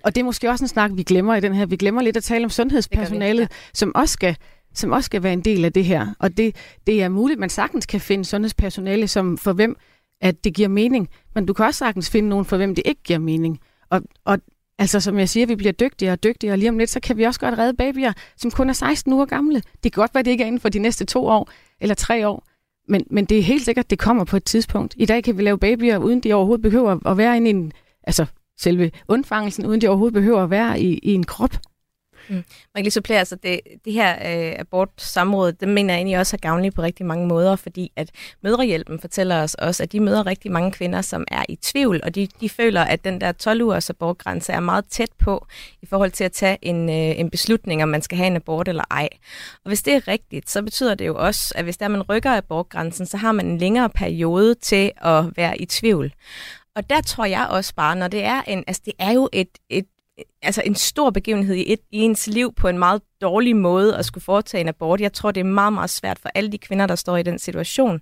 Og 0.03 0.15
det 0.15 0.21
er 0.21 0.25
måske 0.25 0.49
også 0.49 0.63
en 0.63 0.69
snak, 0.69 0.91
vi 0.93 1.03
glemmer 1.03 1.35
i 1.35 1.39
den 1.39 1.53
her. 1.53 1.65
Vi 1.65 1.75
glemmer 1.75 2.01
lidt 2.01 2.17
at 2.17 2.23
tale 2.23 2.43
om 2.43 2.49
sundhedspersonalet, 2.49 3.49
Det 3.49 3.77
som 3.77 3.91
også 3.95 4.13
skal 4.13 4.37
som 4.73 4.91
også 4.91 5.05
skal 5.05 5.23
være 5.23 5.33
en 5.33 5.41
del 5.41 5.65
af 5.65 5.73
det 5.73 5.85
her. 5.85 6.07
Og 6.19 6.37
det, 6.37 6.55
det 6.87 7.03
er 7.03 7.09
muligt, 7.09 7.37
at 7.37 7.39
man 7.39 7.49
sagtens 7.49 7.85
kan 7.85 8.01
finde 8.01 8.25
sundhedspersonale, 8.25 9.07
som 9.07 9.37
for 9.37 9.53
hvem 9.53 9.77
at 10.21 10.43
det 10.43 10.53
giver 10.53 10.67
mening, 10.67 11.09
men 11.35 11.45
du 11.45 11.53
kan 11.53 11.65
også 11.65 11.77
sagtens 11.77 12.09
finde 12.09 12.29
nogen, 12.29 12.45
for 12.45 12.57
hvem 12.57 12.75
det 12.75 12.83
ikke 12.85 13.03
giver 13.03 13.19
mening. 13.19 13.59
Og, 13.89 14.01
og 14.25 14.39
altså, 14.79 14.99
som 14.99 15.19
jeg 15.19 15.29
siger, 15.29 15.45
vi 15.45 15.55
bliver 15.55 15.71
dygtigere 15.71 16.13
og 16.13 16.23
dygtigere, 16.23 16.53
og 16.53 16.57
lige 16.57 16.69
om 16.69 16.77
lidt, 16.77 16.89
så 16.89 16.99
kan 16.99 17.17
vi 17.17 17.23
også 17.23 17.39
godt 17.39 17.57
redde 17.57 17.73
babyer, 17.73 18.13
som 18.37 18.51
kun 18.51 18.69
er 18.69 18.73
16 18.73 19.13
uger 19.13 19.25
gamle. 19.25 19.61
Det 19.83 19.93
kan 19.93 20.01
godt 20.01 20.13
være, 20.13 20.23
det 20.23 20.31
ikke 20.31 20.43
er 20.43 20.47
inden 20.47 20.61
for 20.61 20.69
de 20.69 20.79
næste 20.79 21.05
to 21.05 21.25
år 21.25 21.49
eller 21.81 21.95
tre 21.95 22.27
år, 22.27 22.43
men, 22.87 23.05
men 23.09 23.25
det 23.25 23.39
er 23.39 23.43
helt 23.43 23.65
sikkert, 23.65 23.89
det 23.89 23.99
kommer 23.99 24.23
på 24.23 24.37
et 24.37 24.43
tidspunkt. 24.43 24.95
I 24.97 25.05
dag 25.05 25.23
kan 25.23 25.37
vi 25.37 25.43
lave 25.43 25.57
babyer, 25.57 25.97
uden 25.97 26.19
de 26.19 26.33
overhovedet 26.33 26.61
behøver 26.61 27.07
at 27.07 27.17
være 27.17 27.37
inde 27.37 27.47
i 27.47 27.53
en, 27.53 27.71
altså 28.03 28.25
selve 28.59 28.91
undfangelsen, 29.07 29.65
uden 29.65 29.81
de 29.81 29.87
overhovedet 29.87 30.13
behøver 30.13 30.43
at 30.43 30.49
være 30.49 30.81
i, 30.81 30.99
i 31.03 31.13
en 31.13 31.23
krop. 31.23 31.57
Mm. 32.29 32.35
Man 32.35 32.43
kan 32.75 32.83
lige 32.83 32.91
supplere, 32.91 33.19
altså 33.19 33.35
det, 33.35 33.59
det 33.85 33.93
her 33.93 34.11
øh, 34.13 34.55
abortsamråd, 34.59 35.51
det 35.51 35.67
mener 35.67 35.93
jeg 35.93 35.99
egentlig 35.99 36.19
også 36.19 36.35
er 36.35 36.39
gavnligt 36.39 36.75
på 36.75 36.81
rigtig 36.81 37.05
mange 37.05 37.27
måder, 37.27 37.55
fordi 37.55 37.91
at 37.95 38.09
Mødrehjælpen 38.43 38.99
fortæller 38.99 39.43
os 39.43 39.53
også, 39.53 39.83
at 39.83 39.91
de 39.91 39.99
møder 39.99 40.25
rigtig 40.25 40.51
mange 40.51 40.71
kvinder, 40.71 41.01
som 41.01 41.23
er 41.27 41.43
i 41.49 41.55
tvivl, 41.55 41.99
og 42.03 42.15
de, 42.15 42.27
de 42.41 42.49
føler, 42.49 42.81
at 42.81 43.03
den 43.03 43.21
der 43.21 43.33
12-ugers 43.47 43.89
abortgrænse 43.89 44.53
er 44.53 44.59
meget 44.59 44.85
tæt 44.89 45.09
på 45.19 45.47
i 45.81 45.85
forhold 45.85 46.11
til 46.11 46.23
at 46.23 46.31
tage 46.31 46.57
en, 46.61 46.89
øh, 46.89 47.19
en 47.19 47.29
beslutning, 47.29 47.83
om 47.83 47.89
man 47.89 48.01
skal 48.01 48.17
have 48.17 48.27
en 48.27 48.35
abort 48.35 48.67
eller 48.67 48.83
ej. 48.91 49.09
Og 49.63 49.69
hvis 49.69 49.83
det 49.83 49.93
er 49.93 50.07
rigtigt, 50.07 50.49
så 50.49 50.61
betyder 50.61 50.95
det 50.95 51.07
jo 51.07 51.15
også, 51.15 51.53
at 51.55 51.63
hvis 51.63 51.77
der 51.77 51.87
man 51.87 52.01
rykker 52.01 52.37
abortgrænsen, 52.37 53.05
så 53.05 53.17
har 53.17 53.31
man 53.31 53.45
en 53.45 53.57
længere 53.57 53.89
periode 53.89 54.55
til 54.55 54.91
at 54.97 55.25
være 55.35 55.61
i 55.61 55.65
tvivl. 55.65 56.13
Og 56.75 56.89
der 56.89 57.01
tror 57.01 57.25
jeg 57.25 57.47
også 57.49 57.75
bare, 57.75 57.95
når 57.95 58.07
det 58.07 58.23
er 58.23 58.41
en, 58.41 58.63
altså 58.67 58.81
det 58.85 58.93
er 58.99 59.11
jo 59.11 59.29
et, 59.33 59.49
et 59.69 59.85
altså 60.41 60.61
en 60.65 60.75
stor 60.75 61.09
begivenhed 61.09 61.55
i, 61.55 61.73
et, 61.73 61.79
i 61.91 61.99
ens 61.99 62.27
liv 62.27 62.53
på 62.53 62.67
en 62.67 62.79
meget 62.79 63.01
dårlig 63.21 63.55
måde 63.55 63.97
at 63.97 64.05
skulle 64.05 64.23
foretage 64.23 64.61
en 64.61 64.67
abort. 64.67 65.01
Jeg 65.01 65.13
tror, 65.13 65.31
det 65.31 65.39
er 65.39 65.45
meget, 65.45 65.73
meget 65.73 65.89
svært 65.89 66.19
for 66.19 66.29
alle 66.35 66.51
de 66.51 66.57
kvinder, 66.57 66.87
der 66.87 66.95
står 66.95 67.17
i 67.17 67.23
den 67.23 67.39
situation. 67.39 68.01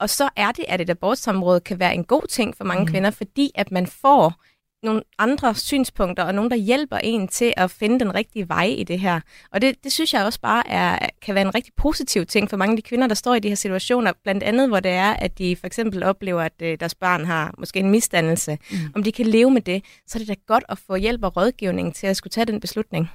Og 0.00 0.10
så 0.10 0.28
er 0.36 0.52
det, 0.52 0.64
at 0.68 0.80
et 0.80 0.90
abortsamråd 0.90 1.60
kan 1.60 1.78
være 1.78 1.94
en 1.94 2.04
god 2.04 2.26
ting 2.28 2.56
for 2.56 2.64
mange 2.64 2.84
mm. 2.84 2.90
kvinder, 2.90 3.10
fordi 3.10 3.50
at 3.54 3.72
man 3.72 3.86
får 3.86 4.34
nogle 4.82 5.02
andre 5.18 5.54
synspunkter, 5.54 6.22
og 6.24 6.34
nogen, 6.34 6.50
der 6.50 6.56
hjælper 6.56 6.96
en 6.96 7.28
til 7.28 7.52
at 7.56 7.70
finde 7.70 8.00
den 8.00 8.14
rigtige 8.14 8.48
vej 8.48 8.64
i 8.78 8.84
det 8.84 9.00
her. 9.00 9.20
Og 9.52 9.62
det, 9.62 9.84
det 9.84 9.92
synes 9.92 10.14
jeg 10.14 10.24
også 10.24 10.40
bare 10.40 10.68
er, 10.68 10.98
kan 11.22 11.34
være 11.34 11.44
en 11.46 11.54
rigtig 11.54 11.72
positiv 11.76 12.26
ting 12.26 12.50
for 12.50 12.56
mange 12.56 12.72
af 12.72 12.76
de 12.76 12.82
kvinder, 12.82 13.06
der 13.06 13.14
står 13.14 13.34
i 13.34 13.40
de 13.40 13.48
her 13.48 13.54
situationer. 13.54 14.12
Blandt 14.22 14.42
andet, 14.42 14.68
hvor 14.68 14.80
det 14.80 14.90
er, 14.90 15.10
at 15.12 15.38
de 15.38 15.56
for 15.56 15.66
eksempel 15.66 16.02
oplever, 16.02 16.42
at 16.42 16.52
øh, 16.62 16.76
deres 16.80 16.94
barn 16.94 17.24
har 17.24 17.54
måske 17.58 17.78
en 17.78 17.90
misdannelse. 17.90 18.58
Mm. 18.70 18.76
Om 18.94 19.02
de 19.02 19.12
kan 19.12 19.26
leve 19.26 19.50
med 19.50 19.60
det, 19.62 19.84
så 20.06 20.18
er 20.18 20.20
det 20.20 20.28
da 20.28 20.34
godt 20.46 20.64
at 20.68 20.78
få 20.78 20.96
hjælp 20.96 21.24
og 21.24 21.36
rådgivning 21.36 21.94
til 21.94 22.06
at 22.06 22.16
skulle 22.16 22.30
tage 22.30 22.44
den 22.44 22.60
beslutning. 22.60 23.10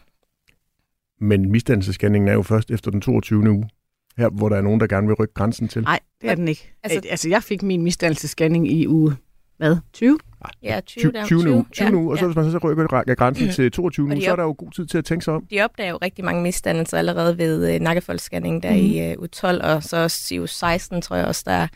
Men 1.20 1.52
misdannelsesscanningen 1.52 2.28
er 2.28 2.34
jo 2.34 2.42
først 2.42 2.72
efter 2.72 2.92
den 2.92 3.02
22. 3.02 3.50
uge. 3.52 3.70
Her, 4.18 4.30
hvor 4.30 4.50
der 4.50 4.56
er 4.58 4.62
nogen, 4.62 4.80
der 4.80 4.88
gerne 4.88 5.08
vil 5.08 5.16
rykke 5.16 5.34
grænsen 5.34 5.68
til. 5.68 5.82
Nej, 5.84 6.00
det 6.22 6.30
er 6.30 6.36
den 6.36 6.48
ikke. 6.48 6.74
Altså- 6.84 6.96
Altså, 6.98 7.10
altså 7.10 7.30
jeg 7.30 7.44
fik 7.44 7.64
min 7.64 7.82
misdannelsesscanning 7.82 8.72
i 8.72 8.88
uge, 8.88 9.16
hvad, 9.58 9.78
20? 9.94 10.18
Ja, 10.64 10.80
20, 10.86 11.02
20, 11.02 11.12
der, 11.12 11.26
20, 11.26 11.54
uge, 11.54 11.66
20 11.72 11.88
ja, 11.88 11.94
uge, 11.94 12.12
og 12.12 12.18
så 12.18 12.26
ja. 12.26 12.28
hvis 12.28 12.36
man 12.36 12.52
så 12.52 12.58
rykker 12.58 13.16
grænsen 13.16 13.52
til 13.52 13.72
22 13.72 14.04
Og 14.04 14.08
uge, 14.08 14.16
de 14.16 14.26
så 14.26 14.32
er 14.32 14.36
der 14.36 14.44
jo 14.44 14.56
god 14.58 14.72
tid 14.72 14.86
til 14.86 14.98
at 14.98 15.06
tænke 15.06 15.26
sig 15.26 15.34
om. 15.34 15.46
De 15.52 15.62
opdager 15.62 15.90
jo 15.90 15.98
rigtig 16.02 16.26
mange 16.26 16.42
misdannelser 16.42 16.98
allerede 16.98 17.38
ved 17.38 17.74
øh, 17.74 17.82
nakkefoldsscanning 17.82 18.64
der 18.64 18.72
mm. 18.72 18.78
i 18.78 19.12
øh, 19.12 19.14
U12, 19.14 19.64
og 19.64 19.84
så 19.84 19.98
også 19.98 20.36
i 20.36 20.40
U16, 20.40 21.00
tror 21.00 21.16
jeg 21.16 21.26
også, 21.26 21.44
der, 21.46 21.68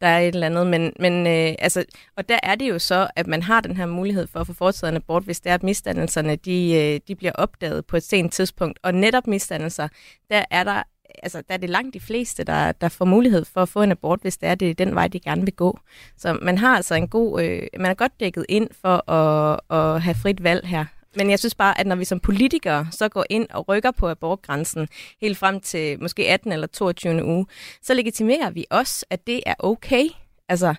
der 0.00 0.06
er 0.06 0.18
et 0.18 0.34
eller 0.34 0.46
andet. 0.46 0.66
Men, 0.66 0.92
men 1.00 1.26
øh, 1.26 1.54
altså, 1.58 1.84
og 2.16 2.28
der 2.28 2.38
er 2.42 2.54
det 2.54 2.68
jo 2.68 2.78
så, 2.78 3.08
at 3.16 3.26
man 3.26 3.42
har 3.42 3.60
den 3.60 3.76
her 3.76 3.86
mulighed 3.86 4.26
for 4.26 4.40
at 4.40 4.46
få 4.46 4.52
foretaget 4.52 4.90
en 4.90 4.96
abort, 4.96 5.24
hvis 5.24 5.40
det 5.40 5.50
er, 5.50 5.54
at 5.54 5.62
misdannelserne 5.62 6.36
de, 6.36 6.74
øh, 6.74 7.00
de 7.08 7.14
bliver 7.14 7.32
opdaget 7.34 7.86
på 7.86 7.96
et 7.96 8.02
sent 8.02 8.32
tidspunkt. 8.32 8.78
Og 8.82 8.94
netop 8.94 9.26
misdannelser, 9.26 9.88
der 10.30 10.44
er 10.50 10.64
der 10.64 10.82
altså, 11.22 11.42
der 11.48 11.54
er 11.54 11.58
det 11.58 11.70
langt 11.70 11.94
de 11.94 12.00
fleste, 12.00 12.44
der, 12.44 12.72
der 12.72 12.88
får 12.88 13.04
mulighed 13.04 13.44
for 13.44 13.62
at 13.62 13.68
få 13.68 13.82
en 13.82 13.90
abort, 13.90 14.20
hvis 14.22 14.36
det 14.36 14.48
er 14.48 14.54
det 14.54 14.70
er 14.70 14.74
den 14.74 14.94
vej, 14.94 15.08
de 15.08 15.20
gerne 15.20 15.44
vil 15.44 15.52
gå. 15.52 15.78
Så 16.16 16.38
man 16.42 16.58
har 16.58 16.76
altså 16.76 16.94
en 16.94 17.08
god, 17.08 17.42
øh, 17.42 17.62
man 17.80 17.90
er 17.90 17.94
godt 17.94 18.20
dækket 18.20 18.46
ind 18.48 18.68
for 18.80 19.10
at, 19.10 19.60
at 19.70 20.02
have 20.02 20.14
frit 20.14 20.42
valg 20.42 20.66
her. 20.66 20.84
Men 21.16 21.30
jeg 21.30 21.38
synes 21.38 21.54
bare, 21.54 21.80
at 21.80 21.86
når 21.86 21.96
vi 21.96 22.04
som 22.04 22.20
politikere 22.20 22.88
så 22.90 23.08
går 23.08 23.24
ind 23.30 23.46
og 23.50 23.68
rykker 23.68 23.90
på 23.90 24.08
abortgrænsen 24.08 24.88
helt 25.20 25.38
frem 25.38 25.60
til 25.60 26.02
måske 26.02 26.28
18 26.28 26.52
eller 26.52 26.66
22. 26.66 27.24
uge, 27.24 27.46
så 27.82 27.94
legitimerer 27.94 28.50
vi 28.50 28.64
også, 28.70 29.06
at 29.10 29.26
det 29.26 29.42
er 29.46 29.54
okay. 29.58 30.04
Altså, 30.48 30.74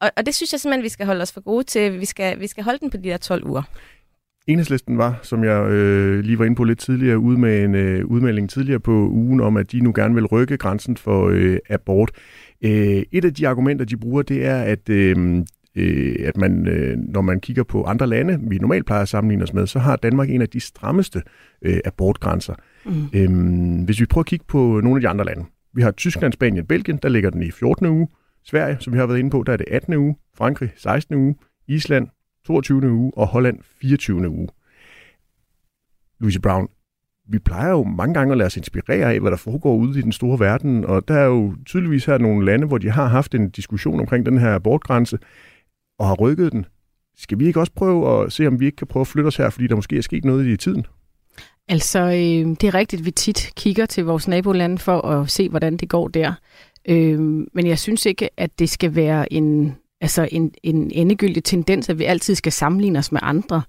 og, 0.00 0.10
og 0.16 0.26
det 0.26 0.34
synes 0.34 0.52
jeg 0.52 0.60
simpelthen, 0.60 0.84
vi 0.84 0.88
skal 0.88 1.06
holde 1.06 1.22
os 1.22 1.32
for 1.32 1.40
gode 1.40 1.64
til. 1.64 2.00
Vi 2.00 2.04
skal, 2.04 2.40
vi 2.40 2.46
skal 2.46 2.64
holde 2.64 2.78
den 2.78 2.90
på 2.90 2.96
de 2.96 3.02
der 3.02 3.16
12 3.16 3.46
uger. 3.46 3.62
Enhedslisten 4.46 4.98
var, 4.98 5.18
som 5.22 5.44
jeg 5.44 5.70
øh, 5.70 6.20
lige 6.20 6.38
var 6.38 6.44
inde 6.44 6.56
på 6.56 6.64
lidt 6.64 6.78
tidligere, 6.78 7.18
ude 7.18 7.38
med 7.38 7.64
en 7.64 7.74
øh, 7.74 8.06
udmelding 8.06 8.50
tidligere 8.50 8.80
på 8.80 8.92
ugen 8.92 9.40
om, 9.40 9.56
at 9.56 9.72
de 9.72 9.80
nu 9.80 9.92
gerne 9.94 10.14
vil 10.14 10.26
rykke 10.26 10.56
grænsen 10.56 10.96
for 10.96 11.28
øh, 11.28 11.58
abort. 11.70 12.10
Øh, 12.64 13.02
et 13.12 13.24
af 13.24 13.34
de 13.34 13.48
argumenter, 13.48 13.84
de 13.84 13.96
bruger, 13.96 14.22
det 14.22 14.46
er, 14.46 14.62
at, 14.62 14.88
øh, 14.88 15.44
øh, 15.76 16.16
at 16.24 16.36
man, 16.36 16.68
øh, 16.68 16.98
når 16.98 17.20
man 17.20 17.40
kigger 17.40 17.62
på 17.62 17.84
andre 17.84 18.06
lande, 18.06 18.38
vi 18.42 18.58
normalt 18.58 18.86
plejer 18.86 19.02
at 19.02 19.08
sammenligne 19.08 19.42
os 19.42 19.52
med, 19.52 19.66
så 19.66 19.78
har 19.78 19.96
Danmark 19.96 20.30
en 20.30 20.42
af 20.42 20.48
de 20.48 20.60
strammeste 20.60 21.22
øh, 21.62 21.78
abortgrænser. 21.84 22.54
Mm. 22.84 22.92
Øh, 23.14 23.84
hvis 23.84 24.00
vi 24.00 24.06
prøver 24.06 24.22
at 24.22 24.26
kigge 24.26 24.44
på 24.48 24.80
nogle 24.82 24.96
af 24.96 25.00
de 25.00 25.08
andre 25.08 25.24
lande. 25.24 25.44
Vi 25.74 25.82
har 25.82 25.90
Tyskland, 25.90 26.32
Spanien, 26.32 26.66
Belgien, 26.66 26.98
der 27.02 27.08
ligger 27.08 27.30
den 27.30 27.42
i 27.42 27.50
14. 27.50 27.86
uge. 27.86 28.08
Sverige, 28.44 28.76
som 28.80 28.92
vi 28.92 28.98
har 28.98 29.06
været 29.06 29.18
inde 29.18 29.30
på, 29.30 29.42
der 29.46 29.52
er 29.52 29.56
det 29.56 29.66
18. 29.70 29.94
uge. 29.94 30.16
Frankrig, 30.36 30.70
16. 30.76 31.14
uge. 31.14 31.34
Island, 31.68 32.08
22. 32.46 32.90
uge, 32.90 33.12
og 33.16 33.26
Holland 33.26 33.58
24. 33.80 34.28
uge. 34.28 34.48
Louise 36.20 36.40
Brown, 36.40 36.68
vi 37.28 37.38
plejer 37.38 37.70
jo 37.70 37.84
mange 37.84 38.14
gange 38.14 38.32
at 38.32 38.38
lade 38.38 38.46
os 38.46 38.56
inspirere 38.56 39.12
af, 39.12 39.20
hvad 39.20 39.30
der 39.30 39.36
foregår 39.36 39.74
ude 39.74 39.98
i 39.98 40.02
den 40.02 40.12
store 40.12 40.40
verden, 40.40 40.84
og 40.84 41.08
der 41.08 41.14
er 41.14 41.24
jo 41.24 41.54
tydeligvis 41.66 42.04
her 42.04 42.18
nogle 42.18 42.46
lande, 42.46 42.66
hvor 42.66 42.78
de 42.78 42.90
har 42.90 43.06
haft 43.06 43.34
en 43.34 43.50
diskussion 43.50 44.00
omkring 44.00 44.26
den 44.26 44.38
her 44.38 44.54
abortgrænse, 44.54 45.18
og 45.98 46.06
har 46.06 46.14
rykket 46.14 46.52
den. 46.52 46.66
Skal 47.16 47.38
vi 47.38 47.46
ikke 47.46 47.60
også 47.60 47.72
prøve 47.72 48.24
at 48.24 48.32
se, 48.32 48.46
om 48.46 48.60
vi 48.60 48.66
ikke 48.66 48.76
kan 48.76 48.86
prøve 48.86 49.00
at 49.00 49.06
flytte 49.06 49.28
os 49.28 49.36
her, 49.36 49.50
fordi 49.50 49.66
der 49.66 49.76
måske 49.76 49.98
er 49.98 50.02
sket 50.02 50.24
noget 50.24 50.46
i 50.46 50.56
tiden? 50.56 50.86
Altså, 51.68 52.00
øh, 52.00 52.56
det 52.60 52.64
er 52.64 52.74
rigtigt, 52.74 53.00
at 53.00 53.06
vi 53.06 53.10
tit 53.10 53.50
kigger 53.56 53.86
til 53.86 54.04
vores 54.04 54.28
nabolande 54.28 54.78
for 54.78 55.00
at 55.00 55.30
se, 55.30 55.48
hvordan 55.48 55.76
det 55.76 55.88
går 55.88 56.08
der. 56.08 56.34
Øh, 56.88 57.20
men 57.52 57.66
jeg 57.66 57.78
synes 57.78 58.06
ikke, 58.06 58.40
at 58.40 58.58
det 58.58 58.70
skal 58.70 58.94
være 58.94 59.32
en, 59.32 59.76
altså 60.02 60.28
en, 60.32 60.54
en 60.62 60.90
endegyldig 60.90 61.44
tendens, 61.44 61.88
at 61.88 61.98
vi 61.98 62.04
altid 62.04 62.34
skal 62.34 62.52
sammenligne 62.52 62.98
os 62.98 63.12
med 63.12 63.20
andre. 63.22 63.62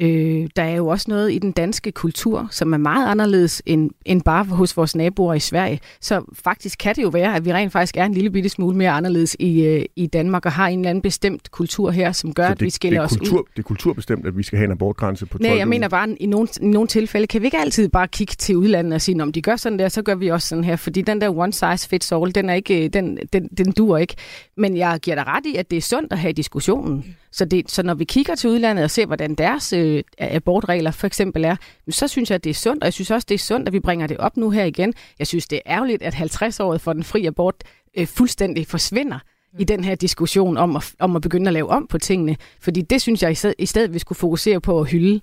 Øh, 0.00 0.48
der 0.56 0.62
er 0.62 0.76
jo 0.76 0.86
også 0.86 1.06
noget 1.08 1.32
i 1.32 1.38
den 1.38 1.52
danske 1.52 1.92
kultur, 1.92 2.48
som 2.50 2.72
er 2.72 2.78
meget 2.78 3.10
anderledes 3.10 3.62
end, 3.66 3.90
end 4.04 4.22
bare 4.22 4.44
hos 4.44 4.76
vores 4.76 4.96
naboer 4.96 5.34
i 5.34 5.40
Sverige. 5.40 5.80
Så 6.00 6.22
faktisk 6.32 6.78
kan 6.78 6.96
det 6.96 7.02
jo 7.02 7.08
være, 7.08 7.36
at 7.36 7.44
vi 7.44 7.52
rent 7.52 7.72
faktisk 7.72 7.96
er 7.96 8.04
en 8.04 8.14
lille 8.14 8.30
bitte 8.30 8.48
smule 8.48 8.76
mere 8.76 8.90
anderledes 8.90 9.36
i, 9.38 9.62
øh, 9.64 9.84
i 9.96 10.06
Danmark 10.06 10.46
og 10.46 10.52
har 10.52 10.68
en 10.68 10.78
eller 10.78 10.90
anden 10.90 11.02
bestemt 11.02 11.50
kultur 11.50 11.90
her, 11.90 12.12
som 12.12 12.34
gør, 12.34 12.46
Så 12.46 12.52
at 12.52 12.60
vi 12.60 12.70
skiller 12.70 13.00
det 13.00 13.02
er 13.02 13.04
os 13.04 13.16
kultur, 13.16 13.38
ud. 13.38 13.44
Det 13.56 13.58
er 13.58 13.62
kulturbestemt, 13.62 14.26
at 14.26 14.36
vi 14.36 14.42
skal 14.42 14.56
have 14.56 14.64
en 14.64 14.72
abortgrænse 14.72 15.26
på 15.26 15.38
12 15.38 15.48
Nej, 15.50 15.58
jeg 15.58 15.68
mener 15.68 15.88
bare, 15.88 16.08
i 16.20 16.26
nogle, 16.26 16.48
i 16.60 16.66
nogle 16.66 16.88
tilfælde 16.88 17.26
kan 17.26 17.40
vi 17.40 17.46
ikke 17.46 17.58
altid 17.58 17.88
bare 17.88 18.08
kigge 18.08 18.34
til 18.38 18.56
udlandet 18.56 18.92
og 18.92 19.00
sige, 19.00 19.22
om 19.22 19.32
de 19.32 19.42
gør 19.42 19.56
sådan 19.56 19.78
der, 19.78 19.88
så 19.88 20.02
gør 20.02 20.14
vi 20.14 20.28
også 20.28 20.48
sådan 20.48 20.64
her, 20.64 20.76
fordi 20.76 21.02
den 21.02 21.20
der 21.20 21.36
one 21.38 21.52
size 21.52 21.88
fits 21.88 22.12
all, 22.12 22.34
den, 22.34 22.50
er 22.50 22.54
ikke, 22.54 22.88
den, 22.88 23.18
den, 23.32 23.48
den 23.58 23.72
dur 23.72 23.96
ikke. 23.96 24.14
Men 24.56 24.76
jeg 24.76 24.98
giver 25.02 25.14
dig 25.14 25.26
ret 25.26 25.46
i, 25.46 25.56
at 25.56 25.70
det 25.70 25.76
er 25.76 25.80
sundt 25.80 26.12
at 26.12 26.18
have 26.18 26.32
diskussionen. 26.32 27.16
Så, 27.32 27.44
det, 27.44 27.70
så 27.70 27.82
når 27.82 27.94
vi 27.94 28.04
kigger 28.04 28.34
til 28.34 28.50
udlandet 28.50 28.84
og 28.84 28.90
ser, 28.90 29.06
hvordan 29.06 29.34
deres 29.34 29.72
øh, 29.72 30.02
abortregler 30.18 30.90
for 30.90 31.06
eksempel 31.06 31.44
er, 31.44 31.56
så 31.90 32.08
synes 32.08 32.30
jeg, 32.30 32.34
at 32.34 32.44
det 32.44 32.50
er 32.50 32.54
sundt, 32.54 32.82
og 32.82 32.86
jeg 32.86 32.92
synes 32.92 33.10
også, 33.10 33.26
det 33.28 33.34
er 33.34 33.38
sundt, 33.38 33.68
at 33.68 33.72
vi 33.72 33.80
bringer 33.80 34.06
det 34.06 34.16
op 34.16 34.36
nu 34.36 34.50
her 34.50 34.64
igen. 34.64 34.94
Jeg 35.18 35.26
synes, 35.26 35.46
det 35.46 35.56
er 35.56 35.72
ærgerligt, 35.72 36.02
at 36.02 36.14
50-året 36.14 36.80
for 36.80 36.92
den 36.92 37.04
fri 37.04 37.26
abort 37.26 37.64
øh, 37.96 38.06
fuldstændig 38.06 38.66
forsvinder 38.66 39.18
i 39.58 39.64
den 39.64 39.84
her 39.84 39.94
diskussion 39.94 40.56
om 40.56 40.76
at, 40.76 40.94
om 40.98 41.16
at 41.16 41.22
begynde 41.22 41.48
at 41.48 41.52
lave 41.52 41.68
om 41.68 41.86
på 41.86 41.98
tingene. 41.98 42.36
Fordi 42.60 42.80
det 42.80 43.02
synes 43.02 43.22
jeg 43.22 43.30
i 43.30 43.34
stedet, 43.34 43.54
i 43.58 43.66
stedet 43.66 43.94
vi 43.94 43.98
skulle 43.98 44.18
fokusere 44.18 44.60
på 44.60 44.80
at 44.80 44.90
hylde. 44.90 45.20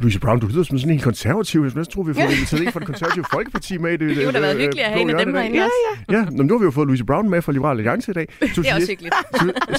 Louise 0.00 0.20
Brown, 0.20 0.40
du 0.40 0.46
lyder 0.46 0.62
som 0.62 0.78
sådan 0.78 0.94
en 0.94 1.00
konservativ. 1.00 1.60
Jeg 1.60 1.72
næsten 1.76 1.94
tror, 1.94 2.02
vi 2.02 2.12
har 2.12 2.26
fået 2.26 2.34
inviteret 2.34 2.62
en 2.62 2.72
fra 2.72 2.80
det 2.80 2.86
konservative 2.86 3.24
Folkeparti 3.32 3.78
med 3.78 3.98
det. 3.98 4.16
Det 4.16 4.24
kunne 4.24 4.32
da 4.32 4.40
være 4.40 4.54
øh, 4.54 4.60
hyggeligt 4.60 4.86
at 4.86 4.92
have 4.92 5.00
en 5.00 5.10
af 5.10 5.26
dem 5.26 5.34
herinde 5.34 5.58
også. 5.58 5.72
Ja, 6.10 6.24
nå, 6.24 6.30
men 6.30 6.46
nu 6.46 6.54
har 6.54 6.58
vi 6.58 6.64
jo 6.64 6.70
fået 6.70 6.86
Louise 6.86 7.04
Brown 7.04 7.30
med 7.30 7.42
fra 7.42 7.52
Liberal 7.52 7.76
Alliance 7.76 8.10
i 8.10 8.14
dag. 8.14 8.26
Det 8.40 8.66
er 8.68 8.74
også 8.74 8.88
hyggeligt. 8.88 9.14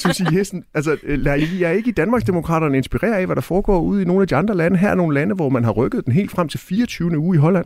Susie 0.01 0.37
Jessen, 0.37 0.63
altså, 0.73 0.97
lader 1.03 1.35
I 1.35 1.63
er 1.63 1.69
ikke 1.69 1.89
i 1.89 1.93
Danmarksdemokraterne 1.93 2.77
inspirere 2.77 3.19
af, 3.19 3.25
hvad 3.25 3.35
der 3.35 3.41
foregår 3.41 3.79
ude 3.79 4.01
i 4.01 4.05
nogle 4.05 4.21
af 4.21 4.27
de 4.27 4.35
andre 4.35 4.55
lande? 4.55 4.77
Her 4.77 4.89
er 4.89 4.95
nogle 4.95 5.13
lande, 5.13 5.35
hvor 5.35 5.49
man 5.49 5.63
har 5.63 5.71
rykket 5.71 6.05
den 6.05 6.13
helt 6.13 6.31
frem 6.31 6.49
til 6.49 6.59
24. 6.59 7.17
uge 7.17 7.35
i 7.35 7.39
Holland. 7.39 7.65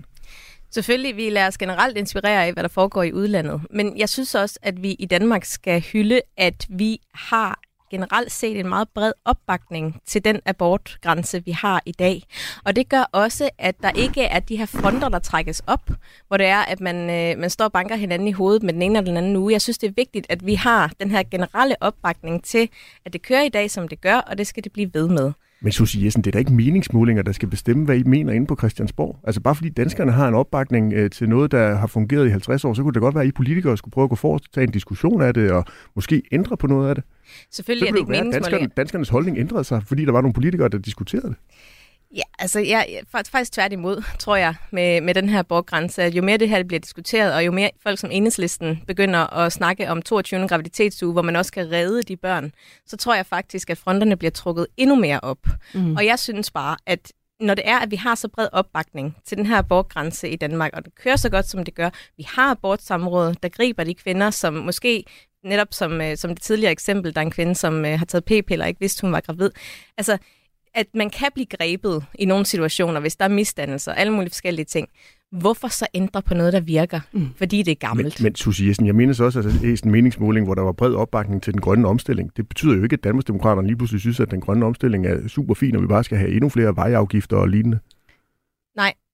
Selvfølgelig, 0.71 1.15
vi 1.15 1.29
lader 1.29 1.47
os 1.47 1.57
generelt 1.57 1.97
inspirere 1.97 2.45
af, 2.45 2.53
hvad 2.53 2.63
der 2.63 2.69
foregår 2.69 3.03
i 3.03 3.13
udlandet. 3.13 3.61
Men 3.71 3.97
jeg 3.97 4.09
synes 4.09 4.35
også, 4.35 4.59
at 4.61 4.83
vi 4.83 4.91
i 4.91 5.05
Danmark 5.05 5.45
skal 5.45 5.81
hylde, 5.81 6.21
at 6.37 6.67
vi 6.69 6.97
har 7.13 7.59
generelt 7.91 8.31
set 8.31 8.59
en 8.59 8.69
meget 8.69 8.89
bred 8.89 9.11
opbakning 9.25 10.01
til 10.05 10.25
den 10.25 10.39
abortgrænse, 10.45 11.45
vi 11.45 11.51
har 11.51 11.81
i 11.85 11.91
dag. 11.91 12.23
Og 12.63 12.75
det 12.75 12.89
gør 12.89 13.09
også, 13.11 13.49
at 13.57 13.75
der 13.81 13.91
ikke 13.91 14.23
er 14.23 14.39
de 14.39 14.57
her 14.57 14.65
fronter, 14.65 15.09
der 15.09 15.19
trækkes 15.19 15.61
op, 15.67 15.89
hvor 16.27 16.37
det 16.37 16.45
er, 16.45 16.59
at 16.59 16.79
man, 16.79 16.95
øh, 16.95 17.39
man 17.39 17.49
står 17.49 17.65
og 17.65 17.71
banker 17.71 17.95
hinanden 17.95 18.27
i 18.27 18.31
hovedet 18.31 18.63
med 18.63 18.73
den 18.73 18.81
ene 18.81 18.97
eller 18.97 19.05
den 19.05 19.17
anden 19.17 19.35
uge. 19.35 19.51
Jeg 19.51 19.61
synes, 19.61 19.77
det 19.77 19.87
er 19.87 19.93
vigtigt, 19.95 20.27
at 20.29 20.45
vi 20.45 20.55
har 20.55 20.91
den 20.99 21.11
her 21.11 21.23
generelle 21.31 21.75
opbakning 21.81 22.43
til, 22.43 22.69
at 23.05 23.13
det 23.13 23.21
kører 23.21 23.41
i 23.41 23.49
dag, 23.49 23.71
som 23.71 23.87
det 23.87 24.01
gør, 24.01 24.17
og 24.17 24.37
det 24.37 24.47
skal 24.47 24.63
det 24.63 24.71
blive 24.71 24.93
ved 24.93 25.07
med. 25.07 25.31
Men 25.61 25.71
Susie 25.71 26.05
Jessen, 26.05 26.21
det 26.21 26.27
er 26.27 26.31
da 26.31 26.39
ikke 26.39 26.53
meningsmålinger, 26.53 27.23
der 27.23 27.31
skal 27.31 27.49
bestemme, 27.49 27.85
hvad 27.85 27.97
I 27.97 28.03
mener 28.03 28.33
inde 28.33 28.47
på 28.47 28.55
Christiansborg. 28.55 29.19
Altså 29.23 29.41
bare 29.41 29.55
fordi 29.55 29.69
danskerne 29.69 30.11
har 30.11 30.27
en 30.27 30.33
opbakning 30.33 30.93
øh, 30.93 31.09
til 31.09 31.29
noget, 31.29 31.51
der 31.51 31.75
har 31.75 31.87
fungeret 31.87 32.27
i 32.27 32.29
50 32.29 32.65
år, 32.65 32.73
så 32.73 32.81
kunne 32.83 32.93
det 32.93 33.01
godt 33.01 33.15
være, 33.15 33.23
at 33.23 33.27
I 33.27 33.31
politikere 33.31 33.77
skulle 33.77 33.91
prøve 33.93 34.03
at 34.03 34.09
gå 34.09 34.15
forrest, 34.15 34.53
tage 34.53 34.63
en 34.63 34.71
diskussion 34.71 35.21
af 35.21 35.33
det, 35.33 35.51
og 35.51 35.65
måske 35.95 36.21
ændre 36.31 36.57
på 36.57 36.67
noget 36.67 36.89
af 36.89 36.95
det. 36.95 37.03
Selvfølgelig 37.51 37.87
Så 37.87 37.89
er 37.89 37.91
det 37.93 37.99
ikke 37.99 38.11
være, 38.11 38.23
meningsmålinger. 38.23 38.57
danskerne, 38.57 38.71
danskernes 38.77 39.09
holdning 39.09 39.37
ændrede 39.37 39.63
sig, 39.63 39.83
fordi 39.87 40.05
der 40.05 40.11
var 40.11 40.21
nogle 40.21 40.33
politikere, 40.33 40.69
der 40.69 40.77
diskuterede 40.77 41.27
det. 41.27 41.35
Altså 42.39 42.59
jeg, 42.59 43.01
faktisk 43.11 43.51
tværtimod, 43.51 44.03
tror 44.19 44.35
jeg, 44.35 44.55
med, 44.71 45.01
med 45.01 45.13
den 45.13 45.29
her 45.29 45.41
borggrænse, 45.41 46.03
at 46.03 46.15
jo 46.15 46.21
mere 46.21 46.37
det 46.37 46.49
her 46.49 46.63
bliver 46.63 46.79
diskuteret, 46.79 47.33
og 47.33 47.45
jo 47.45 47.51
mere 47.51 47.69
folk 47.83 47.99
som 47.99 48.11
enhedslisten 48.11 48.83
begynder 48.87 49.33
at 49.33 49.51
snakke 49.51 49.89
om 49.89 50.01
22. 50.01 50.47
graviditetsuge, 50.47 51.13
hvor 51.13 51.21
man 51.21 51.35
også 51.35 51.51
kan 51.51 51.71
redde 51.71 52.03
de 52.03 52.17
børn, 52.17 52.51
så 52.85 52.97
tror 52.97 53.15
jeg 53.15 53.25
faktisk, 53.25 53.69
at 53.69 53.77
fronterne 53.77 54.17
bliver 54.17 54.31
trukket 54.31 54.67
endnu 54.77 54.95
mere 54.95 55.19
op. 55.19 55.47
Mm. 55.73 55.95
Og 55.95 56.05
jeg 56.05 56.19
synes 56.19 56.51
bare, 56.51 56.77
at 56.85 57.11
når 57.39 57.53
det 57.53 57.63
er, 57.67 57.79
at 57.79 57.91
vi 57.91 57.95
har 57.95 58.15
så 58.15 58.27
bred 58.27 58.47
opbakning 58.51 59.17
til 59.25 59.37
den 59.37 59.45
her 59.45 59.57
abortgrænse 59.57 60.29
i 60.29 60.35
Danmark, 60.35 60.71
og 60.73 60.85
den 60.85 60.91
kører 61.03 61.15
så 61.15 61.29
godt, 61.29 61.49
som 61.49 61.65
det 61.65 61.75
gør, 61.75 61.89
vi 62.17 62.25
har 62.27 62.51
abortsamrådet, 62.51 63.43
der 63.43 63.49
griber 63.49 63.83
de 63.83 63.93
kvinder, 63.93 64.29
som 64.29 64.53
måske 64.53 65.03
netop 65.43 65.67
som, 65.71 66.01
øh, 66.01 66.17
som 66.17 66.29
det 66.29 66.41
tidligere 66.41 66.71
eksempel, 66.71 67.15
der 67.15 67.21
er 67.21 67.25
en 67.25 67.31
kvinde, 67.31 67.55
som 67.55 67.85
øh, 67.85 67.99
har 67.99 68.05
taget 68.05 68.25
p-piller 68.25 68.65
og 68.65 68.69
ikke 68.69 68.79
vidste, 68.79 69.01
hun 69.01 69.11
var 69.11 69.19
gravid. 69.19 69.49
Altså, 69.97 70.17
at 70.75 70.87
man 70.93 71.09
kan 71.09 71.27
blive 71.33 71.45
grebet 71.45 72.03
i 72.19 72.25
nogle 72.25 72.45
situationer, 72.45 72.99
hvis 72.99 73.15
der 73.15 73.25
er 73.25 73.29
misdannelser 73.29 73.91
og 73.91 73.99
alle 73.99 74.13
mulige 74.13 74.29
forskellige 74.29 74.65
ting. 74.65 74.87
Hvorfor 75.31 75.67
så 75.67 75.87
ændre 75.93 76.21
på 76.21 76.33
noget, 76.33 76.53
der 76.53 76.59
virker? 76.59 76.99
Mm. 77.13 77.29
Fordi 77.37 77.57
det 77.57 77.71
er 77.71 77.75
Men, 77.81 77.89
gammelt. 77.89 78.21
men 78.21 78.35
Susie 78.35 78.67
Jessen, 78.67 78.87
jeg 78.87 78.95
mindes 78.95 79.19
også, 79.19 79.39
at 79.39 79.45
det 79.45 79.73
er 79.73 79.81
en 79.85 79.91
meningsmåling, 79.91 80.45
hvor 80.45 80.55
der 80.55 80.61
var 80.61 80.71
bred 80.71 80.93
opbakning 80.93 81.43
til 81.43 81.53
den 81.53 81.61
grønne 81.61 81.87
omstilling. 81.87 82.31
Det 82.37 82.47
betyder 82.47 82.75
jo 82.75 82.83
ikke, 82.83 82.93
at 82.93 83.03
Danmarksdemokraterne 83.03 83.67
lige 83.67 83.77
pludselig 83.77 84.01
synes, 84.01 84.19
at 84.19 84.31
den 84.31 84.41
grønne 84.41 84.65
omstilling 84.65 85.05
er 85.07 85.27
super 85.27 85.53
fin, 85.53 85.75
og 85.75 85.81
vi 85.81 85.87
bare 85.87 86.03
skal 86.03 86.17
have 86.17 86.31
endnu 86.31 86.49
flere 86.49 86.75
vejafgifter 86.75 87.37
og 87.37 87.49
lignende. 87.49 87.79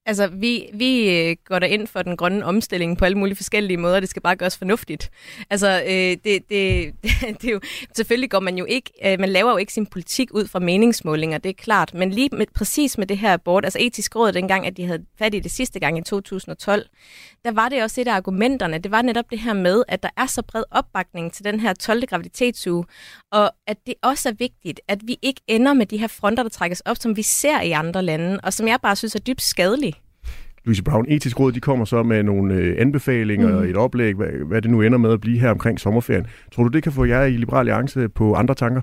Altså 0.06 0.28
vi, 0.28 0.70
vi 0.74 1.10
øh, 1.10 1.36
går 1.46 1.60
der 1.60 1.68
ind 1.68 1.88
for 1.88 2.02
den 2.02 2.18
grønne 2.18 2.46
omstilling 2.46 2.98
på 2.98 3.06
alle 3.06 3.18
mulige 3.18 3.36
forskellige 3.36 3.78
måder. 3.78 4.00
Det 4.00 4.10
skal 4.10 4.22
bare 4.22 4.36
gøres 4.36 4.58
fornuftigt. 4.58 5.12
Altså, 5.50 5.84
øh, 5.88 5.92
det, 5.92 6.24
det, 6.24 6.50
det, 6.50 6.94
det 7.42 7.48
er 7.48 7.52
jo, 7.52 7.60
selvfølgelig 7.96 8.30
går 8.30 8.40
man 8.40 8.58
jo 8.58 8.66
ikke, 8.66 8.92
øh, 9.06 9.20
man 9.20 9.30
laver 9.30 9.52
jo 9.52 9.58
ikke 9.58 9.74
sin 9.74 9.86
politik 9.86 10.34
ud 10.34 10.48
fra 10.48 10.60
meningsmålinger, 10.60 11.38
det 11.38 11.50
er 11.50 11.54
klart. 11.54 11.94
Men 11.94 12.12
lige 12.12 12.30
med, 12.32 12.46
præcis 12.56 12.98
med 12.98 13.08
det 13.08 13.18
her 13.18 13.34
abort, 13.34 13.66
altså 13.66 13.80
etisk 13.82 14.16
råd 14.16 14.32
dengang, 14.32 14.68
at 14.68 14.78
de 14.78 14.86
havde 14.86 15.06
fat 15.20 15.34
i 15.34 15.40
det 15.40 15.52
sidste 15.52 15.80
gang 15.80 15.98
i 15.98 16.02
2012, 16.04 16.86
der 17.46 17.52
var 17.52 17.70
det 17.70 17.84
også 17.84 18.02
et 18.02 18.08
af 18.08 18.14
argumenterne. 18.14 18.78
Det 18.78 18.92
var 18.92 19.02
netop 19.02 19.26
det 19.32 19.40
her 19.40 19.54
med, 19.54 19.84
at 19.88 20.04
der 20.04 20.10
er 20.18 20.26
så 20.26 20.42
bred 20.42 20.64
opbakning 20.72 21.34
til 21.34 21.46
den 21.46 21.60
her 21.60 21.74
12. 21.74 22.06
graviditetsuge, 22.06 22.86
og 23.32 23.52
at 23.68 23.78
det 23.88 23.94
også 24.04 24.30
er 24.30 24.34
vigtigt, 24.34 24.80
at 24.88 25.00
vi 25.04 25.18
ikke 25.22 25.42
ender 25.48 25.74
med 25.74 25.86
de 25.86 25.98
her 25.98 26.08
fronter, 26.08 26.44
der 26.44 26.50
trækkes 26.50 26.80
op, 26.80 26.98
som 27.00 27.18
vi 27.18 27.22
ser 27.22 27.62
i 27.62 27.72
andre 27.72 28.04
lande, 28.04 28.40
og 28.44 28.54
som 28.54 28.68
jeg 28.68 28.80
bare 28.82 28.96
synes 28.96 29.16
er 29.16 29.20
dybt 29.20 29.42
skadelige. 29.42 29.91
Louise 30.66 30.84
Brown, 30.84 31.06
etisk 31.10 31.40
råd, 31.40 31.52
de 31.52 31.60
kommer 31.60 31.86
så 31.86 32.04
med 32.04 32.24
nogle 32.24 32.54
øh, 32.54 32.76
anbefalinger 32.80 33.48
mm. 33.48 33.56
og 33.58 33.68
et 33.68 33.76
oplæg, 33.76 34.16
hvad, 34.16 34.28
hvad 34.48 34.62
det 34.62 34.72
nu 34.72 34.82
ender 34.82 34.98
med 34.98 35.14
at 35.14 35.22
blive 35.22 35.40
her 35.40 35.52
omkring 35.52 35.80
sommerferien. 35.80 36.26
Tror 36.52 36.64
du, 36.64 36.70
det 36.70 36.84
kan 36.84 36.92
få 36.92 37.06
jer 37.06 37.24
i 37.24 37.38
Liberal 37.38 37.60
Alliance 37.60 38.10
på 38.10 38.34
andre 38.34 38.56
tanker? 38.56 38.82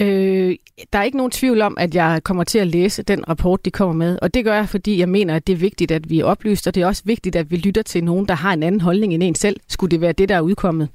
Øh, 0.00 0.56
der 0.92 0.98
er 0.98 1.02
ikke 1.02 1.16
nogen 1.16 1.30
tvivl 1.30 1.62
om, 1.62 1.76
at 1.78 1.94
jeg 1.94 2.20
kommer 2.24 2.44
til 2.44 2.58
at 2.58 2.66
læse 2.66 3.02
den 3.02 3.28
rapport, 3.28 3.64
de 3.64 3.70
kommer 3.70 3.94
med. 3.94 4.18
Og 4.22 4.34
det 4.34 4.44
gør 4.44 4.54
jeg, 4.54 4.68
fordi 4.68 4.98
jeg 4.98 5.08
mener, 5.08 5.36
at 5.36 5.46
det 5.46 5.52
er 5.52 5.56
vigtigt, 5.56 5.90
at 5.90 6.10
vi 6.10 6.20
er 6.20 6.24
oplyst, 6.24 6.66
og 6.66 6.74
det 6.74 6.82
er 6.82 6.86
også 6.86 7.02
vigtigt, 7.04 7.36
at 7.36 7.50
vi 7.50 7.56
lytter 7.56 7.82
til 7.82 8.04
nogen, 8.04 8.28
der 8.28 8.34
har 8.34 8.52
en 8.52 8.62
anden 8.62 8.80
holdning 8.80 9.14
end 9.14 9.22
en 9.22 9.34
selv. 9.34 9.60
Skulle 9.68 9.90
det 9.90 10.00
være 10.00 10.12
det, 10.12 10.28
der 10.28 10.36
er 10.36 10.40
udkommet? 10.40 10.88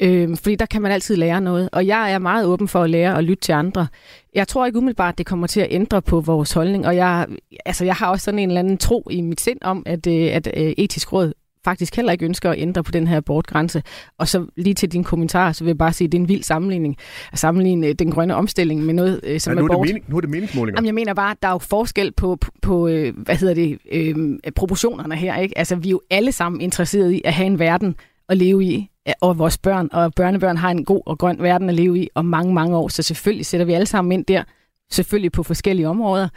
Øh, 0.00 0.36
fordi 0.36 0.54
der 0.54 0.66
kan 0.66 0.82
man 0.82 0.92
altid 0.92 1.16
lære 1.16 1.40
noget. 1.40 1.68
Og 1.72 1.86
jeg 1.86 2.12
er 2.12 2.18
meget 2.18 2.46
åben 2.46 2.68
for 2.68 2.82
at 2.82 2.90
lære 2.90 3.14
og 3.14 3.24
lytte 3.24 3.42
til 3.42 3.52
andre. 3.52 3.86
Jeg 4.34 4.48
tror 4.48 4.66
ikke 4.66 4.78
umiddelbart, 4.78 5.12
at 5.14 5.18
det 5.18 5.26
kommer 5.26 5.46
til 5.46 5.60
at 5.60 5.68
ændre 5.70 6.02
på 6.02 6.20
vores 6.20 6.52
holdning. 6.52 6.86
Og 6.86 6.96
jeg, 6.96 7.26
altså, 7.66 7.84
jeg 7.84 7.94
har 7.94 8.10
også 8.10 8.24
sådan 8.24 8.38
en 8.38 8.48
eller 8.48 8.60
anden 8.60 8.78
tro 8.78 9.08
i 9.10 9.20
mit 9.20 9.40
sind 9.40 9.58
om, 9.62 9.82
at, 9.86 10.06
øh, 10.06 10.36
at 10.36 10.48
øh, 10.56 10.72
etisk 10.76 11.12
råd 11.12 11.32
faktisk 11.64 11.96
heller 11.96 12.12
ikke 12.12 12.24
ønsker 12.24 12.50
at 12.50 12.58
ændre 12.58 12.82
på 12.82 12.90
den 12.92 13.06
her 13.06 13.16
abortgrænse. 13.16 13.82
Og 14.18 14.28
så 14.28 14.46
lige 14.56 14.74
til 14.74 14.92
din 14.92 15.04
kommentar, 15.04 15.52
så 15.52 15.64
vil 15.64 15.68
jeg 15.68 15.78
bare 15.78 15.92
sige, 15.92 16.06
at 16.06 16.12
det 16.12 16.18
er 16.18 16.22
en 16.22 16.28
vild 16.28 16.42
sammenligning 16.42 16.96
at 17.32 17.38
sammenligne 17.38 17.86
øh, 17.86 17.94
den 17.98 18.10
grønne 18.10 18.34
omstilling 18.34 18.82
med 18.82 18.94
noget, 18.94 19.20
øh, 19.22 19.40
som 19.40 19.54
Ja, 19.54 19.60
nu, 19.60 19.66
er 19.66 19.70
abort. 19.72 19.86
det 19.86 19.94
mening, 19.94 20.04
nu 20.08 20.16
er 20.16 20.20
det 20.20 20.30
meningsmålinger. 20.30 20.78
Jamen, 20.78 20.86
jeg 20.86 20.94
mener 20.94 21.14
bare, 21.14 21.30
at 21.30 21.36
der 21.42 21.48
er 21.48 21.52
jo 21.52 21.58
forskel 21.58 22.12
på, 22.12 22.36
på, 22.36 22.50
på 22.62 22.88
øh, 22.88 23.14
hvad 23.16 23.36
hedder 23.36 23.54
det, 23.54 23.78
øh, 23.92 24.38
proportionerne 24.56 25.16
her. 25.16 25.36
Ikke? 25.38 25.58
Altså, 25.58 25.76
vi 25.76 25.88
er 25.88 25.90
jo 25.90 26.00
alle 26.10 26.32
sammen 26.32 26.60
interesserede 26.60 27.16
i 27.16 27.22
at 27.24 27.32
have 27.32 27.46
en 27.46 27.58
verden 27.58 27.96
at 28.28 28.36
leve 28.36 28.64
i, 28.64 28.88
og 29.20 29.38
vores 29.38 29.58
børn 29.58 29.88
og 29.92 30.12
børnebørn 30.16 30.56
har 30.56 30.70
en 30.70 30.84
god 30.84 31.02
og 31.06 31.18
grøn 31.18 31.36
verden 31.40 31.68
at 31.68 31.74
leve 31.74 31.98
i 31.98 32.08
om 32.14 32.24
mange, 32.24 32.54
mange 32.54 32.76
år. 32.76 32.88
Så 32.88 33.02
selvfølgelig 33.02 33.46
sætter 33.46 33.64
vi 33.66 33.72
alle 33.72 33.86
sammen 33.86 34.12
ind 34.12 34.24
der, 34.24 34.42
selvfølgelig 34.90 35.32
på 35.32 35.42
forskellige 35.42 35.88
områder. 35.88 36.28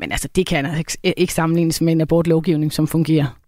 Men 0.00 0.12
altså, 0.12 0.28
det 0.36 0.46
kan 0.46 0.66
altså 0.66 0.78
ikke, 0.78 1.18
ikke 1.20 1.34
sammenlignes 1.34 1.80
med 1.80 1.92
en 1.92 2.00
abortlovgivning, 2.00 2.72
som 2.72 2.86
fungerer. 2.86 3.39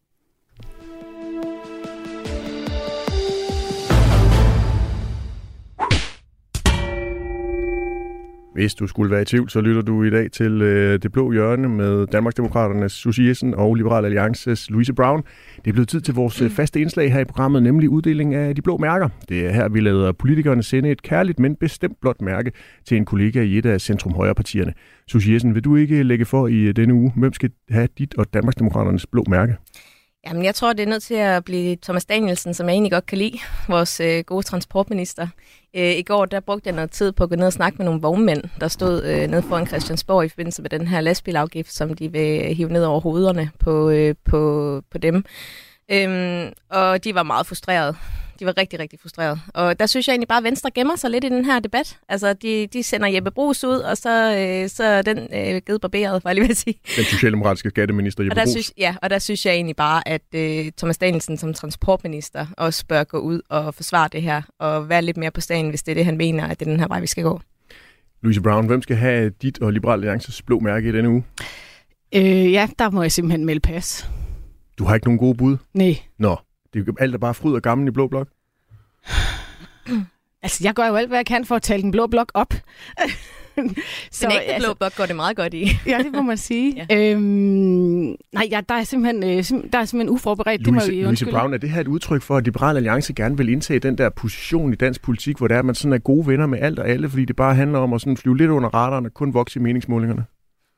Hvis 8.55 8.75
du 8.75 8.87
skulle 8.87 9.11
være 9.11 9.23
i 9.23 9.25
tvivl, 9.25 9.51
så 9.51 9.61
lytter 9.61 9.83
du 9.83 10.03
i 10.03 10.11
dag 10.11 10.31
til 10.31 10.63
øh, 10.63 11.03
Det 11.03 11.13
Blå 11.13 11.33
Hjørne 11.33 11.69
med 11.69 12.07
Danmarksdemokraternes 12.07 12.93
Susie 12.93 13.29
Jessen 13.29 13.55
og 13.55 13.75
Liberal 13.75 14.05
Alliances 14.05 14.71
Louise 14.71 14.93
Brown. 14.93 15.23
Det 15.57 15.71
er 15.71 15.73
blevet 15.73 15.89
tid 15.89 16.01
til 16.01 16.15
vores 16.15 16.43
øh, 16.43 16.51
faste 16.51 16.81
indslag 16.81 17.13
her 17.13 17.21
i 17.21 17.25
programmet, 17.25 17.63
nemlig 17.63 17.89
uddeling 17.89 18.35
af 18.35 18.57
de 18.57 18.63
blå 18.63 18.77
mærker. 18.77 19.09
Det 19.29 19.47
er 19.47 19.51
her, 19.51 19.69
vi 19.69 19.81
lader 19.81 20.13
politikerne 20.13 20.63
sende 20.63 20.91
et 20.91 21.03
kærligt, 21.03 21.39
men 21.39 21.57
bestemt 21.57 22.01
blåt 22.01 22.23
mærke 22.23 22.53
til 22.87 22.97
en 22.97 23.05
kollega 23.05 23.43
i 23.43 23.59
et 23.59 23.67
af 23.67 23.81
centrum 23.81 24.15
højre 24.15 24.35
partierne. 24.35 24.73
Susie 25.09 25.35
Jessen, 25.35 25.55
vil 25.55 25.65
du 25.65 25.77
ikke 25.77 26.03
lægge 26.03 26.25
for 26.25 26.47
i 26.47 26.61
øh, 26.61 26.77
denne 26.77 26.95
uge? 26.95 27.13
Hvem 27.17 27.33
skal 27.33 27.51
have 27.71 27.89
dit 27.99 28.15
og 28.19 28.35
Danmarksdemokraternes 28.35 29.07
blå 29.07 29.25
mærke? 29.29 29.57
Jamen, 30.27 30.45
jeg 30.45 30.55
tror, 30.55 30.73
det 30.73 30.83
er 30.83 30.87
nødt 30.87 31.03
til 31.03 31.15
at 31.15 31.45
blive 31.45 31.77
Thomas 31.77 32.05
Danielsen, 32.05 32.55
som 32.55 32.67
jeg 32.67 32.73
egentlig 32.73 32.93
godt 32.93 33.07
kan 33.07 33.19
lide, 33.19 33.39
vores 33.69 34.01
øh, 34.01 34.25
gode 34.25 34.43
transportminister. 34.43 35.29
Øh, 35.77 35.91
I 35.91 36.03
går, 36.03 36.25
der 36.25 36.41
brugte 36.41 36.67
jeg 36.67 36.75
noget 36.75 36.91
tid 36.91 37.13
på 37.13 37.25
at 37.25 37.31
gå 37.31 37.37
ned 37.37 37.47
og 37.47 37.53
snakke 37.53 37.79
med 37.79 37.85
nogle 37.85 38.01
vognmænd, 38.01 38.43
der 38.61 38.69
stod 38.69 39.05
øh, 39.05 39.29
nede 39.29 39.43
foran 39.43 39.67
Christiansborg 39.67 40.25
i 40.25 40.29
forbindelse 40.29 40.63
med 40.63 40.71
den 40.71 40.87
her 40.87 41.01
lastbilafgift, 41.01 41.73
som 41.73 41.95
de 41.95 42.13
vil 42.13 42.41
øh, 42.41 42.57
hive 42.57 42.69
ned 42.69 42.85
over 42.85 43.01
hovederne 43.01 43.51
på, 43.59 43.91
øh, 43.91 44.15
på, 44.25 44.83
på 44.91 44.99
dem. 44.99 45.25
Øhm, 45.89 46.53
og 46.71 47.05
de 47.05 47.15
var 47.15 47.23
meget 47.23 47.47
frustrerede. 47.47 47.97
De 48.43 48.47
var 48.47 48.59
rigtig, 48.59 48.79
rigtig 48.79 49.01
frustrerede. 49.01 49.41
Og 49.55 49.81
der 49.81 49.87
synes 49.87 50.09
jeg 50.09 50.13
egentlig 50.13 50.29
bare, 50.29 50.39
at 50.39 50.45
Venstre 50.45 50.71
gemmer 50.71 50.97
sig 50.97 51.11
lidt 51.11 51.25
i 51.25 51.29
den 51.29 51.45
her 51.45 51.61
debat. 51.61 51.99
Altså, 52.09 52.33
de, 52.33 52.67
de 52.67 52.83
sender 52.83 53.09
Jeppe 53.09 53.31
Brugs 53.31 53.65
ud, 53.65 53.77
og 53.77 53.97
så, 53.97 54.37
øh, 54.39 54.69
så 54.69 54.85
er 54.85 55.03
den 55.03 55.19
øh, 55.19 55.63
givet 55.67 55.81
barberet, 55.81 56.23
for 56.23 56.29
jeg 56.29 56.35
lige 56.35 56.47
vil 56.47 56.57
sige. 56.57 56.75
Den 56.97 57.05
socialdemokratiske 57.05 57.69
skatteminister 57.71 58.25
Jeppe 58.25 58.33
og 58.33 58.37
der 58.37 58.43
Brugs. 58.43 58.51
synes, 58.53 58.73
Ja, 58.79 58.95
og 59.03 59.11
der 59.11 59.19
synes 59.19 59.47
jeg 59.47 59.55
egentlig 59.55 59.77
bare, 59.77 60.09
at 60.09 60.23
øh, 60.35 60.73
Thomas 60.79 60.99
Danielsen 60.99 61.37
som 61.37 61.55
transportminister 61.55 62.47
også 62.57 62.87
bør 62.87 63.05
gå 63.05 63.19
ud 63.19 63.41
og 63.49 63.75
forsvare 63.75 64.09
det 64.13 64.23
her, 64.23 64.43
og 64.59 64.89
være 64.89 65.03
lidt 65.03 65.17
mere 65.17 65.31
på 65.31 65.41
stagen, 65.41 65.69
hvis 65.69 65.83
det 65.83 65.93
er 65.93 65.95
det, 65.95 66.05
han 66.05 66.17
mener, 66.17 66.47
at 66.47 66.61
det 66.61 66.67
er 66.67 66.71
den 66.71 66.81
her 66.81 66.89
vej, 66.89 67.01
vi 67.01 67.07
skal 67.07 67.25
gå. 67.25 67.41
Louise 68.23 68.41
Brown, 68.41 68.67
hvem 68.67 68.83
skal 68.83 68.97
have 68.97 69.31
dit 69.43 69.59
og 69.59 69.73
Liberal 69.73 69.99
Alliances 69.99 70.43
blå 70.43 70.61
mærke 70.61 70.89
i 70.89 70.93
denne 70.93 71.09
uge? 71.11 71.25
Øh, 72.15 72.53
ja, 72.53 72.69
der 72.79 72.91
må 72.91 73.03
jeg 73.03 73.13
simpelthen 73.13 73.45
melde 73.45 73.61
pas. 73.61 74.09
Du 74.79 74.85
har 74.85 74.95
ikke 74.95 75.07
nogen 75.07 75.19
gode 75.19 75.35
bud? 75.37 75.57
Nej. 75.75 75.97
Nå, 76.19 76.37
det 76.73 76.81
er 76.81 76.85
jo 76.87 76.95
alt 76.99 77.15
er 77.15 77.19
bare 77.19 77.35
fryd 77.35 77.55
og 77.55 77.63
gammel 77.63 77.89
i 77.89 77.91
blå 77.91 78.07
blok. 78.09 78.29
Altså, 80.43 80.61
jeg 80.65 80.75
gør 80.75 80.87
jo 80.87 80.95
alt, 80.95 81.09
hvad 81.09 81.19
jeg 81.19 81.27
kan 81.27 81.45
for 81.45 81.57
at 81.57 81.63
tale 81.63 81.83
den 81.83 81.91
blå 81.91 82.07
blok 82.07 82.31
op. 82.35 82.55
Så, 84.11 84.27
den 84.27 84.33
ægte 84.33 84.65
blå 84.65 84.75
blok 84.75 84.97
går 84.97 85.07
det 85.07 85.17
meget 85.17 85.37
godt 85.37 85.55
i. 85.55 85.71
ja, 85.87 85.99
det 85.99 86.13
må 86.13 86.23
man 86.23 86.37
sige. 86.37 86.87
ja. 86.91 87.13
øhm, 87.13 88.17
nej, 88.33 88.49
ja, 88.51 88.61
der, 88.69 88.75
er 88.75 88.85
simpelthen, 88.85 89.39
øh, 89.39 89.45
sim, 89.45 89.71
der 89.71 89.79
er 89.79 89.85
simpelthen 89.85 90.15
uforberedt. 90.15 90.63
Louise, 90.67 90.87
det 90.87 90.95
må 90.95 91.01
vi 91.01 91.05
Louise 91.05 91.27
Brown, 91.27 91.55
er 91.55 91.59
det 91.59 91.71
her 91.71 91.81
et 91.81 91.89
udtryk 91.89 92.23
for, 92.23 92.37
at 92.37 92.45
Liberal 92.45 92.77
Alliance 92.77 93.13
gerne 93.13 93.37
vil 93.37 93.49
indtage 93.49 93.79
den 93.79 93.99
der 93.99 94.09
position 94.09 94.73
i 94.73 94.77
dansk 94.77 95.03
politik, 95.03 95.39
hvor 95.39 95.49
der 95.49 95.55
er, 95.55 95.59
at 95.59 95.65
man 95.65 95.75
sådan 95.75 95.93
er 95.93 95.99
gode 95.99 96.27
venner 96.27 96.47
med 96.47 96.59
alt 96.59 96.79
og 96.79 96.89
alle, 96.89 97.11
fordi 97.11 97.25
det 97.25 97.37
bare 97.37 97.55
handler 97.55 97.79
om 97.79 97.93
at 97.93 98.01
sådan 98.01 98.17
flyve 98.17 98.37
lidt 98.37 98.51
under 98.51 98.69
radaren 98.69 99.07
og 99.07 99.15
kun 99.15 99.35
vokse 99.35 99.59
i 99.61 99.63
meningsmålingerne? 99.63 100.25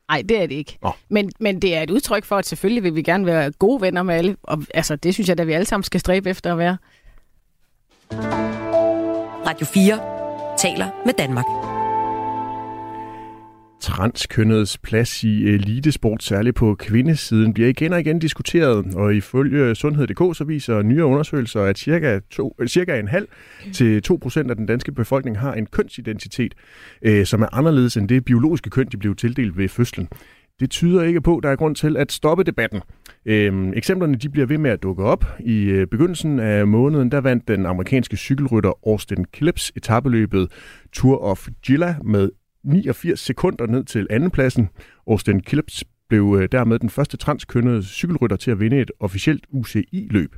Nej, 0.09 0.23
det 0.29 0.43
er 0.43 0.47
det 0.47 0.55
ikke. 0.55 0.79
Oh. 0.83 0.93
Men, 1.09 1.33
men 1.41 1.63
det 1.63 1.75
er 1.75 1.83
et 1.83 1.91
udtryk 1.91 2.25
for, 2.25 2.37
at 2.37 2.47
selvfølgelig 2.47 2.83
vil 2.83 2.95
vi 2.95 3.03
gerne 3.03 3.27
være 3.27 3.53
gode 3.53 3.81
venner 3.81 4.03
med 4.03 4.15
alle. 4.15 4.37
Og 4.43 4.65
altså, 4.75 4.97
det 4.97 5.15
synes 5.15 5.29
jeg, 5.29 5.41
at 5.41 5.47
vi 5.47 5.53
alle 5.53 5.67
sammen 5.67 5.85
skal 5.85 6.01
stræbe 6.01 6.31
efter 6.31 6.53
at 6.53 6.59
være. 6.59 6.77
Radio 9.47 9.67
4 9.67 10.01
taler 10.59 10.91
med 11.05 11.15
Danmark. 11.15 11.45
Transkønnedes 13.85 14.78
plads 14.78 15.24
i 15.24 15.45
elitesport, 15.45 16.22
særligt 16.22 16.57
på 16.57 16.74
kvindesiden, 16.74 17.55
bliver 17.55 17.68
igen 17.68 17.93
og 17.93 18.01
igen 18.01 18.18
diskuteret, 18.18 18.95
og 18.95 19.14
ifølge 19.14 19.74
Sundhed.dk 19.74 20.37
så 20.37 20.45
viser 20.45 20.82
nyere 20.82 21.07
undersøgelser, 21.07 21.61
at 21.62 21.78
cirka, 21.78 22.20
to, 22.30 22.57
øh, 22.61 22.68
cirka 22.68 22.99
en 22.99 23.09
halv 23.09 23.28
til 23.72 24.03
2 24.03 24.18
procent 24.22 24.51
af 24.51 24.57
den 24.57 24.66
danske 24.66 24.93
befolkning 24.93 25.39
har 25.39 25.55
en 25.55 25.66
kønsidentitet, 25.66 26.55
øh, 27.03 27.26
som 27.26 27.43
er 27.43 27.47
anderledes 27.53 27.97
end 27.97 28.09
det 28.09 28.24
biologiske 28.24 28.70
køn, 28.70 28.87
de 28.93 28.97
blev 28.97 29.16
tildelt 29.16 29.57
ved 29.57 29.68
fødslen. 29.68 30.09
Det 30.61 30.70
tyder 30.70 31.03
ikke 31.03 31.20
på, 31.20 31.37
at 31.37 31.43
der 31.43 31.51
er 31.51 31.57
grund 31.57 31.76
til 31.76 31.97
at 31.97 32.12
stoppe 32.12 32.45
debatten. 32.45 32.80
Øhm, 33.26 33.72
eksemplerne 33.72 34.14
de 34.14 34.28
bliver 34.28 34.47
ved 34.47 34.59
med 34.59 34.70
at 34.70 34.82
dukke 34.82 35.05
op. 35.05 35.24
I 35.41 35.64
øh, 35.64 35.87
begyndelsen 35.87 36.41
af 36.41 36.66
måneden 36.66 37.11
der 37.11 37.20
vandt 37.20 37.49
den 37.49 37.66
amerikanske 37.66 38.16
cykelrytter 38.16 38.72
Austin 38.87 39.24
Clips 39.37 39.72
etabeløbet 39.76 40.53
Tour 40.93 41.18
of 41.18 41.49
Gila 41.62 41.97
med 42.05 42.30
89 42.65 43.21
sekunder 43.21 43.67
ned 43.67 43.85
til 43.85 44.07
andenpladsen. 44.11 44.69
Austin 45.07 45.41
Clips 45.49 45.85
blev 46.09 46.39
øh, 46.41 46.49
dermed 46.53 46.79
den 46.79 46.91
første 46.91 47.17
transkønnede 47.17 47.83
cykelrytter 47.83 48.37
til 48.37 48.51
at 48.51 48.61
vinde 48.61 48.81
et 48.81 48.91
officielt 49.01 49.47
UCI-løb. 49.51 50.35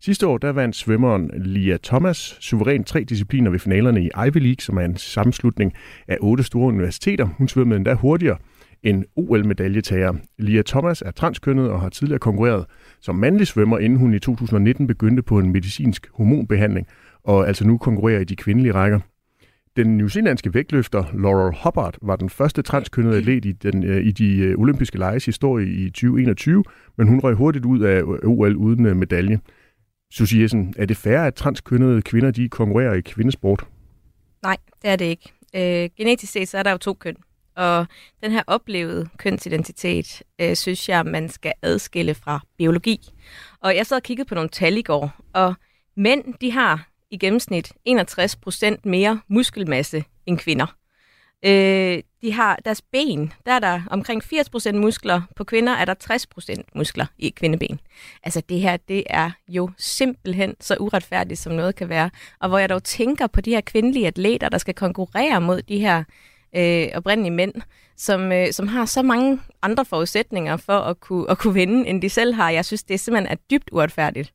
Sidste 0.00 0.26
år 0.26 0.38
der 0.38 0.52
vandt 0.52 0.76
svømmeren 0.76 1.30
Lia 1.34 1.76
Thomas 1.82 2.36
suveræn 2.40 2.84
tre 2.84 3.04
discipliner 3.04 3.50
ved 3.50 3.58
finalerne 3.58 4.04
i 4.04 4.10
Ivy 4.26 4.38
League, 4.38 4.60
som 4.60 4.76
er 4.76 4.82
en 4.82 4.96
sammenslutning 4.96 5.72
af 6.08 6.16
otte 6.20 6.44
store 6.44 6.68
universiteter. 6.68 7.28
Hun 7.38 7.48
svømmede 7.48 7.76
endda 7.76 7.94
hurtigere 7.94 8.36
en 8.82 9.04
OL-medaljetager. 9.16 10.12
Lia 10.38 10.62
Thomas 10.62 11.02
er 11.02 11.10
transkønnet 11.10 11.70
og 11.70 11.80
har 11.80 11.88
tidligere 11.88 12.18
konkurreret 12.18 12.64
som 13.00 13.14
mandlig 13.14 13.46
svømmer, 13.46 13.78
inden 13.78 13.98
hun 13.98 14.14
i 14.14 14.18
2019 14.18 14.86
begyndte 14.86 15.22
på 15.22 15.38
en 15.38 15.52
medicinsk 15.52 16.06
hormonbehandling, 16.14 16.86
og 17.24 17.48
altså 17.48 17.66
nu 17.66 17.78
konkurrerer 17.78 18.20
i 18.20 18.24
de 18.24 18.36
kvindelige 18.36 18.72
rækker. 18.72 19.00
Den 19.76 19.96
newzealandske 19.96 20.54
vægtløfter 20.54 21.04
Laurel 21.14 21.56
Hubbard 21.64 21.94
var 22.02 22.16
den 22.16 22.30
første 22.30 22.62
transkønnede 22.62 23.16
atlet 23.16 23.44
i, 23.44 23.52
den, 23.52 23.84
øh, 23.84 24.06
i 24.06 24.10
de 24.10 24.36
øh, 24.38 24.58
olympiske 24.58 24.98
leges 24.98 25.24
historie 25.24 25.66
i 25.66 25.90
2021, 25.90 26.64
men 26.96 27.08
hun 27.08 27.20
røg 27.20 27.34
hurtigt 27.34 27.64
ud 27.64 27.80
af 27.80 27.98
øh, 27.98 28.30
OL 28.30 28.56
uden 28.56 28.98
medalje. 28.98 29.40
Susie 30.12 30.42
Jessen, 30.42 30.74
er 30.78 30.86
det 30.86 30.96
fair, 30.96 31.18
at 31.18 31.34
transkønnede 31.34 32.02
kvinder 32.02 32.30
de 32.30 32.48
konkurrerer 32.48 32.94
i 32.94 33.00
kvindesport? 33.00 33.66
Nej, 34.42 34.56
det 34.82 34.90
er 34.90 34.96
det 34.96 35.04
ikke. 35.04 35.32
Øh, 35.56 35.90
genetisk 35.96 36.32
set 36.32 36.48
så 36.48 36.58
er 36.58 36.62
der 36.62 36.70
jo 36.70 36.78
to 36.78 36.94
køn. 36.94 37.16
Og 37.56 37.86
den 38.22 38.32
her 38.32 38.42
oplevede 38.46 39.08
kønsidentitet, 39.18 40.22
øh, 40.40 40.56
synes 40.56 40.88
jeg, 40.88 41.06
man 41.06 41.28
skal 41.28 41.52
adskille 41.62 42.14
fra 42.14 42.40
biologi. 42.58 43.00
Og 43.60 43.76
jeg 43.76 43.86
sad 43.86 43.96
og 43.96 44.02
kiggede 44.02 44.28
på 44.28 44.34
nogle 44.34 44.50
tal 44.50 44.78
i 44.78 44.82
går, 44.82 45.20
og 45.32 45.54
mænd, 45.96 46.34
de 46.40 46.52
har 46.52 46.88
i 47.10 47.16
gennemsnit 47.16 47.72
61 47.84 48.36
procent 48.36 48.86
mere 48.86 49.20
muskelmasse 49.28 50.04
end 50.26 50.38
kvinder. 50.38 50.66
Øh, 51.44 52.02
de 52.22 52.32
har 52.32 52.58
deres 52.64 52.82
ben, 52.82 53.32
der 53.46 53.52
er 53.52 53.58
der 53.58 53.80
omkring 53.90 54.24
80 54.24 54.50
procent 54.50 54.78
muskler. 54.78 55.22
På 55.36 55.44
kvinder 55.44 55.72
er 55.72 55.84
der 55.84 55.94
60 55.94 56.26
procent 56.26 56.74
muskler 56.74 57.06
i 57.18 57.30
kvindeben. 57.30 57.80
Altså 58.22 58.42
det 58.48 58.60
her, 58.60 58.76
det 58.76 59.04
er 59.06 59.30
jo 59.48 59.70
simpelthen 59.78 60.54
så 60.60 60.76
uretfærdigt, 60.80 61.40
som 61.40 61.52
noget 61.52 61.74
kan 61.74 61.88
være. 61.88 62.10
Og 62.40 62.48
hvor 62.48 62.58
jeg 62.58 62.68
dog 62.68 62.84
tænker 62.84 63.26
på 63.26 63.40
de 63.40 63.50
her 63.50 63.60
kvindelige 63.60 64.06
atleter, 64.06 64.48
der 64.48 64.58
skal 64.58 64.74
konkurrere 64.74 65.40
mod 65.40 65.62
de 65.62 65.78
her 65.78 66.04
øh, 66.56 66.88
oprindelige 66.94 67.34
mænd, 67.34 67.54
som, 67.96 68.32
øh, 68.32 68.52
som 68.52 68.68
har 68.68 68.84
så 68.84 69.02
mange 69.02 69.40
andre 69.62 69.84
forudsætninger 69.84 70.56
for 70.56 70.78
at 70.78 71.00
kunne, 71.00 71.30
at 71.30 71.38
kunne 71.38 71.54
vinde, 71.54 71.88
end 71.88 72.02
de 72.02 72.08
selv 72.08 72.34
har. 72.34 72.50
Jeg 72.50 72.64
synes, 72.64 72.84
det 72.84 73.00
simpelthen 73.00 73.32
er 73.32 73.40
dybt 73.50 73.68
uretfærdigt. 73.72 74.32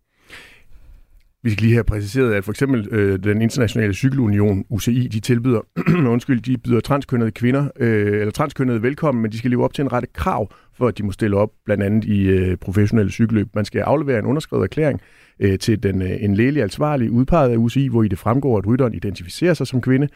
Vi 1.43 1.49
skal 1.49 1.63
lige 1.63 1.73
have 1.73 1.83
præciseret, 1.83 2.33
at 2.33 2.43
for 2.43 2.51
eksempel 2.51 2.87
øh, 2.91 3.19
den 3.23 3.41
internationale 3.41 3.93
cykelunion, 3.93 4.65
UCI, 4.69 5.07
de 5.07 5.19
tilbyder, 5.19 5.61
undskyld, 6.13 6.41
de 6.41 6.57
byder 6.57 6.79
transkønnede 6.79 7.31
kvinder, 7.31 7.67
øh, 7.79 8.19
eller 8.19 8.31
transkønnede 8.31 8.81
velkommen, 8.81 9.21
men 9.21 9.31
de 9.31 9.37
skal 9.37 9.51
leve 9.51 9.63
op 9.63 9.73
til 9.73 9.81
en 9.81 9.91
rette 9.91 10.07
krav, 10.13 10.51
for 10.73 10.87
at 10.87 10.97
de 10.97 11.03
må 11.03 11.11
stille 11.11 11.37
op, 11.37 11.49
blandt 11.65 11.83
andet 11.83 12.05
i 12.05 12.21
øh, 12.21 12.57
professionelle 12.57 13.11
cykelløb. 13.11 13.47
Man 13.55 13.65
skal 13.65 13.81
aflevere 13.81 14.19
en 14.19 14.25
underskrevet 14.25 14.63
erklæring 14.63 15.01
øh, 15.39 15.59
til 15.59 15.83
den, 15.83 16.01
øh, 16.01 16.23
en 16.23 16.33
lægelig 16.33 16.63
ansvarlig 16.63 17.11
udpeget 17.11 17.51
af 17.51 17.57
UCI, 17.57 17.87
hvor 17.87 18.03
i 18.03 18.07
det 18.07 18.19
fremgår, 18.19 18.57
at 18.57 18.67
rytteren 18.67 18.93
identificerer 18.93 19.53
sig 19.53 19.67
som 19.67 19.81
kvinde. 19.81 20.07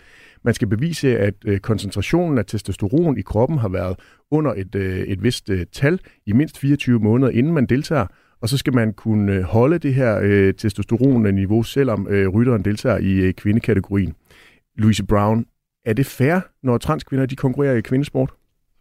Man 0.43 0.53
skal 0.53 0.67
bevise, 0.67 1.17
at 1.17 1.33
øh, 1.45 1.59
koncentrationen 1.59 2.37
af 2.37 2.45
testosteron 2.45 3.17
i 3.17 3.21
kroppen 3.21 3.57
har 3.57 3.69
været 3.69 3.95
under 4.31 4.53
et, 4.57 4.75
øh, 4.75 4.99
et 4.99 5.23
vist 5.23 5.49
øh, 5.49 5.65
tal 5.71 5.99
i 6.25 6.33
mindst 6.33 6.57
24 6.57 6.99
måneder, 6.99 7.31
inden 7.31 7.53
man 7.53 7.65
deltager, 7.65 8.07
og 8.41 8.49
så 8.49 8.57
skal 8.57 8.73
man 8.73 8.93
kunne 8.93 9.33
øh, 9.33 9.43
holde 9.43 9.79
det 9.79 9.93
her 9.93 10.19
øh, 10.23 10.53
testosteronniveau, 10.53 11.63
selvom 11.63 12.07
øh, 12.07 12.27
rytteren 12.27 12.65
deltager 12.65 12.97
i 12.97 13.11
øh, 13.11 13.33
kvindekategorien. 13.33 14.13
Louise 14.77 15.03
Brown, 15.05 15.45
er 15.85 15.93
det 15.93 16.05
fair, 16.05 16.39
når 16.63 16.77
transkvinder 16.77 17.25
de 17.25 17.35
konkurrerer 17.35 17.75
i 17.75 17.81
kvindesport? 17.81 18.29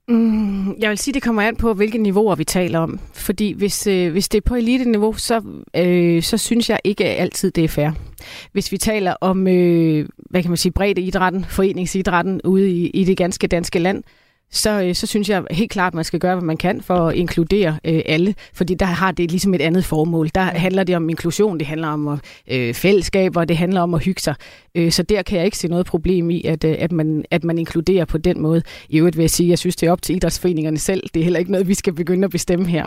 Mm, 0.08 0.74
jeg 0.78 0.90
vil 0.90 0.98
sige, 0.98 1.14
det 1.14 1.22
kommer 1.22 1.42
an 1.42 1.56
på, 1.56 1.74
hvilke 1.74 1.98
niveauer 1.98 2.34
vi 2.34 2.44
taler 2.44 2.78
om. 2.78 3.00
Fordi 3.14 3.52
hvis, 3.52 3.86
øh, 3.86 4.12
hvis 4.12 4.28
det 4.28 4.38
er 4.38 4.48
på 4.48 4.54
elite-niveau, 4.54 5.12
så, 5.12 5.42
øh, 5.76 6.22
så 6.22 6.38
synes 6.38 6.70
jeg 6.70 6.78
ikke 6.84 7.04
altid, 7.04 7.50
det 7.50 7.64
er 7.64 7.68
fair. 7.68 7.90
Hvis 8.52 8.72
vi 8.72 8.78
taler 8.78 9.14
om, 9.20 9.48
øh, 9.48 10.08
hvad 10.30 10.42
kan 10.42 10.50
man 10.50 10.56
sige, 10.56 10.72
bredde 10.72 11.00
idrætten, 11.00 11.44
foreningsidrætten 11.44 12.40
ude 12.44 12.70
i, 12.70 12.90
i 12.90 13.04
det 13.04 13.16
ganske 13.16 13.46
danske 13.46 13.78
land, 13.78 13.98
øh, 13.98 14.23
så 14.50 15.06
synes 15.06 15.28
jeg 15.28 15.44
helt 15.50 15.70
klart, 15.70 15.90
at 15.90 15.94
man 15.94 16.04
skal 16.04 16.20
gøre, 16.20 16.34
hvad 16.34 16.44
man 16.44 16.56
kan 16.56 16.80
for 16.80 17.08
at 17.08 17.14
inkludere 17.14 17.78
øh, 17.84 18.02
alle, 18.06 18.34
fordi 18.52 18.74
der 18.74 18.86
har 18.86 19.12
det 19.12 19.30
ligesom 19.30 19.54
et 19.54 19.60
andet 19.60 19.84
formål. 19.84 20.30
Der 20.34 20.40
handler 20.40 20.84
det 20.84 20.96
om 20.96 21.08
inklusion, 21.08 21.58
det 21.58 21.66
handler 21.66 21.88
om 21.88 22.20
øh, 22.50 22.74
fællesskab, 22.74 23.36
og 23.36 23.48
det 23.48 23.56
handler 23.56 23.80
om 23.80 23.94
at 23.94 24.04
hygge 24.04 24.20
sig. 24.20 24.34
Øh, 24.74 24.92
så 24.92 25.02
der 25.02 25.22
kan 25.22 25.36
jeg 25.38 25.44
ikke 25.44 25.58
se 25.58 25.68
noget 25.68 25.86
problem 25.86 26.30
i, 26.30 26.44
at, 26.44 26.64
øh, 26.64 26.76
at, 26.78 26.92
man, 26.92 27.24
at 27.30 27.44
man 27.44 27.58
inkluderer 27.58 28.04
på 28.04 28.18
den 28.18 28.40
måde. 28.40 28.62
I 28.88 28.98
øvrigt 28.98 29.16
vil 29.16 29.22
jeg 29.22 29.30
sige, 29.30 29.46
at 29.46 29.50
jeg 29.50 29.58
synes, 29.58 29.76
det 29.76 29.86
er 29.86 29.92
op 29.92 30.02
til 30.02 30.16
idrætsforeningerne 30.16 30.78
selv. 30.78 31.02
Det 31.14 31.20
er 31.20 31.24
heller 31.24 31.38
ikke 31.38 31.52
noget, 31.52 31.68
vi 31.68 31.74
skal 31.74 31.92
begynde 31.92 32.24
at 32.24 32.30
bestemme 32.30 32.66
her. 32.66 32.86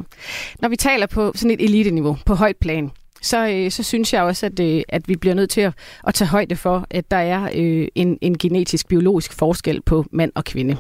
Når 0.62 0.70
vi 0.70 0.76
taler 0.76 1.06
på 1.06 1.32
sådan 1.36 1.52
et 1.52 1.62
elite-niveau, 1.62 2.18
på 2.26 2.34
højt 2.36 2.58
plan, 2.58 2.92
så, 3.22 3.48
øh, 3.48 3.72
så 3.72 3.84
synes 3.84 4.14
jeg 4.14 4.24
også, 4.24 4.46
at, 4.46 4.60
øh, 4.60 4.82
at 4.90 5.08
vi 5.08 5.16
bliver 5.16 5.34
nødt 5.34 5.50
til 5.50 5.62
at, 5.62 5.74
at 6.08 6.14
tage 6.14 6.28
højde 6.28 6.56
for, 6.56 6.88
at 6.90 7.12
der 7.12 7.18
er 7.18 7.50
øh, 7.56 7.88
en, 7.96 8.18
en 8.22 8.38
genetisk, 8.38 8.88
biologisk 8.88 9.34
forskel 9.34 9.82
på 9.82 10.06
mand 10.12 10.32
og 10.36 10.44
kvinde. 10.44 10.78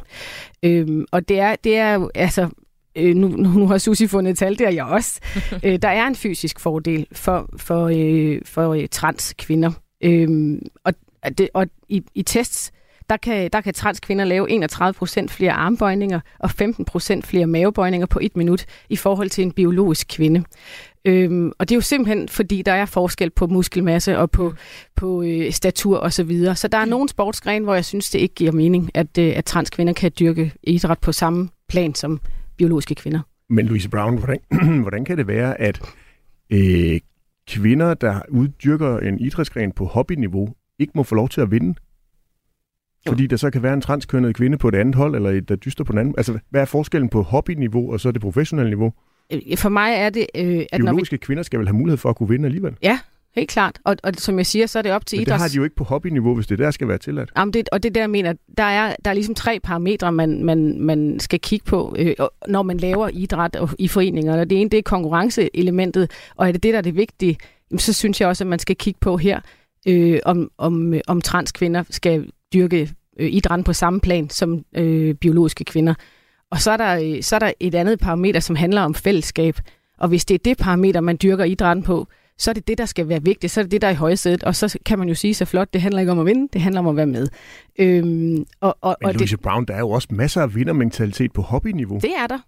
Øh, 0.63 1.05
og 1.11 1.29
det 1.29 1.39
er, 1.39 1.55
det 1.55 1.77
er 1.77 1.93
jo, 1.93 2.09
altså, 2.15 2.49
øh, 2.95 3.15
nu, 3.15 3.27
nu 3.27 3.67
har 3.67 3.77
Susi 3.77 4.07
fundet 4.07 4.31
et 4.31 4.38
tal, 4.38 4.59
det 4.59 4.67
er 4.67 4.71
jeg 4.71 4.85
også. 4.85 5.19
øh, 5.63 5.79
der 5.81 5.89
er 5.89 6.07
en 6.07 6.15
fysisk 6.15 6.59
fordel 6.59 7.07
for, 7.11 7.49
for, 7.57 7.89
øh, 7.93 8.41
for 8.45 8.73
øh, 8.73 8.88
trans 8.91 9.33
kvinder. 9.38 9.71
Øh, 10.03 10.57
og 10.83 10.93
det, 11.38 11.49
og 11.53 11.67
i, 11.89 12.03
i 12.15 12.23
tests, 12.23 12.71
der 13.09 13.17
kan, 13.17 13.49
der 13.53 13.61
kan 13.61 13.73
transkvinder 13.73 14.25
lave 14.25 14.49
31 14.49 14.93
procent 14.93 15.31
flere 15.31 15.51
armbøjninger 15.51 16.19
og 16.39 16.51
15 16.51 16.85
procent 16.85 17.25
flere 17.25 17.47
mavebøjninger 17.47 18.07
på 18.07 18.19
et 18.21 18.38
minut 18.38 18.65
i 18.89 18.95
forhold 18.95 19.29
til 19.29 19.43
en 19.43 19.51
biologisk 19.51 20.07
kvinde. 20.09 20.43
Øhm, 21.05 21.51
og 21.59 21.69
det 21.69 21.75
er 21.75 21.77
jo 21.77 21.81
simpelthen, 21.81 22.29
fordi 22.29 22.61
der 22.61 22.71
er 22.71 22.85
forskel 22.85 23.29
på 23.29 23.47
muskelmasse 23.47 24.17
og 24.17 24.31
på, 24.31 24.53
på 24.95 25.23
øh, 25.23 25.51
statur 25.51 25.97
osv. 25.97 26.11
Så, 26.11 26.23
videre. 26.23 26.55
så 26.55 26.67
der 26.67 26.77
er 26.77 26.85
nogle 26.85 27.09
sportsgrene, 27.09 27.65
hvor 27.65 27.73
jeg 27.73 27.85
synes, 27.85 28.09
det 28.09 28.19
ikke 28.19 28.35
giver 28.35 28.51
mening, 28.51 28.91
at, 28.93 29.17
øh, 29.17 29.33
at 29.35 29.45
transkvinder 29.45 29.93
kan 29.93 30.11
dyrke 30.19 30.53
idræt 30.63 30.99
på 30.99 31.11
samme 31.11 31.49
plan 31.69 31.95
som 31.95 32.19
biologiske 32.57 32.95
kvinder. 32.95 33.19
Men 33.49 33.65
Louise 33.65 33.89
Brown, 33.89 34.17
hvordan, 34.17 34.39
hvordan 34.85 35.05
kan 35.05 35.17
det 35.17 35.27
være, 35.27 35.61
at 35.61 35.81
øh, 36.49 36.99
kvinder, 37.47 37.93
der 37.93 38.21
uddyrker 38.29 38.99
en 38.99 39.19
idrætsgren 39.19 39.71
på 39.71 39.85
hobbyniveau, 39.85 40.49
ikke 40.79 40.91
må 40.95 41.03
få 41.03 41.15
lov 41.15 41.29
til 41.29 41.41
at 41.41 41.51
vinde? 41.51 41.75
Fordi 43.07 43.27
der 43.27 43.35
så 43.35 43.49
kan 43.49 43.63
være 43.63 43.73
en 43.73 43.81
transkønnet 43.81 44.35
kvinde 44.35 44.57
på 44.57 44.67
et 44.67 44.75
andet 44.75 44.95
hold, 44.95 45.15
eller 45.15 45.29
et, 45.29 45.49
der 45.49 45.55
dyster 45.55 45.83
på 45.83 45.91
den 45.91 45.99
anden. 45.99 46.13
Altså, 46.17 46.39
hvad 46.49 46.61
er 46.61 46.65
forskellen 46.65 47.09
på 47.09 47.21
hobbyniveau 47.21 47.91
og 47.91 47.99
så 47.99 48.11
det 48.11 48.21
professionelle 48.21 48.69
niveau? 48.69 48.93
Øh, 49.34 49.57
for 49.57 49.69
mig 49.69 49.93
er 49.93 50.09
det... 50.09 50.28
Øh, 50.36 50.65
at 50.71 50.78
Biologiske 50.80 51.13
når 51.13 51.17
vi... 51.17 51.25
kvinder 51.25 51.43
skal 51.43 51.59
vel 51.59 51.67
have 51.67 51.75
mulighed 51.75 51.97
for 51.97 52.09
at 52.09 52.15
kunne 52.15 52.30
vinde 52.30 52.45
alligevel? 52.45 52.75
Ja, 52.84 52.99
helt 53.36 53.49
klart. 53.49 53.80
Og, 53.84 53.95
og 54.03 54.13
som 54.17 54.38
jeg 54.38 54.45
siger, 54.45 54.65
så 54.65 54.80
er 54.80 54.84
det 54.84 54.91
op 54.91 55.05
til 55.05 55.17
Men 55.17 55.21
idræts... 55.21 55.34
det 55.34 55.41
har 55.41 55.49
de 55.49 55.55
jo 55.55 55.63
ikke 55.63 55.75
på 55.75 55.84
hobbyniveau, 55.84 56.36
hvis 56.36 56.47
det 56.47 56.59
der 56.59 56.71
skal 56.71 56.88
være 56.88 56.97
tilladt. 56.97 57.32
Jamen 57.38 57.53
det, 57.53 57.69
og 57.71 57.84
det 57.84 57.95
der, 57.95 58.01
jeg 58.01 58.09
mener, 58.09 58.34
der 58.57 58.63
er, 58.63 58.95
der 59.05 59.11
er 59.11 59.13
ligesom 59.13 59.36
tre 59.36 59.59
parametre, 59.63 60.11
man, 60.11 60.43
man, 60.43 60.82
man 60.82 61.19
skal 61.19 61.39
kigge 61.39 61.65
på, 61.65 61.95
øh, 61.99 62.15
når 62.47 62.63
man 62.63 62.78
laver 62.78 63.09
idræt 63.13 63.55
og, 63.55 63.69
i 63.80 63.88
foreninger. 63.88 64.39
Og 64.39 64.49
det 64.49 64.61
ene, 64.61 64.69
det 64.69 64.78
er 64.78 64.84
konkurrenceelementet, 64.84 66.11
og 66.36 66.47
er 66.47 66.51
det 66.51 66.63
det, 66.63 66.73
der 66.73 66.78
er 66.78 66.84
det 66.84 66.95
vigtige, 66.95 67.38
så 67.78 67.93
synes 67.93 68.21
jeg 68.21 68.30
også, 68.30 68.43
at 68.43 68.47
man 68.47 68.59
skal 68.59 68.75
kigge 68.75 68.97
på 69.01 69.17
her, 69.17 69.39
øh, 69.88 70.19
om, 70.25 70.51
om, 70.57 70.93
om 71.07 71.21
transkvinder 71.21 71.84
skal 71.89 72.32
dyrke 72.53 72.89
øh, 73.19 73.34
idræt 73.34 73.63
på 73.65 73.73
samme 73.73 73.99
plan 73.99 74.30
som 74.30 74.65
øh, 74.75 75.15
biologiske 75.15 75.63
kvinder. 75.63 75.93
Og 76.51 76.61
så 76.61 76.71
er, 76.71 76.77
der, 76.77 77.15
øh, 77.15 77.23
så 77.23 77.35
er 77.35 77.39
der 77.39 77.51
et 77.59 77.75
andet 77.75 77.99
parameter, 77.99 78.39
som 78.39 78.55
handler 78.55 78.81
om 78.81 78.95
fællesskab. 78.95 79.57
Og 79.97 80.07
hvis 80.07 80.25
det 80.25 80.35
er 80.35 80.39
det 80.45 80.57
parameter, 80.57 81.01
man 81.01 81.17
dyrker 81.23 81.43
idrætten 81.43 81.83
på, 81.83 82.07
så 82.37 82.51
er 82.51 82.53
det 82.53 82.67
det, 82.67 82.77
der 82.77 82.85
skal 82.85 83.09
være 83.09 83.23
vigtigt. 83.23 83.53
Så 83.53 83.59
er 83.59 83.63
det 83.63 83.71
det, 83.71 83.81
der 83.81 83.87
er 83.87 83.91
i 83.91 83.95
højsædet. 83.95 84.43
Og 84.43 84.55
så 84.55 84.77
kan 84.85 84.99
man 84.99 85.07
jo 85.07 85.15
sige 85.15 85.33
så 85.33 85.45
flot, 85.45 85.73
det 85.73 85.81
handler 85.81 85.99
ikke 85.99 86.11
om 86.11 86.19
at 86.19 86.25
vinde, 86.25 86.49
det 86.53 86.61
handler 86.61 86.79
om 86.79 86.87
at 86.87 86.95
være 86.95 87.07
med. 87.07 87.27
Øhm, 87.79 88.45
og, 88.61 88.77
og, 88.81 88.97
Men 89.01 89.15
Louise 89.15 89.35
det, 89.35 89.43
Brown, 89.43 89.65
der 89.65 89.73
er 89.73 89.79
jo 89.79 89.89
også 89.89 90.07
masser 90.11 90.41
af 90.41 90.55
vindermentalitet 90.55 91.33
på 91.33 91.41
hobbyniveau. 91.41 91.99
Det 91.99 92.11
er 92.17 92.27
der. 92.27 92.39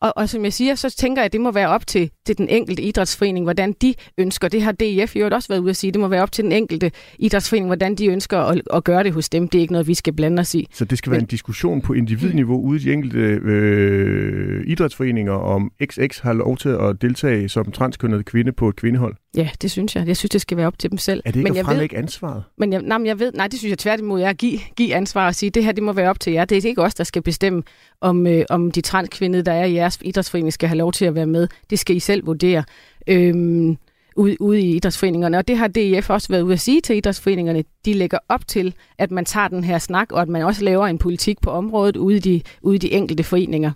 Og, 0.00 0.12
og 0.16 0.28
som 0.28 0.44
jeg 0.44 0.52
siger, 0.52 0.74
så 0.74 0.96
tænker 0.98 1.22
jeg, 1.22 1.26
at 1.26 1.32
det 1.32 1.40
må 1.40 1.50
være 1.50 1.68
op 1.68 1.86
til, 1.86 2.10
til 2.26 2.38
den 2.38 2.48
enkelte 2.48 2.82
idrætsforening, 2.82 3.44
hvordan 3.44 3.72
de 3.82 3.94
ønsker. 4.18 4.48
Det 4.48 4.62
har 4.62 4.72
DIF 4.72 5.16
jo 5.16 5.28
også 5.32 5.48
været 5.48 5.60
ude 5.60 5.70
at 5.70 5.76
sige. 5.76 5.92
Det 5.92 6.00
må 6.00 6.08
være 6.08 6.22
op 6.22 6.32
til 6.32 6.44
den 6.44 6.52
enkelte 6.52 6.90
idrætsforening, 7.18 7.68
hvordan 7.68 7.94
de 7.94 8.06
ønsker 8.06 8.38
at, 8.38 8.62
at 8.74 8.84
gøre 8.84 9.04
det 9.04 9.12
hos 9.12 9.28
dem. 9.28 9.48
Det 9.48 9.58
er 9.58 9.62
ikke 9.62 9.72
noget, 9.72 9.86
vi 9.86 9.94
skal 9.94 10.12
blande 10.12 10.40
os 10.40 10.54
i. 10.54 10.68
Så 10.72 10.84
det 10.84 10.98
skal 10.98 11.10
være 11.10 11.18
Men, 11.18 11.24
en 11.24 11.28
diskussion 11.28 11.80
på 11.80 11.92
individniveau 11.92 12.60
ude 12.60 12.80
i 12.80 12.84
de 12.84 12.92
enkelte 12.92 13.18
øh, 13.18 14.64
idrætsforeninger, 14.66 15.32
om 15.32 15.72
XX 15.86 16.18
har 16.18 16.32
lov 16.32 16.56
til 16.56 16.68
at 16.68 17.02
deltage 17.02 17.48
som 17.48 17.72
transkønnet 17.72 18.24
kvinde 18.24 18.52
på 18.52 18.68
et 18.68 18.76
kvindehold? 18.76 19.16
Ja, 19.36 19.48
det 19.62 19.70
synes 19.70 19.96
jeg. 19.96 20.06
Jeg 20.06 20.16
synes, 20.16 20.30
det 20.30 20.40
skal 20.40 20.56
være 20.56 20.66
op 20.66 20.78
til 20.78 20.90
dem 20.90 20.98
selv. 20.98 21.22
Er 21.24 21.30
det 21.30 21.40
ikke 21.40 21.50
men 21.50 21.58
at 21.58 21.66
fremlægge 21.66 21.96
ved, 21.96 22.02
ansvaret? 22.02 22.42
Men 22.56 22.72
jeg, 22.72 22.82
nej, 22.82 22.98
men 22.98 23.06
jeg 23.06 23.18
ved, 23.18 23.32
nej, 23.32 23.46
det 23.46 23.58
synes 23.58 23.70
jeg 23.70 23.78
tværtimod 23.78 24.20
er 24.22 24.28
at 24.28 24.38
give, 24.38 24.58
give 24.76 24.94
ansvar 24.94 25.26
og 25.26 25.34
sige, 25.34 25.50
det 25.50 25.64
her 25.64 25.72
det 25.72 25.82
må 25.82 25.92
være 25.92 26.10
op 26.10 26.20
til 26.20 26.32
jer. 26.32 26.44
Det 26.44 26.64
er 26.64 26.68
ikke 26.68 26.82
os, 26.82 26.94
der 26.94 27.04
skal 27.04 27.22
bestemme, 27.22 27.62
om, 28.00 28.26
øh, 28.26 28.44
om 28.50 28.70
de 28.70 28.80
transkvinde, 28.80 29.42
der 29.42 29.52
er 29.52 29.64
i 29.64 29.74
jeres 29.74 29.98
idrætsforening, 30.02 30.52
skal 30.52 30.68
have 30.68 30.78
lov 30.78 30.92
til 30.92 31.04
at 31.04 31.14
være 31.14 31.26
med. 31.26 31.48
Det 31.70 31.78
skal 31.78 31.96
I 31.96 32.00
selv 32.00 32.26
vurdere. 32.26 32.64
Øhm, 33.06 33.76
ude, 34.16 34.36
ude 34.40 34.60
i 34.60 34.76
idrætsforeningerne. 34.76 35.38
Og 35.38 35.48
det 35.48 35.56
har 35.56 35.68
DIF 35.68 36.10
også 36.10 36.28
været 36.28 36.42
ude 36.42 36.52
at 36.52 36.60
sige 36.60 36.80
til 36.80 36.96
idrætsforeningerne. 36.96 37.64
De 37.84 37.92
lægger 37.92 38.18
op 38.28 38.46
til, 38.46 38.74
at 38.98 39.10
man 39.10 39.24
tager 39.24 39.48
den 39.48 39.64
her 39.64 39.78
snak, 39.78 40.12
og 40.12 40.22
at 40.22 40.28
man 40.28 40.42
også 40.42 40.64
laver 40.64 40.86
en 40.86 40.98
politik 40.98 41.40
på 41.40 41.50
området 41.50 41.96
ude 41.96 42.16
i 42.16 42.20
de, 42.20 42.42
ude 42.62 42.74
i 42.76 42.78
de 42.78 42.92
enkelte 42.92 43.24
foreninger. 43.24 43.72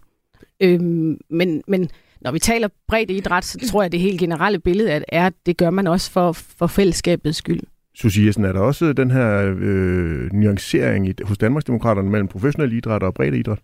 Øhm, 0.61 1.19
men, 1.31 1.63
men 1.69 1.91
når 2.25 2.33
vi 2.33 2.39
taler 2.39 2.68
bredt 2.89 3.11
idræt, 3.11 3.45
så 3.45 3.59
tror 3.70 3.83
jeg, 3.83 3.87
at 3.87 3.93
det 3.93 4.01
helt 4.01 4.20
generelle 4.20 4.59
billede 4.59 4.91
er, 5.09 5.27
at 5.27 5.33
det 5.47 5.57
gør 5.57 5.70
man 5.70 5.87
også 5.87 6.11
for, 6.11 6.33
for 6.33 6.66
fællesskabets 6.66 7.39
skyld. 7.39 7.61
Susie 7.95 8.27
Jessen, 8.27 8.45
er 8.45 8.53
der 8.53 8.61
også 8.61 8.93
den 8.93 9.11
her 9.11 9.55
øh, 9.59 10.33
nuancering 10.33 11.09
i, 11.09 11.14
hos 11.25 11.39
Danmarksdemokraterne 11.39 12.11
mellem 12.11 12.29
professionel 12.29 12.73
idræt 12.73 13.03
og 13.03 13.14
bredt 13.14 13.35
idræt? 13.35 13.59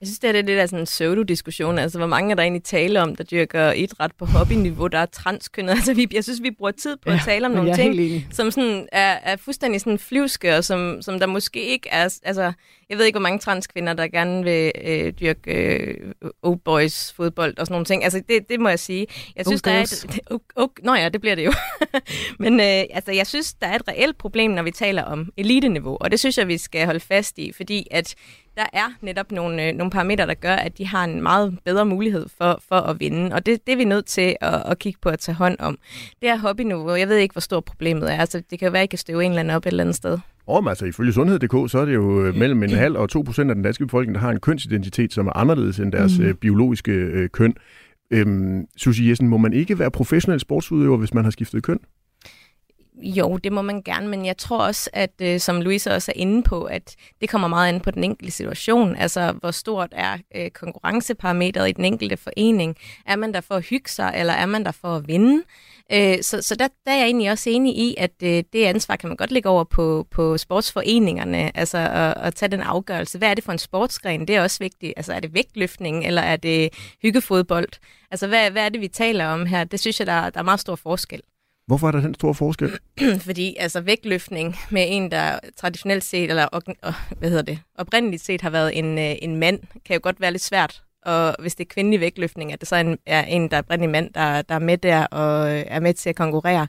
Jeg 0.00 0.06
synes, 0.06 0.18
det 0.18 0.28
er 0.28 0.32
det 0.32 0.46
der 0.46 0.66
sådan 0.66 0.78
en 0.78 0.84
pseudo-diskussion. 0.84 1.78
Altså, 1.78 1.98
hvor 1.98 2.06
mange 2.06 2.30
er 2.30 2.34
der 2.34 2.42
egentlig 2.42 2.64
tale 2.64 3.02
om, 3.02 3.16
der 3.16 3.24
dyrker 3.24 3.72
idræt 3.72 4.12
på 4.18 4.24
hobbyniveau, 4.24 4.86
der 4.86 4.98
er 4.98 5.06
transkønnet? 5.06 5.70
Altså, 5.80 5.94
vi, 5.94 6.08
jeg 6.12 6.24
synes, 6.24 6.42
vi 6.42 6.50
bruger 6.50 6.70
tid 6.70 6.96
på 6.96 7.10
ja, 7.10 7.16
at 7.16 7.22
tale 7.24 7.46
om 7.46 7.52
nogle 7.52 7.74
ting, 7.74 8.24
som 8.30 8.50
sådan 8.50 8.88
er, 8.92 9.18
er 9.22 9.36
fuldstændig 9.36 9.80
sådan 9.80 9.98
flyvske, 9.98 10.56
og 10.56 10.64
som, 10.64 11.02
som 11.02 11.18
der 11.18 11.26
måske 11.26 11.66
ikke 11.66 11.88
er... 11.88 12.18
Altså, 12.22 12.52
jeg 12.90 12.98
ved 12.98 13.04
ikke, 13.04 13.18
hvor 13.18 13.22
mange 13.22 13.38
transkvinder, 13.38 13.92
der 13.92 14.08
gerne 14.08 14.44
vil 14.44 14.72
øh, 14.84 15.12
dyrke 15.12 15.52
øh, 15.52 16.12
old 16.42 16.58
boys 16.58 17.12
fodbold 17.12 17.58
og 17.58 17.66
sådan 17.66 17.74
nogle 17.74 17.84
ting. 17.84 18.04
Altså, 18.04 18.22
det, 18.28 18.48
det 18.48 18.60
må 18.60 18.68
jeg 18.68 18.78
sige. 18.78 19.06
Jeg 19.36 19.46
synes, 19.46 19.62
der 19.62 19.70
er 19.70 19.82
et, 19.82 20.20
oh, 20.30 20.38
oh, 20.56 20.68
nå 20.82 20.94
ja, 20.94 21.08
det 21.08 21.20
bliver 21.20 21.34
det 21.34 21.44
jo. 21.44 21.52
Men 22.44 22.60
øh, 22.60 22.84
altså, 22.90 23.12
jeg 23.12 23.26
synes, 23.26 23.54
der 23.54 23.66
er 23.66 23.74
et 23.74 23.88
reelt 23.88 24.18
problem, 24.18 24.50
når 24.50 24.62
vi 24.62 24.70
taler 24.70 25.02
om 25.02 25.32
eliteniveau, 25.36 25.96
og 26.00 26.10
det 26.10 26.18
synes 26.20 26.38
jeg, 26.38 26.48
vi 26.48 26.58
skal 26.58 26.84
holde 26.84 27.00
fast 27.00 27.38
i, 27.38 27.52
fordi 27.52 27.86
at 27.90 28.14
der 28.56 28.66
er 28.72 28.86
netop 29.00 29.32
nogle, 29.32 29.68
øh, 29.68 29.74
nogle 29.74 29.90
parametre, 29.90 30.26
der 30.26 30.34
gør, 30.34 30.54
at 30.54 30.78
de 30.78 30.86
har 30.86 31.04
en 31.04 31.22
meget 31.22 31.58
bedre 31.64 31.86
mulighed 31.86 32.26
for, 32.38 32.62
for 32.68 32.76
at 32.76 33.00
vinde. 33.00 33.34
Og 33.34 33.46
det, 33.46 33.66
det 33.66 33.72
er 33.72 33.76
vi 33.76 33.84
nødt 33.84 34.06
til 34.06 34.36
at, 34.40 34.62
at 34.66 34.78
kigge 34.78 34.98
på 35.02 35.08
at 35.08 35.18
tage 35.18 35.36
hånd 35.36 35.56
om. 35.58 35.78
Det 36.22 36.28
er 36.28 36.36
hobbyniveau. 36.36 36.94
Jeg 36.94 37.08
ved 37.08 37.16
ikke, 37.16 37.32
hvor 37.32 37.40
stort 37.40 37.64
problemet 37.64 38.12
er. 38.12 38.16
Altså, 38.16 38.42
det 38.50 38.58
kan 38.58 38.66
jo 38.66 38.72
være, 38.72 38.82
at 38.82 38.86
I 38.86 38.86
kan 38.86 38.98
støve 38.98 39.24
en 39.24 39.30
eller 39.30 39.40
anden 39.40 39.56
op 39.56 39.62
et 39.62 39.66
eller 39.66 39.84
andet 39.84 39.96
sted. 39.96 40.18
Om, 40.46 40.68
altså 40.68 40.86
ifølge 40.86 41.12
sundhed.dk, 41.12 41.70
så 41.70 41.78
er 41.78 41.84
det 41.84 41.94
jo 41.94 42.24
øh, 42.24 42.34
mellem 42.34 42.62
en 42.62 42.70
halv 42.70 42.96
og 42.96 43.08
to 43.08 43.22
procent 43.22 43.50
af 43.50 43.54
den 43.54 43.64
danske 43.64 43.86
befolkning, 43.86 44.14
der 44.14 44.20
har 44.20 44.30
en 44.30 44.40
kønsidentitet, 44.40 45.12
som 45.12 45.26
er 45.26 45.36
anderledes 45.36 45.78
end 45.78 45.92
deres 45.92 46.18
mm. 46.18 46.24
øh, 46.24 46.34
biologiske 46.34 46.92
øh, 46.92 47.28
køn. 47.28 47.54
Øhm, 48.10 48.66
Susie 48.76 49.08
Jessen, 49.08 49.28
må 49.28 49.36
man 49.36 49.52
ikke 49.52 49.78
være 49.78 49.90
professionel 49.90 50.40
sportsudøver, 50.40 50.96
hvis 50.96 51.14
man 51.14 51.24
har 51.24 51.30
skiftet 51.30 51.62
køn? 51.62 51.78
Jo, 53.02 53.36
det 53.36 53.52
må 53.52 53.62
man 53.62 53.82
gerne, 53.82 54.08
men 54.08 54.26
jeg 54.26 54.36
tror 54.36 54.58
også, 54.58 54.90
at 54.92 55.10
øh, 55.22 55.40
som 55.40 55.60
Louise 55.60 55.90
også 55.90 56.12
er 56.14 56.20
inde 56.20 56.42
på, 56.42 56.64
at 56.64 56.96
det 57.20 57.28
kommer 57.28 57.48
meget 57.48 57.68
an 57.68 57.80
på 57.80 57.90
den 57.90 58.04
enkelte 58.04 58.32
situation. 58.32 58.96
Altså, 58.96 59.32
hvor 59.32 59.50
stort 59.50 59.88
er 59.92 60.18
øh, 60.34 60.50
konkurrenceparametret 60.50 61.68
i 61.68 61.72
den 61.72 61.84
enkelte 61.84 62.16
forening? 62.16 62.76
Er 63.06 63.16
man 63.16 63.34
der 63.34 63.40
for 63.40 63.54
at 63.54 63.64
hygge 63.64 63.90
sig, 63.90 64.12
eller 64.16 64.32
er 64.32 64.46
man 64.46 64.64
der 64.64 64.72
for 64.72 64.96
at 64.96 65.08
vinde? 65.08 65.42
Øh, 65.92 66.22
så 66.22 66.42
så 66.42 66.54
der, 66.54 66.68
der 66.86 66.92
er 66.92 66.96
jeg 66.96 67.04
egentlig 67.06 67.30
også 67.30 67.50
enig 67.50 67.78
i, 67.78 67.94
at 67.98 68.12
øh, 68.22 68.44
det 68.52 68.64
ansvar 68.64 68.96
kan 68.96 69.08
man 69.08 69.16
godt 69.16 69.32
lægge 69.32 69.48
over 69.48 69.64
på, 69.64 70.06
på 70.10 70.38
sportsforeningerne, 70.38 71.56
altså 71.56 71.78
at, 71.78 72.14
at 72.16 72.34
tage 72.34 72.50
den 72.50 72.60
afgørelse. 72.60 73.18
Hvad 73.18 73.30
er 73.30 73.34
det 73.34 73.44
for 73.44 73.52
en 73.52 73.58
sportsgren? 73.58 74.28
Det 74.28 74.36
er 74.36 74.42
også 74.42 74.58
vigtigt. 74.58 74.94
Altså 74.96 75.12
er 75.12 75.20
det 75.20 75.34
vægtløftning, 75.34 76.06
eller 76.06 76.22
er 76.22 76.36
det 76.36 76.70
hyggefodbold? 77.02 77.68
Altså 78.10 78.26
hvad, 78.26 78.50
hvad 78.50 78.64
er 78.64 78.68
det, 78.68 78.80
vi 78.80 78.88
taler 78.88 79.26
om 79.26 79.46
her? 79.46 79.64
Det 79.64 79.80
synes 79.80 79.98
jeg, 79.98 80.06
der, 80.06 80.30
der 80.30 80.40
er 80.40 80.44
meget 80.44 80.60
stor 80.60 80.76
forskel. 80.76 81.22
Hvorfor 81.70 81.86
er 81.86 81.92
der 81.92 82.00
den 82.00 82.14
store 82.14 82.34
forskel? 82.34 82.70
Fordi 83.26 83.56
altså 83.58 83.80
vægtløftning 83.80 84.56
med 84.70 84.84
en, 84.88 85.10
der 85.10 85.38
traditionelt 85.56 86.04
set, 86.04 86.30
eller 86.30 86.48
hvad 87.18 87.28
hedder 87.28 87.42
det, 87.42 87.58
oprindeligt 87.78 88.22
set 88.22 88.40
har 88.40 88.50
været 88.50 88.78
en, 88.78 88.98
øh, 88.98 89.14
en 89.22 89.36
mand, 89.36 89.60
kan 89.84 89.94
jo 89.94 90.00
godt 90.02 90.20
være 90.20 90.30
lidt 90.30 90.42
svært. 90.42 90.82
Og 91.02 91.36
hvis 91.38 91.54
det 91.54 91.64
er 91.64 91.68
kvindelig 91.68 92.00
vægtløftning, 92.00 92.52
at 92.52 92.60
det 92.60 92.68
så 92.68 92.76
er 92.76 92.80
en, 92.80 92.98
er 93.06 93.22
en 93.24 93.48
der 93.50 93.56
er 93.56 93.62
oprindelig 93.62 93.90
mand, 93.90 94.12
der, 94.14 94.42
der 94.42 94.54
er 94.54 94.58
med 94.58 94.78
der 94.78 95.06
og 95.06 95.52
øh, 95.52 95.64
er 95.66 95.80
med 95.80 95.94
til 95.94 96.08
at 96.08 96.16
konkurrere. 96.16 96.66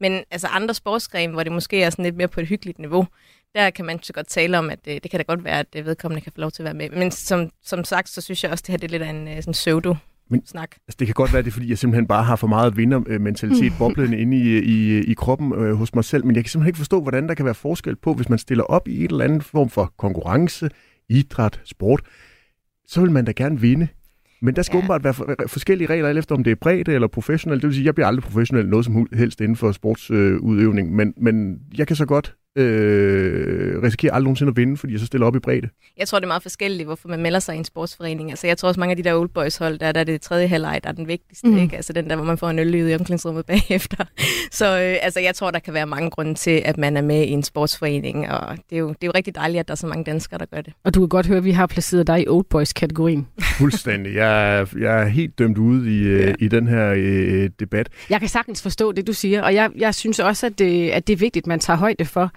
Men 0.00 0.24
altså 0.30 0.46
andre 0.46 0.74
sportsgrene, 0.74 1.32
hvor 1.32 1.42
det 1.42 1.52
måske 1.52 1.82
er 1.82 1.90
sådan 1.90 2.04
lidt 2.04 2.16
mere 2.16 2.28
på 2.28 2.40
et 2.40 2.46
hyggeligt 2.46 2.78
niveau, 2.78 3.06
der 3.54 3.70
kan 3.70 3.84
man 3.84 4.02
så 4.02 4.12
godt 4.12 4.26
tale 4.26 4.58
om, 4.58 4.70
at 4.70 4.84
det, 4.84 5.02
det 5.02 5.10
kan 5.10 5.20
da 5.20 5.24
godt 5.24 5.44
være, 5.44 5.64
at 5.74 5.84
vedkommende 5.84 6.20
kan 6.20 6.32
få 6.32 6.40
lov 6.40 6.50
til 6.50 6.62
at 6.62 6.64
være 6.64 6.74
med. 6.74 6.90
Men 6.90 7.10
som, 7.10 7.50
som 7.62 7.84
sagt, 7.84 8.08
så 8.08 8.20
synes 8.20 8.44
jeg 8.44 8.52
også, 8.52 8.62
at 8.62 8.66
det 8.66 8.72
her 8.72 8.78
det 8.78 8.86
er 8.86 8.90
lidt 8.90 9.02
af 9.02 9.10
en 9.10 9.42
sådan 9.42 9.52
pseudo 9.52 9.94
men, 10.32 10.46
snak. 10.46 10.70
Altså, 10.88 10.96
det 10.98 11.06
kan 11.06 11.14
godt 11.14 11.32
være, 11.32 11.42
det 11.42 11.48
er, 11.48 11.52
fordi 11.52 11.68
jeg 11.68 11.78
simpelthen 11.78 12.06
bare 12.06 12.24
har 12.24 12.36
for 12.36 12.46
meget 12.46 12.76
vindermentalitet 12.76 13.72
boblende 13.78 14.18
inde 14.18 14.36
i, 14.36 14.58
i, 14.58 15.00
i 15.00 15.14
kroppen 15.14 15.52
øh, 15.54 15.74
hos 15.74 15.94
mig 15.94 16.04
selv, 16.04 16.26
men 16.26 16.36
jeg 16.36 16.44
kan 16.44 16.50
simpelthen 16.50 16.68
ikke 16.68 16.78
forstå, 16.78 17.00
hvordan 17.00 17.28
der 17.28 17.34
kan 17.34 17.44
være 17.44 17.54
forskel 17.54 17.96
på, 17.96 18.14
hvis 18.14 18.28
man 18.28 18.38
stiller 18.38 18.64
op 18.64 18.88
i 18.88 19.04
et 19.04 19.10
eller 19.10 19.24
andet 19.24 19.44
form 19.44 19.70
for 19.70 19.94
konkurrence, 19.98 20.70
idræt, 21.08 21.60
sport, 21.64 22.00
så 22.86 23.00
vil 23.00 23.10
man 23.10 23.24
da 23.24 23.32
gerne 23.32 23.60
vinde. 23.60 23.88
Men 24.42 24.56
der 24.56 24.62
skal 24.62 24.76
ja. 24.76 24.78
åbenbart 24.78 25.04
være 25.04 25.48
forskellige 25.48 25.88
regler, 25.88 26.08
efter 26.18 26.34
om 26.34 26.44
det 26.44 26.50
er 26.50 26.54
bredt 26.54 26.88
eller 26.88 27.08
professionelt. 27.08 27.62
Det 27.62 27.68
vil 27.68 27.74
sige, 27.74 27.86
jeg 27.86 27.94
bliver 27.94 28.06
aldrig 28.06 28.22
professionel 28.24 28.68
noget 28.68 28.84
som 28.84 29.06
helst 29.12 29.40
inden 29.40 29.56
for 29.56 29.72
sportsudøvning, 29.72 30.88
øh, 30.88 30.94
men, 30.94 31.14
men 31.16 31.58
jeg 31.78 31.86
kan 31.86 31.96
så 31.96 32.06
godt 32.06 32.36
øh, 32.56 33.82
risikerer 33.82 34.12
aldrig 34.12 34.24
nogensinde 34.24 34.50
at 34.50 34.56
vinde, 34.56 34.76
fordi 34.76 34.92
jeg 34.92 35.00
så 35.00 35.06
stiller 35.06 35.26
op 35.26 35.36
i 35.36 35.38
bredde. 35.38 35.68
Jeg 35.96 36.08
tror, 36.08 36.18
det 36.18 36.24
er 36.24 36.28
meget 36.28 36.42
forskelligt, 36.42 36.86
hvorfor 36.86 37.08
man 37.08 37.22
melder 37.22 37.38
sig 37.38 37.54
i 37.54 37.58
en 37.58 37.64
sportsforening. 37.64 38.30
Altså, 38.30 38.46
jeg 38.46 38.58
tror 38.58 38.68
også, 38.68 38.80
mange 38.80 38.90
af 38.90 38.96
de 38.96 39.02
der 39.02 39.14
old 39.14 39.28
boys 39.28 39.56
hold, 39.56 39.78
der, 39.78 39.92
der 39.92 40.00
er 40.00 40.04
det 40.04 40.20
tredje 40.20 40.46
halvleg, 40.46 40.80
der 40.84 40.88
er 40.88 40.94
den 40.94 41.08
vigtigste. 41.08 41.46
Mm. 41.46 41.58
Ikke? 41.58 41.76
Altså 41.76 41.92
den 41.92 42.10
der, 42.10 42.16
hvor 42.16 42.24
man 42.24 42.38
får 42.38 42.50
en 42.50 42.58
øl 42.58 42.74
i 42.74 42.94
omklædningsrummet 42.94 43.46
bagefter. 43.52 44.04
Så 44.50 44.66
øh, 44.66 44.96
altså, 45.02 45.20
jeg 45.20 45.34
tror, 45.34 45.50
der 45.50 45.58
kan 45.58 45.74
være 45.74 45.86
mange 45.86 46.10
grunde 46.10 46.34
til, 46.34 46.62
at 46.64 46.78
man 46.78 46.96
er 46.96 47.02
med 47.02 47.22
i 47.22 47.30
en 47.30 47.42
sportsforening. 47.42 48.30
Og 48.30 48.56
det 48.70 48.76
er, 48.76 48.80
jo, 48.80 48.88
det 48.88 49.02
er 49.02 49.06
jo 49.06 49.12
rigtig 49.14 49.34
dejligt, 49.34 49.60
at 49.60 49.68
der 49.68 49.72
er 49.72 49.76
så 49.76 49.86
mange 49.86 50.04
danskere, 50.04 50.38
der 50.38 50.46
gør 50.46 50.60
det. 50.60 50.72
Og 50.84 50.94
du 50.94 51.00
kan 51.00 51.08
godt 51.08 51.26
høre, 51.26 51.38
at 51.38 51.44
vi 51.44 51.50
har 51.50 51.66
placeret 51.66 52.06
dig 52.06 52.22
i 52.22 52.28
old 52.28 52.44
boys-kategorien. 52.44 53.26
Fuldstændig. 53.58 54.14
Jeg 54.14 54.58
er, 54.58 54.66
jeg 54.78 55.02
er 55.02 55.04
helt 55.04 55.38
dømt 55.38 55.58
ude 55.58 55.96
i, 55.96 55.98
øh, 55.98 56.20
ja. 56.20 56.34
i 56.38 56.48
den 56.48 56.68
her 56.68 56.92
øh, 56.96 57.50
debat. 57.60 57.88
Jeg 58.10 58.20
kan 58.20 58.28
sagtens 58.28 58.62
forstå 58.62 58.92
det, 58.92 59.06
du 59.06 59.12
siger. 59.12 59.42
Og 59.42 59.54
jeg, 59.54 59.70
jeg 59.76 59.94
synes 59.94 60.18
også, 60.18 60.46
at 60.46 60.58
det, 60.58 60.90
at 60.90 61.06
det 61.06 61.12
er 61.12 61.16
vigtigt, 61.16 61.42
at 61.42 61.46
man 61.46 61.60
tager 61.60 61.76
højde 61.76 62.04
for, 62.04 62.30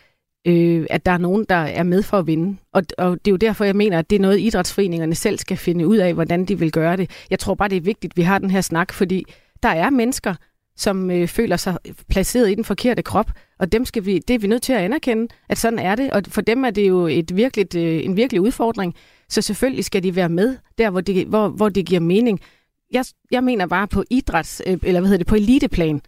øh, 0.45 0.85
at 0.89 1.05
der 1.05 1.11
er 1.11 1.17
nogen, 1.17 1.45
der 1.49 1.55
er 1.55 1.83
med 1.83 2.03
for 2.03 2.17
at 2.19 2.27
vinde. 2.27 2.57
Og, 2.73 2.83
og 2.97 3.11
det 3.11 3.27
er 3.27 3.31
jo 3.31 3.37
derfor, 3.37 3.65
jeg 3.65 3.75
mener, 3.75 3.99
at 3.99 4.09
det 4.09 4.15
er 4.15 4.19
noget, 4.19 4.39
idrætsforeningerne 4.39 5.15
selv 5.15 5.37
skal 5.37 5.57
finde 5.57 5.87
ud 5.87 5.97
af, 5.97 6.13
hvordan 6.13 6.45
de 6.45 6.59
vil 6.59 6.71
gøre 6.71 6.97
det. 6.97 7.09
Jeg 7.29 7.39
tror 7.39 7.55
bare, 7.55 7.69
det 7.69 7.77
er 7.77 7.81
vigtigt, 7.81 8.13
at 8.13 8.17
vi 8.17 8.21
har 8.21 8.39
den 8.39 8.51
her 8.51 8.61
snak, 8.61 8.93
fordi 8.93 9.25
der 9.63 9.69
er 9.69 9.89
mennesker, 9.89 10.35
som 10.77 11.11
øh, 11.11 11.27
føler 11.27 11.57
sig 11.57 11.77
placeret 12.09 12.51
i 12.51 12.55
den 12.55 12.63
forkerte 12.63 13.01
krop, 13.01 13.31
og 13.59 13.71
dem 13.71 13.85
skal 13.85 14.05
vi, 14.05 14.19
det 14.19 14.33
er 14.33 14.39
vi 14.39 14.47
nødt 14.47 14.61
til 14.61 14.73
at 14.73 14.79
anerkende, 14.79 15.27
at 15.49 15.57
sådan 15.57 15.79
er 15.79 15.95
det, 15.95 16.11
og 16.11 16.21
for 16.27 16.41
dem 16.41 16.65
er 16.65 16.69
det 16.69 16.87
jo 16.87 17.07
et 17.07 17.35
virkeligt, 17.35 17.75
øh, 17.75 18.05
en 18.05 18.17
virkelig 18.17 18.41
udfordring, 18.41 18.95
så 19.29 19.41
selvfølgelig 19.41 19.85
skal 19.85 20.03
de 20.03 20.15
være 20.15 20.29
med 20.29 20.57
der, 20.77 20.89
hvor 20.89 21.01
det, 21.01 21.27
hvor, 21.27 21.47
hvor 21.47 21.69
det 21.69 21.85
giver 21.85 22.01
mening. 22.01 22.39
Jeg, 22.91 23.05
jeg 23.31 23.43
mener 23.43 23.67
bare 23.67 23.87
på 23.87 24.03
idræts, 24.09 24.61
øh, 24.67 24.77
eller 24.83 24.99
hvad 24.99 25.09
hedder 25.09 25.17
det, 25.17 25.27
på 25.27 25.35
eliteplan, 25.35 26.01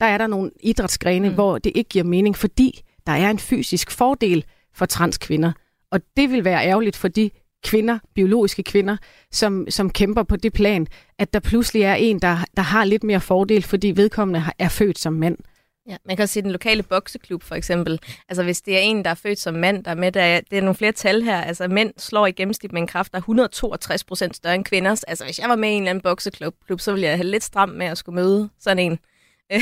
der 0.00 0.06
er 0.06 0.18
der 0.18 0.26
nogle 0.26 0.50
idrætsgrene, 0.62 1.28
mm. 1.28 1.34
hvor 1.34 1.58
det 1.58 1.72
ikke 1.74 1.88
giver 1.88 2.04
mening, 2.04 2.36
fordi 2.36 2.80
der 3.06 3.12
er 3.12 3.30
en 3.30 3.38
fysisk 3.38 3.90
fordel 3.90 4.44
for 4.74 4.86
transkvinder. 4.86 5.52
Og 5.90 6.00
det 6.16 6.30
vil 6.30 6.44
være 6.44 6.66
ærgerligt 6.66 6.96
for 6.96 7.08
de 7.08 7.30
kvinder, 7.64 7.98
biologiske 8.14 8.62
kvinder, 8.62 8.96
som, 9.32 9.66
som 9.70 9.90
kæmper 9.90 10.22
på 10.22 10.36
det 10.36 10.52
plan, 10.52 10.86
at 11.18 11.32
der 11.32 11.40
pludselig 11.40 11.82
er 11.82 11.94
en, 11.94 12.18
der, 12.18 12.38
der 12.56 12.62
har 12.62 12.84
lidt 12.84 13.04
mere 13.04 13.20
fordel, 13.20 13.62
fordi 13.62 13.92
vedkommende 13.96 14.44
er 14.58 14.68
født 14.68 14.98
som 14.98 15.12
mand. 15.12 15.38
Ja, 15.88 15.96
man 16.06 16.16
kan 16.16 16.22
også 16.22 16.32
sige 16.32 16.42
den 16.42 16.50
lokale 16.50 16.82
bokseklub 16.82 17.42
for 17.42 17.54
eksempel. 17.54 18.00
Altså 18.28 18.42
hvis 18.42 18.60
det 18.60 18.76
er 18.76 18.80
en, 18.80 19.04
der 19.04 19.10
er 19.10 19.14
født 19.14 19.38
som 19.38 19.54
mand, 19.54 19.84
der 19.84 19.90
er 19.90 19.94
med, 19.94 20.12
der 20.12 20.22
er, 20.22 20.40
det 20.50 20.58
er 20.58 20.62
nogle 20.62 20.74
flere 20.74 20.92
tal 20.92 21.22
her. 21.22 21.40
Altså 21.40 21.68
mænd 21.68 21.92
slår 21.98 22.26
i 22.26 22.32
gennemsnit 22.32 22.72
med 22.72 22.80
en 22.80 22.86
kraft, 22.86 23.12
der 23.12 23.18
er 23.18 23.20
162 23.20 24.04
procent 24.04 24.36
større 24.36 24.54
end 24.54 24.64
kvinders. 24.64 25.02
Altså 25.02 25.24
hvis 25.24 25.38
jeg 25.38 25.48
var 25.48 25.56
med 25.56 25.68
i 25.68 25.72
en 25.72 25.82
eller 25.82 25.90
anden 25.90 26.02
bokseklub, 26.02 26.54
så 26.78 26.92
ville 26.92 27.06
jeg 27.06 27.16
have 27.16 27.26
lidt 27.26 27.44
stramt 27.44 27.76
med 27.76 27.86
at 27.86 27.98
skulle 27.98 28.14
møde 28.14 28.48
sådan 28.58 28.78
en. 28.78 28.98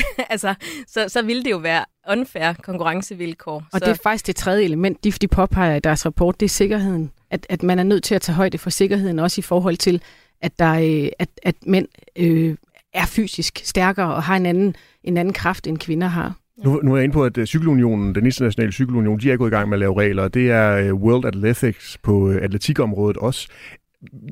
altså, 0.29 0.53
så, 0.87 1.05
så 1.09 1.21
ville 1.21 1.43
det 1.43 1.51
jo 1.51 1.57
være 1.57 1.85
unfair 2.11 2.53
konkurrencevilkår. 2.53 3.55
Og 3.73 3.79
så... 3.79 3.79
det 3.79 3.87
er 3.87 3.99
faktisk 4.03 4.27
det 4.27 4.35
tredje 4.35 4.63
element, 4.63 5.03
de, 5.03 5.11
de 5.11 5.27
påpeger 5.27 5.75
i 5.75 5.79
deres 5.79 6.05
rapport, 6.05 6.39
det 6.39 6.45
er 6.45 6.49
sikkerheden. 6.49 7.11
At, 7.31 7.45
at 7.49 7.63
man 7.63 7.79
er 7.79 7.83
nødt 7.83 8.03
til 8.03 8.15
at 8.15 8.21
tage 8.21 8.35
højde 8.35 8.57
for 8.57 8.69
sikkerheden, 8.69 9.19
også 9.19 9.39
i 9.39 9.41
forhold 9.41 9.77
til, 9.77 10.01
at, 10.41 10.59
der, 10.59 10.73
øh, 10.73 11.09
at, 11.19 11.29
at 11.43 11.55
mænd 11.65 11.87
øh, 12.15 12.55
er 12.93 13.05
fysisk 13.05 13.61
stærkere 13.63 14.13
og 14.13 14.23
har 14.23 14.35
en 14.35 14.45
anden, 14.45 14.75
en 15.03 15.17
anden 15.17 15.33
kraft, 15.33 15.67
end 15.67 15.77
kvinder 15.77 16.07
har. 16.07 16.33
Nu, 16.63 16.79
nu 16.83 16.91
er 16.91 16.97
jeg 16.97 17.03
inde 17.03 17.13
på, 17.13 17.25
at 17.25 17.37
uh, 17.37 17.45
Cykelunionen, 17.45 18.15
den 18.15 18.25
internationale 18.25 18.71
cykelunion, 18.71 19.19
de 19.19 19.31
er 19.31 19.37
gået 19.37 19.49
i 19.49 19.55
gang 19.55 19.69
med 19.69 19.75
at 19.75 19.79
lave 19.79 19.99
regler, 19.99 20.27
det 20.27 20.51
er 20.51 20.91
uh, 20.91 21.01
World 21.01 21.25
Athletics 21.25 21.97
på 22.03 22.29
atletikområdet 22.29 23.17
også 23.17 23.47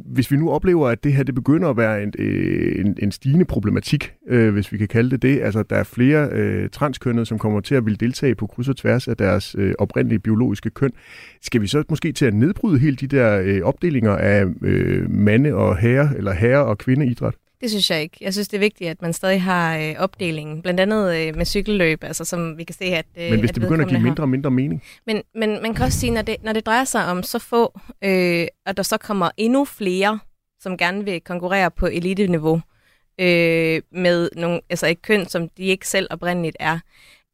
hvis 0.05 0.31
vi 0.31 0.37
nu 0.37 0.51
oplever, 0.51 0.87
at 0.89 1.03
det 1.03 1.13
her 1.13 1.23
det 1.23 1.35
begynder 1.35 1.69
at 1.69 1.77
være 1.77 2.03
en, 2.03 2.13
øh, 2.19 2.85
en, 2.85 2.97
en 3.01 3.11
stigende 3.11 3.45
problematik, 3.45 4.13
øh, 4.27 4.53
hvis 4.53 4.71
vi 4.71 4.77
kan 4.77 4.87
kalde 4.87 5.09
det 5.09 5.21
det, 5.21 5.41
altså 5.41 5.63
der 5.63 5.75
er 5.75 5.83
flere 5.83 6.29
øh, 6.31 6.69
transkønnede, 6.69 7.25
som 7.25 7.39
kommer 7.39 7.61
til 7.61 7.75
at 7.75 7.85
ville 7.85 7.97
deltage 7.97 8.35
på 8.35 8.47
kryds 8.47 8.69
og 8.69 8.77
tværs 8.77 9.07
af 9.07 9.17
deres 9.17 9.55
øh, 9.59 9.73
oprindelige 9.79 10.19
biologiske 10.19 10.69
køn, 10.69 10.91
skal 11.41 11.61
vi 11.61 11.67
så 11.67 11.83
måske 11.89 12.11
til 12.11 12.25
at 12.25 12.33
nedbryde 12.33 12.79
hele 12.79 12.95
de 12.95 13.07
der 13.07 13.41
øh, 13.43 13.61
opdelinger 13.61 14.11
af 14.11 14.45
øh, 14.61 15.11
mande 15.11 15.53
og 15.53 15.77
herre, 15.77 16.09
eller 16.17 16.33
herre 16.33 16.65
og 16.65 16.77
kvindeidræt? 16.77 17.33
Det 17.61 17.69
synes 17.69 17.91
jeg 17.91 18.01
ikke. 18.01 18.17
Jeg 18.21 18.33
synes, 18.33 18.47
det 18.47 18.57
er 18.57 18.59
vigtigt, 18.59 18.89
at 18.89 19.01
man 19.01 19.13
stadig 19.13 19.41
har 19.41 19.77
øh, 19.77 19.95
opdelingen, 19.97 20.61
blandt 20.61 20.79
andet 20.79 21.15
øh, 21.15 21.35
med 21.35 21.45
cykelløb, 21.45 22.03
altså 22.03 22.25
som 22.25 22.57
vi 22.57 22.63
kan 22.63 22.75
se, 22.75 22.85
at 22.85 23.05
øh, 23.17 23.29
Men 23.29 23.39
hvis 23.39 23.49
at 23.49 23.55
det 23.55 23.61
begynder 23.61 23.85
at 23.85 23.89
give 23.89 24.01
mindre 24.01 24.23
og 24.23 24.29
mindre 24.29 24.51
mening? 24.51 24.83
Men, 25.07 25.21
men 25.35 25.61
man 25.61 25.73
kan 25.73 25.85
også 25.85 25.99
sige, 25.99 26.11
når 26.11 26.21
det, 26.21 26.35
når 26.43 26.53
det 26.53 26.65
drejer 26.65 26.83
sig 26.83 27.05
om 27.05 27.23
så 27.23 27.39
få, 27.39 27.79
øh, 28.03 28.47
og 28.65 28.77
der 28.77 28.83
så 28.83 28.97
kommer 28.97 29.29
endnu 29.37 29.65
flere, 29.65 30.19
som 30.59 30.77
gerne 30.77 31.05
vil 31.05 31.21
konkurrere 31.21 31.71
på 31.71 31.85
elite-niveau, 31.87 32.61
øh, 33.19 33.81
med 33.91 34.29
nogle, 34.35 34.61
altså 34.69 34.87
et 34.87 35.01
køn, 35.01 35.27
som 35.27 35.49
de 35.49 35.63
ikke 35.63 35.87
selv 35.87 36.07
oprindeligt 36.09 36.57
er, 36.59 36.79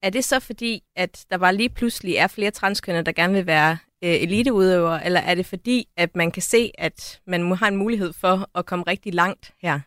er 0.04 0.10
det 0.10 0.24
så 0.24 0.40
fordi, 0.40 0.84
at 0.96 1.26
der 1.32 1.38
bare 1.38 1.56
lige 1.56 1.70
pludselig 1.70 2.16
er 2.16 2.28
flere 2.28 2.52
transkønner, 2.52 3.02
der 3.02 3.12
gerne 3.12 3.34
vil 3.34 3.48
være 3.48 3.78
øh, 4.04 4.10
eliteudøvere, 4.10 5.06
eller 5.06 5.20
er 5.20 5.36
det 5.36 5.46
fordi, 5.46 5.88
at 5.98 6.16
man 6.16 6.32
kan 6.32 6.42
se, 6.42 6.72
at 6.78 7.20
man 7.28 7.52
har 7.52 7.68
en 7.68 7.78
mulighed 7.78 8.14
for 8.14 8.50
at 8.56 8.66
komme 8.66 8.86
rigtig 8.88 9.14
langt 9.14 9.54
her? 9.62 9.80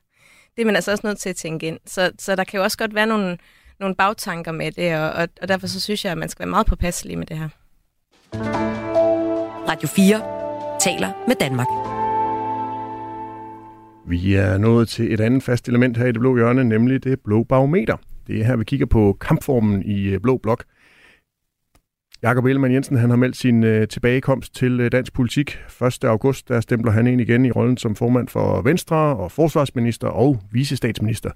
Det 0.56 0.62
er 0.62 0.66
man 0.66 0.74
altså 0.74 0.90
også 0.90 1.06
nødt 1.06 1.18
til 1.18 1.28
at 1.28 1.36
tænke 1.36 1.66
ind. 1.66 1.78
Så, 1.86 2.12
så 2.18 2.36
der 2.36 2.44
kan 2.44 2.58
jo 2.58 2.64
også 2.64 2.78
godt 2.78 2.94
være 2.94 3.06
nogle, 3.06 3.38
nogle 3.80 3.94
bagtanker 3.94 4.52
med 4.52 4.72
det, 4.72 4.96
og, 4.96 5.10
og, 5.10 5.28
og 5.42 5.48
derfor 5.48 5.66
så 5.66 5.80
synes 5.80 6.04
jeg, 6.04 6.12
at 6.12 6.18
man 6.18 6.28
skal 6.28 6.40
være 6.40 6.50
meget 6.50 6.66
påpasselig 6.66 7.18
med 7.18 7.26
det 7.26 7.38
her. 7.38 7.48
Radio 9.68 9.88
4 9.88 10.20
taler 10.80 11.12
med 11.28 11.36
Danmark. 11.40 11.66
Vi 14.06 14.34
er 14.34 14.58
nået 14.58 14.88
til 14.88 15.14
et 15.14 15.20
andet 15.20 15.42
fast 15.42 15.68
element 15.68 15.96
her 15.96 16.06
i 16.06 16.12
det 16.12 16.20
blå 16.20 16.36
hjørne, 16.36 16.64
nemlig 16.64 17.04
det 17.04 17.20
blå 17.20 17.44
barometer. 17.44 17.96
Det 18.26 18.40
er 18.40 18.44
her, 18.44 18.56
vi 18.56 18.64
kigger 18.64 18.86
på 18.86 19.16
kampformen 19.20 19.82
i 19.82 20.02
øh, 20.02 20.20
Blå 20.20 20.36
Blok. 20.36 20.64
Jakob 22.22 22.44
Ellemann 22.44 22.74
Jensen 22.74 22.96
han 22.96 23.10
har 23.10 23.16
meldt 23.16 23.36
sin 23.36 23.64
øh, 23.64 23.88
tilbagekomst 23.88 24.54
til 24.54 24.80
øh, 24.80 24.92
dansk 24.92 25.12
politik. 25.12 25.58
1. 25.86 26.04
august 26.04 26.48
der 26.48 26.60
stempler 26.60 26.92
han 26.92 27.06
ind 27.06 27.20
igen 27.20 27.44
i 27.44 27.50
rollen 27.50 27.76
som 27.76 27.96
formand 27.96 28.28
for 28.28 28.62
Venstre 28.62 28.96
og 28.96 29.32
forsvarsminister 29.32 30.08
og 30.08 30.40
vicestatsminister. 30.52 31.30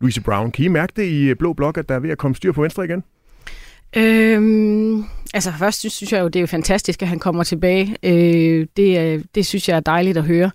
Louise 0.00 0.20
Brown, 0.20 0.50
kan 0.50 0.64
I 0.64 0.68
mærke 0.68 0.92
det 0.96 1.04
i 1.04 1.28
øh, 1.28 1.36
Blå 1.36 1.52
Blok, 1.52 1.78
at 1.78 1.88
der 1.88 1.94
er 1.94 1.98
ved 1.98 2.10
at 2.10 2.18
komme 2.18 2.34
styr 2.34 2.52
på 2.52 2.62
Venstre 2.62 2.84
igen? 2.84 3.04
Øhm, 3.96 5.04
altså 5.34 5.52
først 5.58 5.78
synes, 5.78 5.92
synes 5.92 6.12
jeg 6.12 6.20
jo, 6.20 6.28
det 6.28 6.36
er 6.36 6.40
jo 6.40 6.46
fantastisk, 6.46 7.02
at 7.02 7.08
han 7.08 7.18
kommer 7.18 7.44
tilbage. 7.44 7.96
Øh, 8.02 8.66
det, 8.76 9.26
det 9.34 9.46
synes 9.46 9.68
jeg 9.68 9.76
er 9.76 9.80
dejligt 9.80 10.16
at 10.16 10.24
høre. 10.24 10.50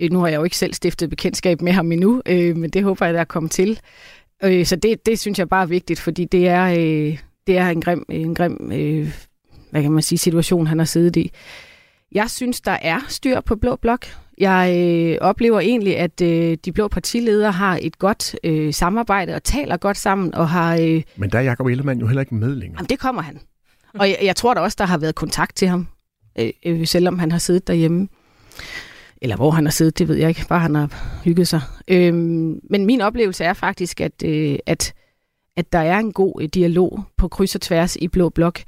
Øh, 0.00 0.10
nu 0.12 0.18
har 0.18 0.28
jeg 0.28 0.36
jo 0.36 0.44
ikke 0.44 0.56
selv 0.56 0.74
stiftet 0.74 1.10
bekendtskab 1.10 1.62
med 1.62 1.72
ham 1.72 1.92
endnu, 1.92 2.22
øh, 2.26 2.56
men 2.56 2.70
det 2.70 2.82
håber 2.82 3.06
jeg, 3.06 3.14
der 3.14 3.20
er 3.20 3.24
kommet 3.24 3.52
til. 3.52 3.80
Øh, 4.44 4.66
så 4.66 4.76
det, 4.76 5.06
det 5.06 5.18
synes 5.18 5.38
jeg 5.38 5.48
bare 5.48 5.62
er 5.62 5.66
vigtigt, 5.66 6.00
fordi 6.00 6.24
det 6.24 6.48
er... 6.48 6.64
Øh, 6.64 7.18
det 7.48 7.58
er 7.58 7.68
en 7.68 7.80
grim, 7.80 8.04
en 8.08 8.34
grim 8.34 8.70
øh, 8.72 9.14
hvad 9.70 9.82
kan 9.82 9.92
man 9.92 10.02
sige, 10.02 10.18
situation, 10.18 10.66
han 10.66 10.78
har 10.78 10.86
siddet 10.86 11.16
i. 11.16 11.32
Jeg 12.12 12.30
synes, 12.30 12.60
der 12.60 12.78
er 12.82 13.00
styr 13.08 13.40
på 13.40 13.56
Blå 13.56 13.76
Blok. 13.76 14.06
Jeg 14.38 14.74
øh, 14.76 15.18
oplever 15.20 15.60
egentlig, 15.60 15.98
at 15.98 16.20
øh, 16.20 16.56
de 16.64 16.72
blå 16.72 16.88
partiledere 16.88 17.52
har 17.52 17.78
et 17.82 17.98
godt 17.98 18.36
øh, 18.44 18.74
samarbejde 18.74 19.34
og 19.34 19.42
taler 19.42 19.76
godt 19.76 19.96
sammen. 19.96 20.34
Og 20.34 20.48
har, 20.48 20.76
øh, 20.76 21.02
Men 21.16 21.30
der 21.30 21.38
er 21.38 21.42
Jacob 21.42 21.66
Ellemann 21.66 22.00
jo 22.00 22.06
heller 22.06 22.20
ikke 22.20 22.34
med 22.34 22.54
længere. 22.54 22.78
Jamen, 22.78 22.88
det 22.88 22.98
kommer 22.98 23.22
han. 23.22 23.40
Og 23.98 24.08
jeg, 24.08 24.18
jeg 24.22 24.36
tror 24.36 24.54
da 24.54 24.60
også, 24.60 24.76
der 24.78 24.86
har 24.86 24.98
været 24.98 25.14
kontakt 25.14 25.56
til 25.56 25.68
ham, 25.68 25.86
øh, 26.38 26.50
øh, 26.66 26.86
selvom 26.86 27.18
han 27.18 27.32
har 27.32 27.38
siddet 27.38 27.66
derhjemme. 27.66 28.08
Eller 29.22 29.36
hvor 29.36 29.50
han 29.50 29.64
har 29.64 29.70
siddet, 29.70 29.98
det 29.98 30.08
ved 30.08 30.16
jeg 30.16 30.28
ikke. 30.28 30.46
Bare 30.48 30.60
han 30.60 30.74
har 30.74 31.20
hygget 31.24 31.48
sig. 31.48 31.60
Øh, 31.88 32.14
men 32.70 32.86
min 32.86 33.00
oplevelse 33.00 33.44
er 33.44 33.52
faktisk, 33.52 34.00
at, 34.00 34.22
øh, 34.24 34.58
at 34.66 34.94
at 35.58 35.72
der 35.72 35.78
er 35.78 35.98
en 35.98 36.12
god 36.12 36.42
øh, 36.42 36.48
dialog 36.48 37.04
på 37.16 37.28
kryds 37.28 37.54
og 37.54 37.60
tværs 37.60 37.96
i 37.96 38.08
Blå 38.08 38.28
Blok. 38.28 38.60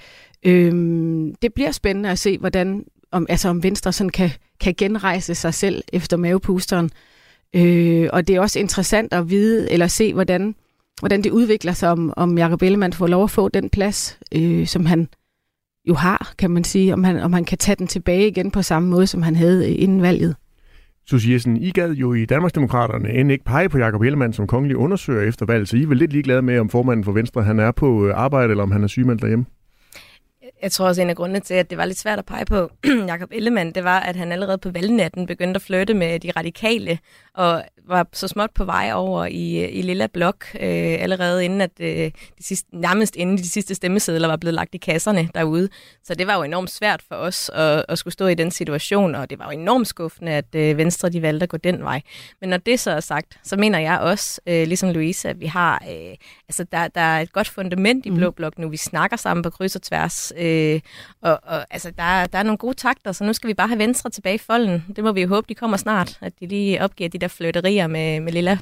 Øhm, 0.47 1.35
det 1.43 1.55
bliver 1.55 1.71
spændende 1.71 2.11
at 2.11 2.19
se, 2.19 2.39
hvordan 2.39 2.85
om, 3.13 3.27
altså 3.29 3.49
om 3.49 3.63
Venstre 3.63 3.93
sådan 3.93 4.11
kan, 4.11 4.31
kan 4.61 4.75
genrejse 4.79 5.35
sig 5.35 5.55
selv 5.55 5.83
efter 5.93 6.17
mavepusteren. 6.17 6.91
Øh, 7.57 8.09
og 8.13 8.29
det 8.29 8.37
er 8.37 8.41
også 8.41 8.59
interessant 8.59 9.13
at 9.13 9.31
vide 9.31 9.73
eller 9.73 9.87
se, 9.87 10.15
hvordan, 10.15 10.55
hvordan 10.99 11.25
det 11.25 11.31
udvikler 11.31 11.73
sig, 11.73 11.91
om, 11.91 12.13
om 12.17 12.39
Jacob 12.39 12.63
Ellemann 12.63 12.93
får 12.93 13.07
lov 13.07 13.25
at 13.25 13.31
få 13.31 13.49
den 13.49 13.71
plads, 13.71 14.19
øh, 14.35 14.67
som 14.67 14.87
han 14.87 15.09
jo 15.89 15.95
har, 15.95 16.35
kan 16.39 16.51
man 16.51 16.65
sige, 16.65 16.93
om 16.93 17.05
han, 17.05 17.21
om 17.21 17.33
han 17.33 17.45
kan 17.45 17.59
tage 17.59 17.77
den 17.77 17.87
tilbage 17.87 18.29
igen 18.29 18.51
på 18.51 18.63
samme 18.63 18.89
måde, 18.89 19.07
som 19.07 19.23
han 19.23 19.37
havde 19.37 19.71
øh, 19.71 19.83
inden 19.83 20.03
valget. 20.03 20.37
Susie 21.11 21.33
Jessen, 21.33 21.57
I 21.57 21.71
gad 21.71 21.93
jo 21.93 22.15
i 22.15 22.25
Danmarksdemokraterne 22.25 23.13
end 23.13 23.33
ikke 23.33 23.45
pege 23.45 23.69
på 23.69 23.79
Jakob 23.79 24.03
Ellemann 24.03 24.33
som 24.33 24.47
kongelig 24.47 24.77
undersøger 24.77 25.29
efter 25.29 25.47
valget, 25.47 25.69
så 25.69 25.77
I 25.77 25.83
er 25.83 25.87
vel 25.87 25.97
lidt 25.97 26.13
ligeglade 26.13 26.43
med, 26.43 26.59
om 26.59 26.69
formanden 26.69 27.05
for 27.05 27.13
Venstre 27.13 27.43
han 27.43 27.59
er 27.59 27.73
på 27.73 28.07
øh, 28.07 28.15
arbejde, 28.17 28.51
eller 28.51 28.63
om 28.63 28.71
han 28.71 28.83
er 28.83 28.87
sygemeldt 28.87 29.23
derhjemme? 29.23 29.45
Jeg 30.63 30.73
tror 30.73 30.87
også, 30.87 31.03
en 31.03 31.11
af 31.11 31.17
grundene 31.17 31.41
til, 31.41 31.55
at 31.55 31.71
det 31.71 31.79
var 31.79 31.85
lidt 31.85 31.99
svært 31.99 32.19
at 32.19 32.27
pege 32.27 32.45
på 32.45 32.71
Jakob 33.11 33.29
Ellemann, 33.33 33.73
det 33.73 33.85
var, 33.85 34.01
at 34.01 34.17
han 34.17 34.33
allerede 34.33 34.59
på 34.59 34.71
valgnatten 34.71 35.27
begyndte 35.27 35.59
at 35.59 35.63
flytte 35.63 35.95
med 35.95 36.21
de 36.21 36.31
radikale, 36.37 36.99
og 37.35 37.65
var 37.89 38.07
så 38.13 38.29
småt 38.29 38.51
på 38.55 38.65
vej 38.65 38.91
over 38.95 39.27
i, 39.27 39.65
i 39.65 39.83
Lilla 39.83 40.07
Blok, 40.07 40.45
øh, 40.55 41.03
allerede 41.03 41.45
inden 41.45 41.61
at 41.61 41.71
øh, 41.81 42.11
de 42.39 42.45
sidste, 42.45 42.69
nærmest 42.73 43.17
inden 43.17 43.39
de 43.39 43.49
sidste 43.49 43.75
stemmesedler 43.75 44.29
var 44.29 44.37
blevet 44.37 44.55
lagt 44.55 44.75
i 44.75 44.79
kasserne 44.79 45.29
derude. 45.35 45.69
Så 46.05 46.15
det 46.15 46.27
var 46.27 46.37
jo 46.37 46.43
enormt 46.43 46.71
svært 46.71 47.03
for 47.09 47.15
os 47.15 47.51
at, 47.55 47.85
at 47.89 47.99
skulle 47.99 48.13
stå 48.13 48.27
i 48.27 48.35
den 48.35 48.51
situation, 48.51 49.15
og 49.15 49.31
det 49.31 49.39
var 49.39 49.45
jo 49.45 49.51
enormt 49.51 49.89
skuffende, 49.89 50.33
at 50.33 50.55
øh, 50.55 50.77
Venstre 50.77 51.09
de 51.09 51.23
valgte 51.23 51.43
at 51.45 51.49
gå 51.49 51.57
den 51.57 51.85
vej. 51.85 52.01
Men 52.41 52.51
når 52.51 52.57
det 52.57 52.81
så 52.81 52.91
er 52.91 53.01
sagt, 53.01 53.39
så 53.45 53.57
mener 53.57 53.79
jeg 53.79 53.99
også, 54.01 54.41
øh, 54.47 54.67
ligesom 54.67 54.91
Louise, 54.91 55.29
at 55.29 55.41
vi 55.41 55.47
har, 55.47 55.85
øh, 55.91 56.15
altså 56.49 56.65
der, 56.73 56.89
der 56.89 57.01
er 57.01 57.21
et 57.21 57.33
godt 57.33 57.49
fundament 57.49 58.07
i 58.07 58.11
Blå 58.11 58.27
mhm. 58.27 58.35
Blok 58.35 58.59
nu. 58.59 58.69
Vi 58.69 58.77
snakker 58.77 59.17
sammen 59.17 59.43
på 59.43 59.51
kryds 59.51 59.77
og 59.77 59.83
tværs, 59.83 60.33
øh, 60.37 60.50
og, 61.23 61.41
og 61.43 61.67
altså, 61.71 61.91
der, 61.91 62.27
der 62.27 62.39
er 62.39 62.43
nogle 62.43 62.59
gode 62.59 62.75
takter, 62.75 63.13
så 63.13 63.25
nu 63.25 63.33
skal 63.33 63.49
vi 63.49 63.55
bare 63.55 63.69
have 63.69 63.79
Venstre 63.79 64.11
tilbage 64.11 64.35
i 64.35 64.39
folden. 64.39 64.85
Det 64.97 65.05
må 65.05 65.13
vi 65.13 65.23
jo 65.23 65.29
håbe, 65.29 65.47
de 65.49 65.55
kommer 65.55 65.77
snart, 65.77 66.19
at 66.21 66.33
de 66.41 66.47
lige 66.47 66.83
opgiver 66.83 67.11
de 67.11 67.19
der 67.19 67.29
flytterier 67.29 67.87
med, 67.87 68.21
med 68.21 68.33
Lilla. 68.33 68.59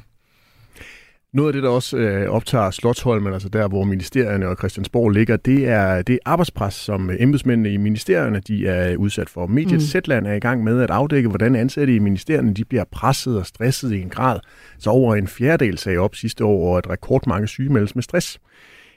Noget 1.32 1.49
af 1.49 1.53
det, 1.53 1.62
der 1.62 1.68
også 1.68 1.97
øh, 1.97 2.30
optager 2.30 2.70
Slottholmen, 2.70 3.32
altså 3.32 3.49
der, 3.49 3.68
hvor 3.68 3.84
ministerierne 3.84 4.49
og 4.49 4.57
Christiansborg 4.57 5.11
ligger, 5.11 5.36
det 5.36 5.68
er 5.68 6.03
det 6.03 6.18
arbejdspres, 6.24 6.74
som 6.74 7.11
embedsmændene 7.18 7.72
i 7.72 7.76
ministerierne 7.76 8.41
de 8.41 8.66
er 8.66 8.97
udsat 8.97 9.28
for. 9.28 9.47
Mediet 9.47 9.72
mm. 9.72 9.80
Zetland 9.80 10.26
er 10.26 10.32
i 10.32 10.39
gang 10.39 10.64
med 10.64 10.82
at 10.82 10.91
afdække, 10.91 11.28
hvordan 11.28 11.57
ansatte 11.57 11.95
i 11.95 11.99
ministerierne 11.99 12.55
de 12.55 12.64
bliver 12.64 12.84
presset 12.93 13.39
og 13.39 13.47
stresset 13.47 13.93
i 13.93 14.01
en 14.03 14.09
grad, 14.09 14.41
så 14.78 14.91
over 14.91 15.14
en 15.14 15.28
fjerdedel 15.28 15.78
sagde 15.78 15.99
op 15.99 16.14
sidste 16.14 16.45
år, 16.45 16.72
og 16.72 16.78
at 16.78 16.91
rekordmange 16.91 17.49
sygemeldes 17.49 17.95
med 17.95 18.03
stress. 18.03 18.41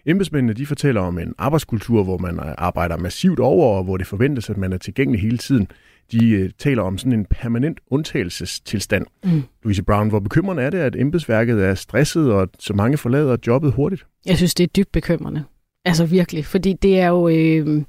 Embedsmændene 0.06 0.54
de 0.54 0.66
fortæller 0.66 1.02
om 1.02 1.20
en 1.20 1.34
arbejdskultur, 1.38 2.04
hvor 2.04 2.18
man 2.18 2.39
arbejder 2.58 2.97
massivt 2.97 3.39
over, 3.39 3.78
og 3.78 3.84
hvor 3.84 3.97
det 3.97 4.08
forventes, 4.08 4.49
at 4.49 4.58
man 4.58 4.74
er 4.74 4.78
tilgængelig 4.78 5.22
hele 5.22 5.38
tiden. 5.38 5.68
De 6.12 6.30
øh, 6.30 6.49
taler 6.58 6.84
om 6.84 6.97
sådan 6.97 7.14
en 7.14 7.26
permanent 7.26 7.80
undtagelsestilstand. 7.88 9.06
Mm. 9.24 9.43
Louise 9.64 9.84
Brown, 9.84 10.10
hvor 10.10 10.20
bekymrende 10.20 10.64
er 10.64 10.70
det, 10.70 10.78
at 10.78 10.95
embedsværket 10.95 11.64
er 11.66 11.76
stresset, 11.76 12.32
og 12.32 12.41
at 12.41 12.49
så 12.60 12.74
mange 12.74 12.97
forlader 12.97 13.38
jobbet 13.47 13.72
hurtigt? 13.72 14.06
Jeg 14.26 14.38
synes, 14.38 14.54
det 14.54 14.64
er 14.64 14.68
dybt 14.68 14.91
bekymrende. 14.91 15.43
Altså 15.86 16.06
virkelig, 16.06 16.45
fordi 16.45 16.74
det 16.74 16.99
er 16.99 17.08
jo... 17.08 17.30
Øh, 17.30 17.84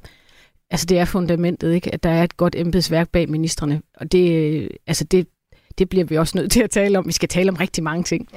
altså 0.71 0.87
det 0.87 0.99
er 0.99 1.05
fundamentet, 1.05 1.75
ikke? 1.75 1.95
at 1.95 2.03
der 2.03 2.11
er 2.11 2.25
et 2.25 2.37
godt 2.37 2.57
embedsværk 2.59 3.09
bag 3.09 3.31
ministerne. 3.31 3.83
Og 3.97 4.13
det, 4.13 4.55
øh, 4.63 4.71
altså 4.87 5.05
det, 5.05 5.27
det 5.79 5.89
bliver 5.89 6.05
vi 6.05 6.17
også 6.17 6.39
nødt 6.39 6.51
til 6.53 6.63
at 6.63 6.71
tale 6.71 6.99
om. 6.99 7.07
Vi 7.07 7.13
skal 7.13 7.29
tale 7.29 7.51
om 7.51 7.57
rigtig 7.57 7.85
mange 7.85 8.05
ting. 8.05 8.29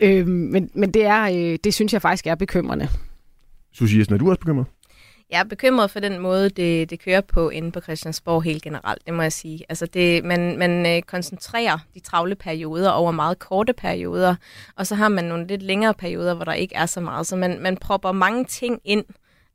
Ja. 0.00 0.10
Øh, 0.10 0.26
men 0.26 0.70
men 0.74 0.90
det, 0.90 1.04
er, 1.04 1.22
øh, 1.22 1.58
det 1.64 1.74
synes 1.74 1.92
jeg 1.92 2.02
faktisk 2.02 2.26
er 2.26 2.34
bekymrende. 2.34 2.88
Susie 3.74 3.98
Jessen, 3.98 4.14
er 4.14 4.18
du 4.18 4.30
også 4.30 4.40
bekymret? 4.40 4.66
Jeg 5.30 5.40
er 5.40 5.44
bekymret 5.44 5.90
for 5.90 6.00
den 6.00 6.18
måde, 6.18 6.50
det, 6.50 6.90
det 6.90 7.00
kører 7.00 7.20
på 7.20 7.48
inde 7.48 7.72
på 7.72 7.80
Christiansborg 7.80 8.42
helt 8.42 8.62
generelt, 8.62 9.06
det 9.06 9.14
må 9.14 9.22
jeg 9.22 9.32
sige. 9.32 9.64
Altså 9.68 9.86
det, 9.86 10.24
man, 10.24 10.58
man 10.58 10.86
øh, 10.86 11.02
koncentrerer 11.02 11.78
de 11.94 12.00
travle 12.00 12.34
perioder 12.34 12.90
over 12.90 13.12
meget 13.12 13.38
korte 13.38 13.72
perioder, 13.72 14.34
og 14.76 14.86
så 14.86 14.94
har 14.94 15.08
man 15.08 15.24
nogle 15.24 15.46
lidt 15.46 15.62
længere 15.62 15.94
perioder, 15.94 16.34
hvor 16.34 16.44
der 16.44 16.52
ikke 16.52 16.74
er 16.74 16.86
så 16.86 17.00
meget. 17.00 17.26
Så 17.26 17.36
man, 17.36 17.60
man 17.60 17.76
propper 17.76 18.12
mange 18.12 18.44
ting 18.44 18.80
ind 18.84 19.04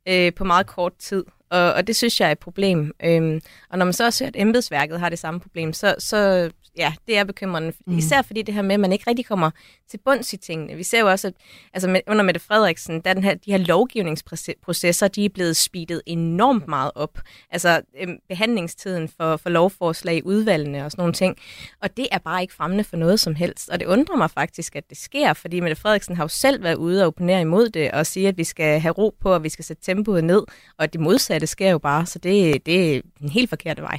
øh, 0.08 0.34
på 0.34 0.44
meget 0.44 0.66
kort 0.66 0.92
tid, 0.98 1.24
og, 1.50 1.72
og 1.72 1.86
det 1.86 1.96
synes 1.96 2.20
jeg 2.20 2.28
er 2.28 2.32
et 2.32 2.38
problem. 2.38 2.92
Øhm, 3.04 3.40
og 3.70 3.78
når 3.78 3.84
man 3.84 3.92
så 3.92 4.10
ser, 4.10 4.26
at 4.26 4.36
embedsværket 4.36 5.00
har 5.00 5.08
det 5.08 5.18
samme 5.18 5.40
problem, 5.40 5.72
så, 5.72 5.94
så 5.98 6.50
ja, 6.76 6.94
det 7.06 7.16
er 7.16 7.24
bekymrende. 7.24 7.72
Mm. 7.86 7.98
Især 7.98 8.22
fordi 8.22 8.42
det 8.42 8.54
her 8.54 8.62
med, 8.62 8.74
at 8.74 8.80
man 8.80 8.92
ikke 8.92 9.04
rigtig 9.06 9.26
kommer 9.26 9.50
til 9.90 9.98
bunds 10.04 10.32
i 10.32 10.36
tingene. 10.36 10.74
Vi 10.74 10.82
ser 10.82 11.00
jo 11.00 11.10
også, 11.10 11.28
at 11.28 11.34
altså 11.74 12.00
under 12.06 12.22
Mette 12.22 12.40
Frederiksen, 12.40 13.00
der 13.00 13.14
den 13.14 13.24
her, 13.24 13.34
de 13.34 13.50
her 13.50 13.58
lovgivningsprocesser, 13.58 15.08
de 15.08 15.24
er 15.24 15.28
blevet 15.28 15.56
speedet 15.56 16.02
enormt 16.06 16.68
meget 16.68 16.90
op. 16.94 17.18
Altså 17.50 17.80
øhm, 18.00 18.16
behandlingstiden 18.28 19.08
for, 19.08 19.36
for 19.36 19.50
lovforslag 19.50 20.16
i 20.16 20.22
udvalgene 20.22 20.84
og 20.84 20.90
sådan 20.90 21.02
nogle 21.02 21.12
ting. 21.12 21.36
Og 21.82 21.96
det 21.96 22.08
er 22.12 22.18
bare 22.18 22.42
ikke 22.42 22.54
fremmende 22.54 22.84
for 22.84 22.96
noget 22.96 23.20
som 23.20 23.34
helst. 23.34 23.68
Og 23.68 23.80
det 23.80 23.86
undrer 23.86 24.16
mig 24.16 24.30
faktisk, 24.30 24.76
at 24.76 24.90
det 24.90 24.98
sker, 24.98 25.32
fordi 25.32 25.60
Mette 25.60 25.76
Frederiksen 25.76 26.16
har 26.16 26.24
jo 26.24 26.28
selv 26.28 26.62
været 26.62 26.76
ude 26.76 27.02
og 27.02 27.06
opponere 27.06 27.40
imod 27.40 27.68
det, 27.68 27.90
og 27.90 28.06
sige, 28.06 28.28
at 28.28 28.38
vi 28.38 28.44
skal 28.44 28.80
have 28.80 28.92
ro 28.92 29.16
på, 29.20 29.34
og 29.34 29.42
vi 29.42 29.48
skal 29.48 29.64
sætte 29.64 29.82
tempoet 29.82 30.24
ned. 30.24 30.42
Og 30.78 30.92
det 30.92 31.00
modsatte 31.00 31.46
sker 31.46 31.70
jo 31.70 31.78
bare, 31.78 32.06
så 32.06 32.18
det, 32.18 32.66
det 32.66 32.96
er 32.96 33.00
en 33.20 33.28
helt 33.28 33.48
forkert 33.48 33.82
vej. 33.82 33.98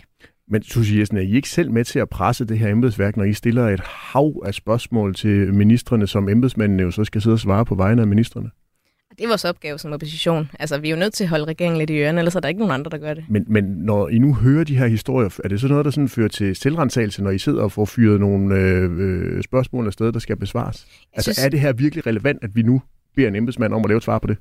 Men 0.52 0.64
Susie 0.64 1.00
Jessen, 1.00 1.18
er 1.18 1.22
I 1.22 1.32
ikke 1.36 1.50
selv 1.50 1.72
med 1.72 1.86
til 1.86 2.00
at 2.00 2.10
presse 2.10 2.46
det 2.46 2.60
her 2.60 2.70
embedsværk, 2.72 3.18
når 3.18 3.24
I 3.24 3.34
stiller 3.34 3.70
et 3.70 3.80
hav 3.80 4.42
af 4.46 4.54
spørgsmål 4.54 5.16
til 5.16 5.54
ministerne, 5.54 6.08
som 6.08 6.30
embedsmændene 6.30 6.84
jo 6.84 6.92
så 6.92 7.04
skal 7.04 7.22
sidde 7.22 7.34
og 7.34 7.40
svare 7.40 7.66
på 7.66 7.76
vegne 7.76 8.02
af 8.02 8.08
ministerne? 8.08 8.50
Det 9.18 9.24
er 9.24 9.28
vores 9.28 9.46
opgave 9.46 9.80
som 9.80 9.94
opposition. 9.94 10.50
Altså, 10.60 10.78
vi 10.78 10.88
er 10.88 10.92
jo 10.92 11.00
nødt 11.00 11.14
til 11.14 11.24
at 11.24 11.30
holde 11.30 11.46
regeringen 11.46 11.78
lidt 11.78 11.90
i 11.90 11.98
ørene, 11.98 12.20
ellers 12.20 12.36
er 12.36 12.40
der 12.40 12.48
ikke 12.48 12.60
nogen 12.60 12.74
andre, 12.74 12.92
der 12.92 12.98
gør 12.98 13.14
det. 13.14 13.26
Men, 13.30 13.46
men 13.48 13.64
når 13.64 14.10
I 14.10 14.18
nu 14.18 14.34
hører 14.34 14.64
de 14.64 14.78
her 14.78 14.88
historier, 14.88 15.40
er 15.44 15.48
det 15.48 15.62
så 15.62 15.68
noget, 15.68 15.86
der 15.86 15.92
sådan 15.92 16.10
fører 16.10 16.28
til 16.28 16.56
selvrensagelse, 16.56 17.24
når 17.24 17.32
I 17.32 17.38
sidder 17.38 17.64
og 17.64 17.72
får 17.72 17.86
fyret 17.86 18.20
nogle 18.20 18.56
øh, 18.56 18.92
øh, 19.00 19.44
spørgsmål 19.44 19.88
afsted, 19.88 20.12
der 20.12 20.20
skal 20.20 20.36
besvares? 20.36 20.88
Jeg 20.90 21.18
altså, 21.18 21.34
synes... 21.34 21.46
er 21.46 21.50
det 21.50 21.60
her 21.60 21.74
virkelig 21.74 22.08
relevant, 22.08 22.44
at 22.44 22.50
vi 22.56 22.62
nu 22.62 22.82
beder 23.16 23.28
en 23.28 23.36
embedsmand 23.36 23.74
om 23.74 23.82
at 23.84 23.88
lave 23.88 23.98
et 23.98 24.04
svar 24.04 24.20
på 24.20 24.28
det? 24.28 24.38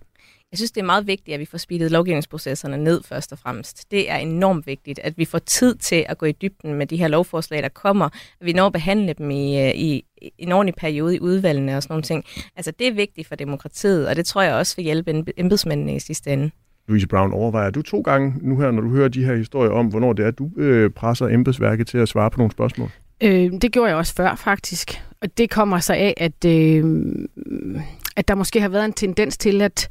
Jeg 0.53 0.59
synes, 0.59 0.73
det 0.73 0.81
er 0.81 0.85
meget 0.85 1.07
vigtigt, 1.07 1.35
at 1.35 1.41
vi 1.41 1.45
får 1.45 1.59
speedet 1.59 1.91
lovgivningsprocesserne 1.91 2.77
ned 2.77 3.03
først 3.03 3.33
og 3.33 3.39
fremmest. 3.39 3.91
Det 3.91 4.11
er 4.11 4.17
enormt 4.17 4.67
vigtigt, 4.67 4.99
at 4.99 5.19
vi 5.19 5.25
får 5.25 5.39
tid 5.39 5.75
til 5.75 6.07
at 6.09 6.19
gå 6.19 6.27
i 6.27 6.33
dybden 6.33 6.75
med 6.75 6.87
de 6.87 6.97
her 6.97 7.09
lovforslag, 7.09 7.63
der 7.63 7.69
kommer. 7.69 8.05
At 8.41 8.47
vi 8.47 8.53
når 8.53 8.67
at 8.67 8.73
behandle 8.73 9.13
dem 9.13 9.31
i, 9.31 9.69
øh, 9.69 9.75
i, 9.75 10.05
i 10.23 10.33
en 10.39 10.53
ordentlig 10.53 10.75
periode 10.75 11.17
i 11.17 11.21
udvalgene 11.21 11.77
og 11.77 11.83
sådan 11.83 11.93
nogle 11.93 12.03
ting. 12.03 12.25
Altså, 12.57 12.73
det 12.79 12.89
er 12.89 12.93
vigtigt 12.93 13.29
for 13.29 13.35
demokratiet, 13.35 14.09
og 14.09 14.17
det 14.17 14.27
tror 14.27 14.43
jeg 14.43 14.55
også 14.55 14.77
vil 14.77 14.85
hjælpe 14.85 15.25
embedsmændene 15.37 15.97
i 15.97 15.99
sidste 15.99 16.33
ende. 16.33 16.51
Louise 16.89 17.07
Brown, 17.07 17.33
overvejer 17.33 17.71
du 17.71 17.83
to 17.83 18.01
gange 18.01 18.35
nu 18.41 18.61
her, 18.61 18.71
når 18.71 18.83
du 18.83 18.91
hører 18.91 19.09
de 19.09 19.25
her 19.25 19.37
historier 19.37 19.71
om, 19.71 19.87
hvornår 19.87 20.13
det 20.13 20.27
er, 20.27 20.31
du 20.31 20.51
øh, 20.57 20.91
presser 20.91 21.29
embedsværket 21.29 21.87
til 21.87 21.99
at 21.99 22.09
svare 22.09 22.31
på 22.31 22.39
nogle 22.39 22.53
spørgsmål? 22.53 22.91
Øh, 23.21 23.53
det 23.53 23.73
gjorde 23.73 23.89
jeg 23.89 23.97
også 23.97 24.15
før, 24.15 24.35
faktisk. 24.35 25.03
Og 25.23 25.39
det 25.39 25.51
kommer 25.51 25.79
så 25.79 25.93
af, 25.93 26.15
at, 26.17 26.45
øh, 26.47 26.85
at 28.17 28.29
der 28.29 28.35
måske 28.35 28.61
har 28.61 28.69
været 28.69 28.85
en 28.85 28.93
tendens 28.93 29.39
til, 29.39 29.63
at 29.63 29.89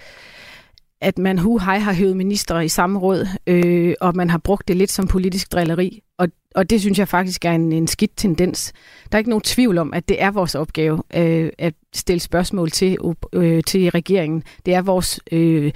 at 1.01 1.17
man 1.17 1.39
hu 1.39 1.57
hej 1.57 1.79
har 1.79 1.93
hævet 1.93 2.17
ministre 2.17 2.65
i 2.65 2.67
samme 2.67 2.99
råd, 2.99 3.27
øh, 3.47 3.93
og 4.01 4.15
man 4.15 4.29
har 4.29 4.37
brugt 4.37 4.67
det 4.67 4.77
lidt 4.77 4.91
som 4.91 5.07
politisk 5.07 5.51
drilleri. 5.51 6.01
Og, 6.17 6.27
og 6.55 6.69
det 6.69 6.81
synes 6.81 6.99
jeg 6.99 7.07
faktisk 7.07 7.45
er 7.45 7.51
en, 7.51 7.71
en 7.71 7.87
skidt 7.87 8.11
tendens. 8.17 8.73
Der 9.11 9.15
er 9.15 9.19
ikke 9.19 9.29
nogen 9.29 9.41
tvivl 9.41 9.77
om, 9.77 9.93
at 9.93 10.09
det 10.09 10.21
er 10.21 10.31
vores 10.31 10.55
opgave 10.55 11.03
øh, 11.15 11.49
at 11.57 11.73
stille 11.95 12.19
spørgsmål 12.19 12.71
til, 12.71 12.97
øh, 13.33 13.63
til 13.63 13.89
regeringen. 13.89 14.43
Det 14.65 14.73
er 14.73 14.81
vores 14.81 15.19
øh, 15.31 15.71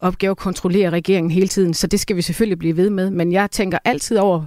opgave 0.00 0.30
at 0.30 0.36
kontrollere 0.36 0.90
regeringen 0.90 1.30
hele 1.30 1.48
tiden, 1.48 1.74
så 1.74 1.86
det 1.86 2.00
skal 2.00 2.16
vi 2.16 2.22
selvfølgelig 2.22 2.58
blive 2.58 2.76
ved 2.76 2.90
med. 2.90 3.10
Men 3.10 3.32
jeg 3.32 3.50
tænker 3.50 3.78
altid 3.84 4.18
over, 4.18 4.44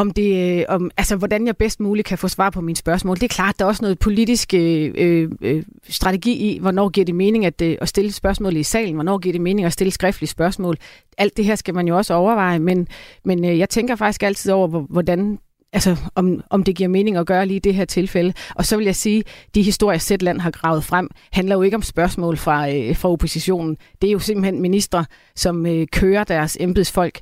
om 0.00 0.10
det, 0.10 0.58
øh, 0.58 0.64
om, 0.68 0.90
altså, 0.96 1.16
hvordan 1.16 1.46
jeg 1.46 1.56
bedst 1.56 1.80
muligt 1.80 2.06
kan 2.06 2.18
få 2.18 2.28
svar 2.28 2.50
på 2.50 2.60
mine 2.60 2.76
spørgsmål. 2.76 3.16
Det 3.16 3.22
er 3.22 3.28
klart, 3.28 3.58
der 3.58 3.64
er 3.64 3.68
også 3.68 3.82
noget 3.82 3.98
politisk 3.98 4.54
øh, 4.54 4.94
øh, 4.96 5.30
øh, 5.40 5.62
strategi 5.88 6.32
i, 6.32 6.58
hvornår 6.58 6.88
giver 6.88 7.04
det 7.04 7.14
mening 7.14 7.46
at, 7.46 7.62
øh, 7.62 7.76
at 7.80 7.88
stille 7.88 8.12
spørgsmål 8.12 8.56
i 8.56 8.62
salen, 8.62 8.94
hvornår 8.94 9.18
giver 9.18 9.32
det 9.32 9.40
mening 9.40 9.66
at 9.66 9.72
stille 9.72 9.90
skriftlige 9.90 10.28
spørgsmål. 10.28 10.76
Alt 11.18 11.36
det 11.36 11.44
her 11.44 11.54
skal 11.54 11.74
man 11.74 11.88
jo 11.88 11.96
også 11.96 12.14
overveje, 12.14 12.58
men, 12.58 12.88
men 13.24 13.44
øh, 13.44 13.58
jeg 13.58 13.68
tænker 13.68 13.96
faktisk 13.96 14.22
altid 14.22 14.52
over, 14.52 14.68
hvordan 14.68 15.38
altså, 15.72 15.96
om, 16.14 16.40
om 16.50 16.62
det 16.62 16.76
giver 16.76 16.88
mening 16.88 17.16
at 17.16 17.26
gøre 17.26 17.46
lige 17.46 17.56
i 17.56 17.60
det 17.60 17.74
her 17.74 17.84
tilfælde. 17.84 18.32
Og 18.54 18.66
så 18.66 18.76
vil 18.76 18.84
jeg 18.84 18.96
sige, 18.96 19.24
de 19.54 19.62
historier, 19.62 19.98
Sætland 19.98 20.40
har 20.40 20.50
gravet 20.50 20.84
frem, 20.84 21.08
handler 21.32 21.54
jo 21.54 21.62
ikke 21.62 21.76
om 21.76 21.82
spørgsmål 21.82 22.36
fra, 22.36 22.70
øh, 22.70 22.96
fra 22.96 23.08
oppositionen. 23.08 23.76
Det 24.02 24.08
er 24.08 24.12
jo 24.12 24.18
simpelthen 24.18 24.62
ministre, 24.62 25.04
som 25.36 25.66
øh, 25.66 25.86
kører 25.92 26.24
deres 26.24 26.56
embedsfolk 26.60 27.20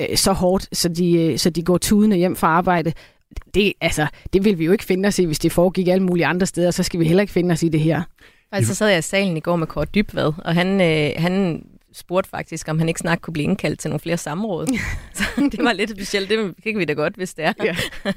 øh, 0.00 0.16
så 0.16 0.32
hårdt, 0.32 0.68
så 0.72 0.88
de, 0.88 1.12
øh, 1.12 1.38
så 1.38 1.50
de 1.50 1.62
går 1.62 1.78
tudende 1.78 2.16
hjem 2.16 2.36
fra 2.36 2.46
arbejde. 2.46 2.92
Det, 3.54 3.72
altså, 3.80 4.06
det 4.32 4.44
vil 4.44 4.58
vi 4.58 4.64
jo 4.64 4.72
ikke 4.72 4.84
finde 4.84 5.06
os 5.06 5.18
i, 5.18 5.24
hvis 5.24 5.38
det 5.38 5.52
foregik 5.52 5.88
alle 5.88 6.02
mulige 6.02 6.26
andre 6.26 6.46
steder, 6.46 6.70
så 6.70 6.82
skal 6.82 7.00
vi 7.00 7.04
heller 7.04 7.20
ikke 7.20 7.32
finde 7.32 7.52
os 7.52 7.62
i 7.62 7.68
det 7.68 7.80
her. 7.80 8.02
Faktisk 8.54 8.68
så 8.68 8.74
sad 8.74 8.88
jeg 8.88 8.98
i 8.98 9.02
salen 9.02 9.36
i 9.36 9.40
går 9.40 9.56
med 9.56 9.66
Kort 9.66 9.94
Dybvad, 9.94 10.32
og 10.44 10.54
han, 10.54 10.80
øh, 10.80 11.22
han 11.22 11.64
spurgte 11.92 12.30
faktisk, 12.30 12.68
om 12.68 12.78
han 12.78 12.88
ikke 12.88 13.00
snart 13.00 13.22
kunne 13.22 13.32
blive 13.32 13.44
indkaldt 13.44 13.80
til 13.80 13.90
nogle 13.90 14.00
flere 14.00 14.16
samråd. 14.16 14.66
så 15.14 15.24
det 15.36 15.64
var 15.64 15.72
lidt 15.72 15.90
specielt. 15.90 16.28
Det 16.28 16.54
kan 16.62 16.78
vi 16.78 16.84
da 16.84 16.92
godt, 16.92 17.14
hvis 17.16 17.34
det 17.34 17.44
er. 17.44 17.52
Ja. 17.64 17.76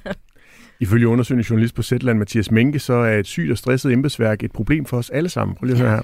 Ifølge 0.79 1.07
undersøgende 1.07 1.45
journalist 1.49 1.75
på 1.75 1.81
Zetland, 1.81 2.19
Mathias 2.19 2.51
Menke, 2.51 2.79
så 2.79 2.93
er 2.93 3.19
et 3.19 3.27
sygt 3.27 3.51
og 3.51 3.57
stresset 3.57 3.93
embedsværk 3.93 4.43
et 4.43 4.51
problem 4.51 4.85
for 4.85 4.97
os 4.97 5.09
alle 5.09 5.29
sammen. 5.29 5.55
Prøv 5.55 5.65
lige 5.65 5.75
at 5.75 5.81
høre 5.81 5.95
her 5.95 6.03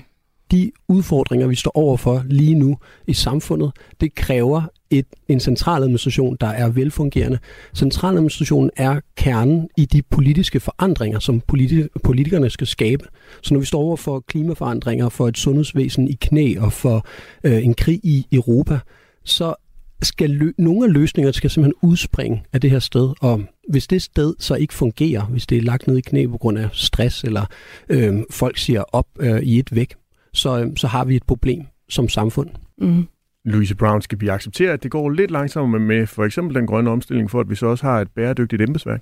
de 0.51 0.72
udfordringer, 0.88 1.47
vi 1.47 1.55
står 1.55 1.72
overfor 1.78 2.24
lige 2.26 2.55
nu 2.55 2.78
i 3.07 3.13
samfundet, 3.13 3.72
det 4.01 4.15
kræver 4.15 4.61
et, 4.91 5.05
en 5.27 5.39
centraladministration, 5.39 6.37
der 6.41 6.47
er 6.47 6.69
velfungerende. 6.69 7.39
Centraladministrationen 7.75 8.69
er 8.77 8.99
kernen 9.17 9.69
i 9.77 9.85
de 9.85 10.01
politiske 10.01 10.59
forandringer, 10.59 11.19
som 11.19 11.41
politi- 11.47 11.87
politikerne 12.03 12.49
skal 12.49 12.67
skabe. 12.67 13.05
Så 13.41 13.53
når 13.53 13.59
vi 13.59 13.65
står 13.65 13.79
over 13.79 13.97
for 13.97 14.19
klimaforandringer, 14.19 15.09
for 15.09 15.27
et 15.27 15.37
sundhedsvæsen 15.37 16.07
i 16.07 16.17
knæ 16.21 16.55
og 16.59 16.73
for 16.73 17.05
øh, 17.43 17.65
en 17.65 17.73
krig 17.73 17.99
i 18.03 18.25
Europa, 18.31 18.79
så 19.25 19.55
skal 20.01 20.29
lø- 20.29 20.53
nogle 20.57 20.85
af 20.85 20.93
løsningerne 20.93 21.33
skal 21.33 21.49
simpelthen 21.49 21.89
udspringe 21.89 22.43
af 22.53 22.61
det 22.61 22.71
her 22.71 22.79
sted, 22.79 23.13
og 23.21 23.41
hvis 23.69 23.87
det 23.87 24.01
sted 24.01 24.33
så 24.39 24.55
ikke 24.55 24.73
fungerer, 24.73 25.25
hvis 25.25 25.47
det 25.47 25.57
er 25.57 25.61
lagt 25.61 25.87
ned 25.87 25.97
i 25.97 26.01
knæ 26.01 26.27
på 26.27 26.37
grund 26.37 26.57
af 26.57 26.69
stress, 26.73 27.23
eller 27.23 27.45
øh, 27.89 28.19
folk 28.31 28.57
siger 28.57 28.83
op 28.91 29.07
øh, 29.19 29.39
i 29.39 29.59
et 29.59 29.75
væk, 29.75 29.95
så, 30.33 30.59
øh, 30.59 30.67
så 30.77 30.87
har 30.87 31.05
vi 31.05 31.15
et 31.15 31.23
problem 31.23 31.61
som 31.89 32.09
samfund. 32.09 32.49
Mm. 32.77 33.07
Louise 33.45 33.75
Brown, 33.75 34.01
skal 34.01 34.21
vi 34.21 34.27
acceptere, 34.27 34.71
at 34.71 34.83
det 34.83 34.91
går 34.91 35.09
lidt 35.09 35.31
langsommere 35.31 35.81
med 35.81 36.07
for 36.07 36.23
eksempel 36.25 36.55
den 36.55 36.67
grønne 36.67 36.89
omstilling, 36.89 37.31
for 37.31 37.39
at 37.39 37.49
vi 37.49 37.55
så 37.55 37.65
også 37.65 37.85
har 37.85 38.01
et 38.01 38.11
bæredygtigt 38.11 38.61
embedsværk? 38.61 39.01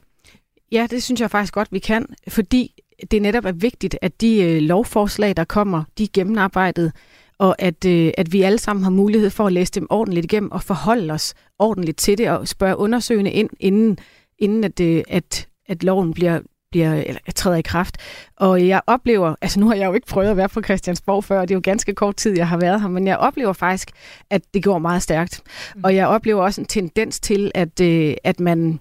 Ja, 0.71 0.87
det 0.89 1.03
synes 1.03 1.21
jeg 1.21 1.31
faktisk 1.31 1.53
godt, 1.53 1.67
vi 1.71 1.79
kan, 1.79 2.05
fordi 2.27 2.83
det 3.11 3.21
netop 3.21 3.45
er 3.45 3.51
vigtigt, 3.51 3.97
at 4.01 4.21
de 4.21 4.43
øh, 4.43 4.61
lovforslag, 4.61 5.37
der 5.37 5.43
kommer, 5.43 5.83
de 5.97 6.03
er 6.03 6.07
gennemarbejdet, 6.13 6.91
og 7.37 7.61
at, 7.61 7.85
øh, 7.85 8.11
at 8.17 8.33
vi 8.33 8.41
alle 8.41 8.57
sammen 8.57 8.83
har 8.83 8.91
mulighed 8.91 9.29
for 9.29 9.47
at 9.47 9.53
læse 9.53 9.71
dem 9.71 9.87
ordentligt 9.89 10.23
igennem 10.23 10.51
og 10.51 10.63
forholde 10.63 11.13
os 11.13 11.33
ordentligt 11.59 11.97
til 11.97 12.17
det 12.17 12.29
og 12.29 12.47
spørge 12.47 12.77
undersøgende 12.77 13.31
ind, 13.31 13.49
inden, 13.59 13.97
inden 14.39 14.63
at, 14.63 14.79
øh, 14.79 15.03
at, 15.07 15.47
at 15.67 15.83
loven 15.83 16.13
bliver, 16.13 16.39
bliver, 16.71 16.93
eller 16.93 17.19
træder 17.35 17.57
i 17.57 17.61
kraft. 17.61 17.97
Og 18.35 18.67
jeg 18.67 18.81
oplever, 18.87 19.35
altså 19.41 19.59
nu 19.59 19.67
har 19.67 19.75
jeg 19.75 19.85
jo 19.85 19.93
ikke 19.93 20.07
prøvet 20.07 20.29
at 20.29 20.37
være 20.37 20.49
på 20.49 20.61
Christiansborg 20.61 21.23
før, 21.23 21.39
og 21.39 21.47
det 21.47 21.53
er 21.53 21.57
jo 21.57 21.61
ganske 21.63 21.93
kort 21.93 22.15
tid, 22.15 22.37
jeg 22.37 22.47
har 22.47 22.57
været 22.57 22.81
her, 22.81 22.87
men 22.87 23.07
jeg 23.07 23.17
oplever 23.17 23.53
faktisk, 23.53 23.91
at 24.29 24.41
det 24.53 24.63
går 24.63 24.79
meget 24.79 25.01
stærkt. 25.01 25.41
Mm. 25.75 25.81
Og 25.83 25.95
jeg 25.95 26.07
oplever 26.07 26.43
også 26.43 26.61
en 26.61 26.67
tendens 26.67 27.19
til, 27.19 27.51
at, 27.55 27.81
øh, 27.81 28.13
at 28.23 28.39
man 28.39 28.79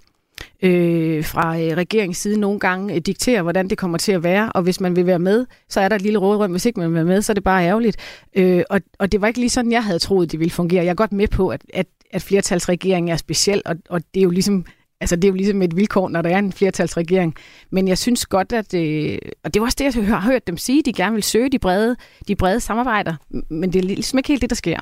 øh, 0.62 1.24
fra 1.24 1.59
øh, 1.59 1.76
regeringens 1.76 2.18
side 2.18 2.41
nogle 2.41 2.59
gange 2.59 2.95
øh, 2.95 3.01
dikterer, 3.01 3.43
hvordan 3.43 3.68
det 3.68 3.78
kommer 3.78 3.99
til 3.99 4.12
at 4.12 4.22
være, 4.22 4.53
og 4.53 4.62
hvis 4.62 4.80
man 4.80 4.97
vil 4.97 5.07
være 5.07 5.18
med, 5.18 5.47
så 5.68 5.80
er 5.80 5.89
der 5.89 5.97
et 5.97 6.03
lille 6.03 6.18
rådrum. 6.18 6.51
Hvis 6.51 6.66
ikke 6.66 6.80
man 6.80 6.89
vil 6.89 6.95
være 6.95 7.05
med, 7.05 7.22
så 7.22 7.32
er 7.32 7.34
det 7.34 7.45
bare 7.45 7.64
ærgerligt. 7.64 7.97
Øh, 8.37 8.62
og, 8.70 8.80
og 8.99 9.12
det 9.12 9.20
var 9.20 9.26
ikke 9.26 9.41
lige 9.41 9.51
sådan, 9.51 9.72
jeg 9.72 9.84
havde 9.84 9.99
troet, 9.99 10.32
det 10.32 10.41
ville 10.41 10.51
fungere. 10.51 10.84
Jeg 10.84 10.91
er 10.91 10.95
godt 10.95 11.12
med 11.12 11.28
på, 11.28 11.49
at, 11.49 11.62
at, 11.74 11.87
at 12.11 12.22
flertalsregeringen 12.22 13.12
er 13.12 13.16
speciel, 13.16 13.62
og, 13.64 13.76
og 13.89 14.01
det 14.14 14.20
er 14.20 14.24
jo 14.24 14.30
ligesom 14.30 14.64
altså 15.01 15.16
det 15.16 15.24
er 15.24 15.28
jo 15.28 15.34
ligesom 15.34 15.62
et 15.62 15.76
vilkår, 15.76 16.09
når 16.09 16.22
der 16.22 16.30
er 16.30 16.38
en 16.38 16.53
flertalsregering. 16.53 17.34
Men 17.70 17.88
jeg 17.88 17.99
synes 17.99 18.26
godt, 18.26 18.53
at, 18.53 18.74
øh, 18.74 19.18
og 19.44 19.55
det 19.55 19.61
er 19.61 19.64
også 19.64 19.76
det, 19.78 19.97
jeg 19.97 20.07
har 20.07 20.30
hørt 20.30 20.47
dem 20.47 20.57
sige, 20.57 20.82
de 20.82 20.92
gerne 20.92 21.14
vil 21.14 21.22
søge 21.22 21.51
de 21.51 21.59
brede, 21.59 21.97
de 22.28 22.36
brede 22.36 22.61
samarbejder, 22.61 23.14
men 23.51 23.72
det 23.72 23.78
er 23.78 23.82
ligesom 23.82 24.18
ikke 24.18 24.28
helt 24.28 24.42
det, 24.42 24.51
der 24.51 24.57
sker. 24.57 24.78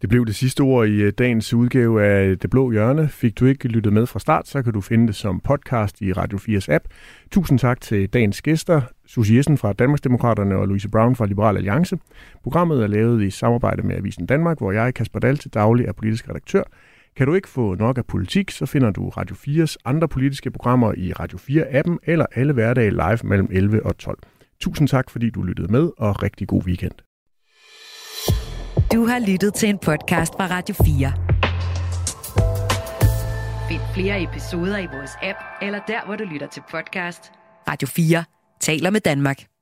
Det 0.00 0.08
blev 0.08 0.26
det 0.26 0.34
sidste 0.34 0.60
ord 0.60 0.88
i 0.88 1.02
øh, 1.02 1.12
dagens 1.18 1.54
udgave 1.54 2.04
af 2.04 2.38
Det 2.38 2.50
Blå 2.50 2.70
Hjørne. 2.70 3.08
Fik 3.08 3.38
du 3.38 3.46
ikke 3.46 3.68
lyttet 3.68 3.92
med 3.92 4.06
fra 4.06 4.18
start, 4.18 4.48
så 4.48 4.62
kan 4.62 4.72
du 4.72 4.80
finde 4.80 5.06
det 5.06 5.14
som 5.14 5.40
podcast 5.40 6.00
i 6.00 6.12
Radio 6.12 6.38
4's 6.38 6.72
app. 6.74 6.84
Tusind 7.30 7.58
tak 7.58 7.80
til 7.80 8.08
dagens 8.08 8.42
gæster, 8.42 8.80
Susie 9.06 9.36
Jessen 9.36 9.58
fra 9.58 9.72
Danmarksdemokraterne 9.72 10.56
og 10.56 10.68
Louise 10.68 10.88
Brown 10.88 11.16
fra 11.16 11.26
Liberal 11.26 11.56
Alliance. 11.56 11.98
Programmet 12.42 12.82
er 12.82 12.86
lavet 12.86 13.22
i 13.22 13.30
samarbejde 13.30 13.82
med 13.82 13.96
Avisen 13.96 14.26
Danmark, 14.26 14.58
hvor 14.58 14.72
jeg, 14.72 14.94
Kasper 14.94 15.18
Dahl, 15.20 15.38
til 15.38 15.54
daglig 15.54 15.86
er 15.86 15.92
politisk 15.92 16.28
redaktør. 16.28 16.62
Kan 17.16 17.26
du 17.26 17.34
ikke 17.34 17.48
få 17.48 17.74
nok 17.74 17.98
af 17.98 18.06
politik, 18.06 18.50
så 18.50 18.66
finder 18.66 18.90
du 18.90 19.08
Radio 19.08 19.36
4's 19.36 19.76
andre 19.84 20.08
politiske 20.08 20.50
programmer 20.50 20.94
i 20.96 21.12
Radio 21.12 21.38
4-appen 21.38 21.96
eller 22.02 22.26
alle 22.34 22.52
hverdage 22.52 22.90
live 22.90 23.18
mellem 23.24 23.48
11 23.50 23.86
og 23.86 23.98
12. 23.98 24.18
Tusind 24.60 24.88
tak, 24.88 25.10
fordi 25.10 25.30
du 25.30 25.42
lyttede 25.42 25.72
med, 25.72 25.90
og 25.98 26.22
rigtig 26.22 26.48
god 26.48 26.62
weekend. 26.64 26.92
Du 28.92 29.06
har 29.06 29.30
lyttet 29.30 29.54
til 29.54 29.68
en 29.68 29.78
podcast 29.78 30.32
fra 30.32 30.46
Radio 30.46 30.74
4. 30.74 31.12
Find 33.68 33.80
flere 33.94 34.22
episoder 34.22 34.78
i 34.78 34.86
vores 34.86 35.10
app, 35.22 35.38
eller 35.62 35.80
der, 35.88 36.06
hvor 36.06 36.16
du 36.16 36.24
lytter 36.24 36.46
til 36.46 36.62
podcast. 36.70 37.32
Radio 37.68 37.88
4 37.88 38.24
taler 38.60 38.90
med 38.90 39.00
Danmark. 39.00 39.55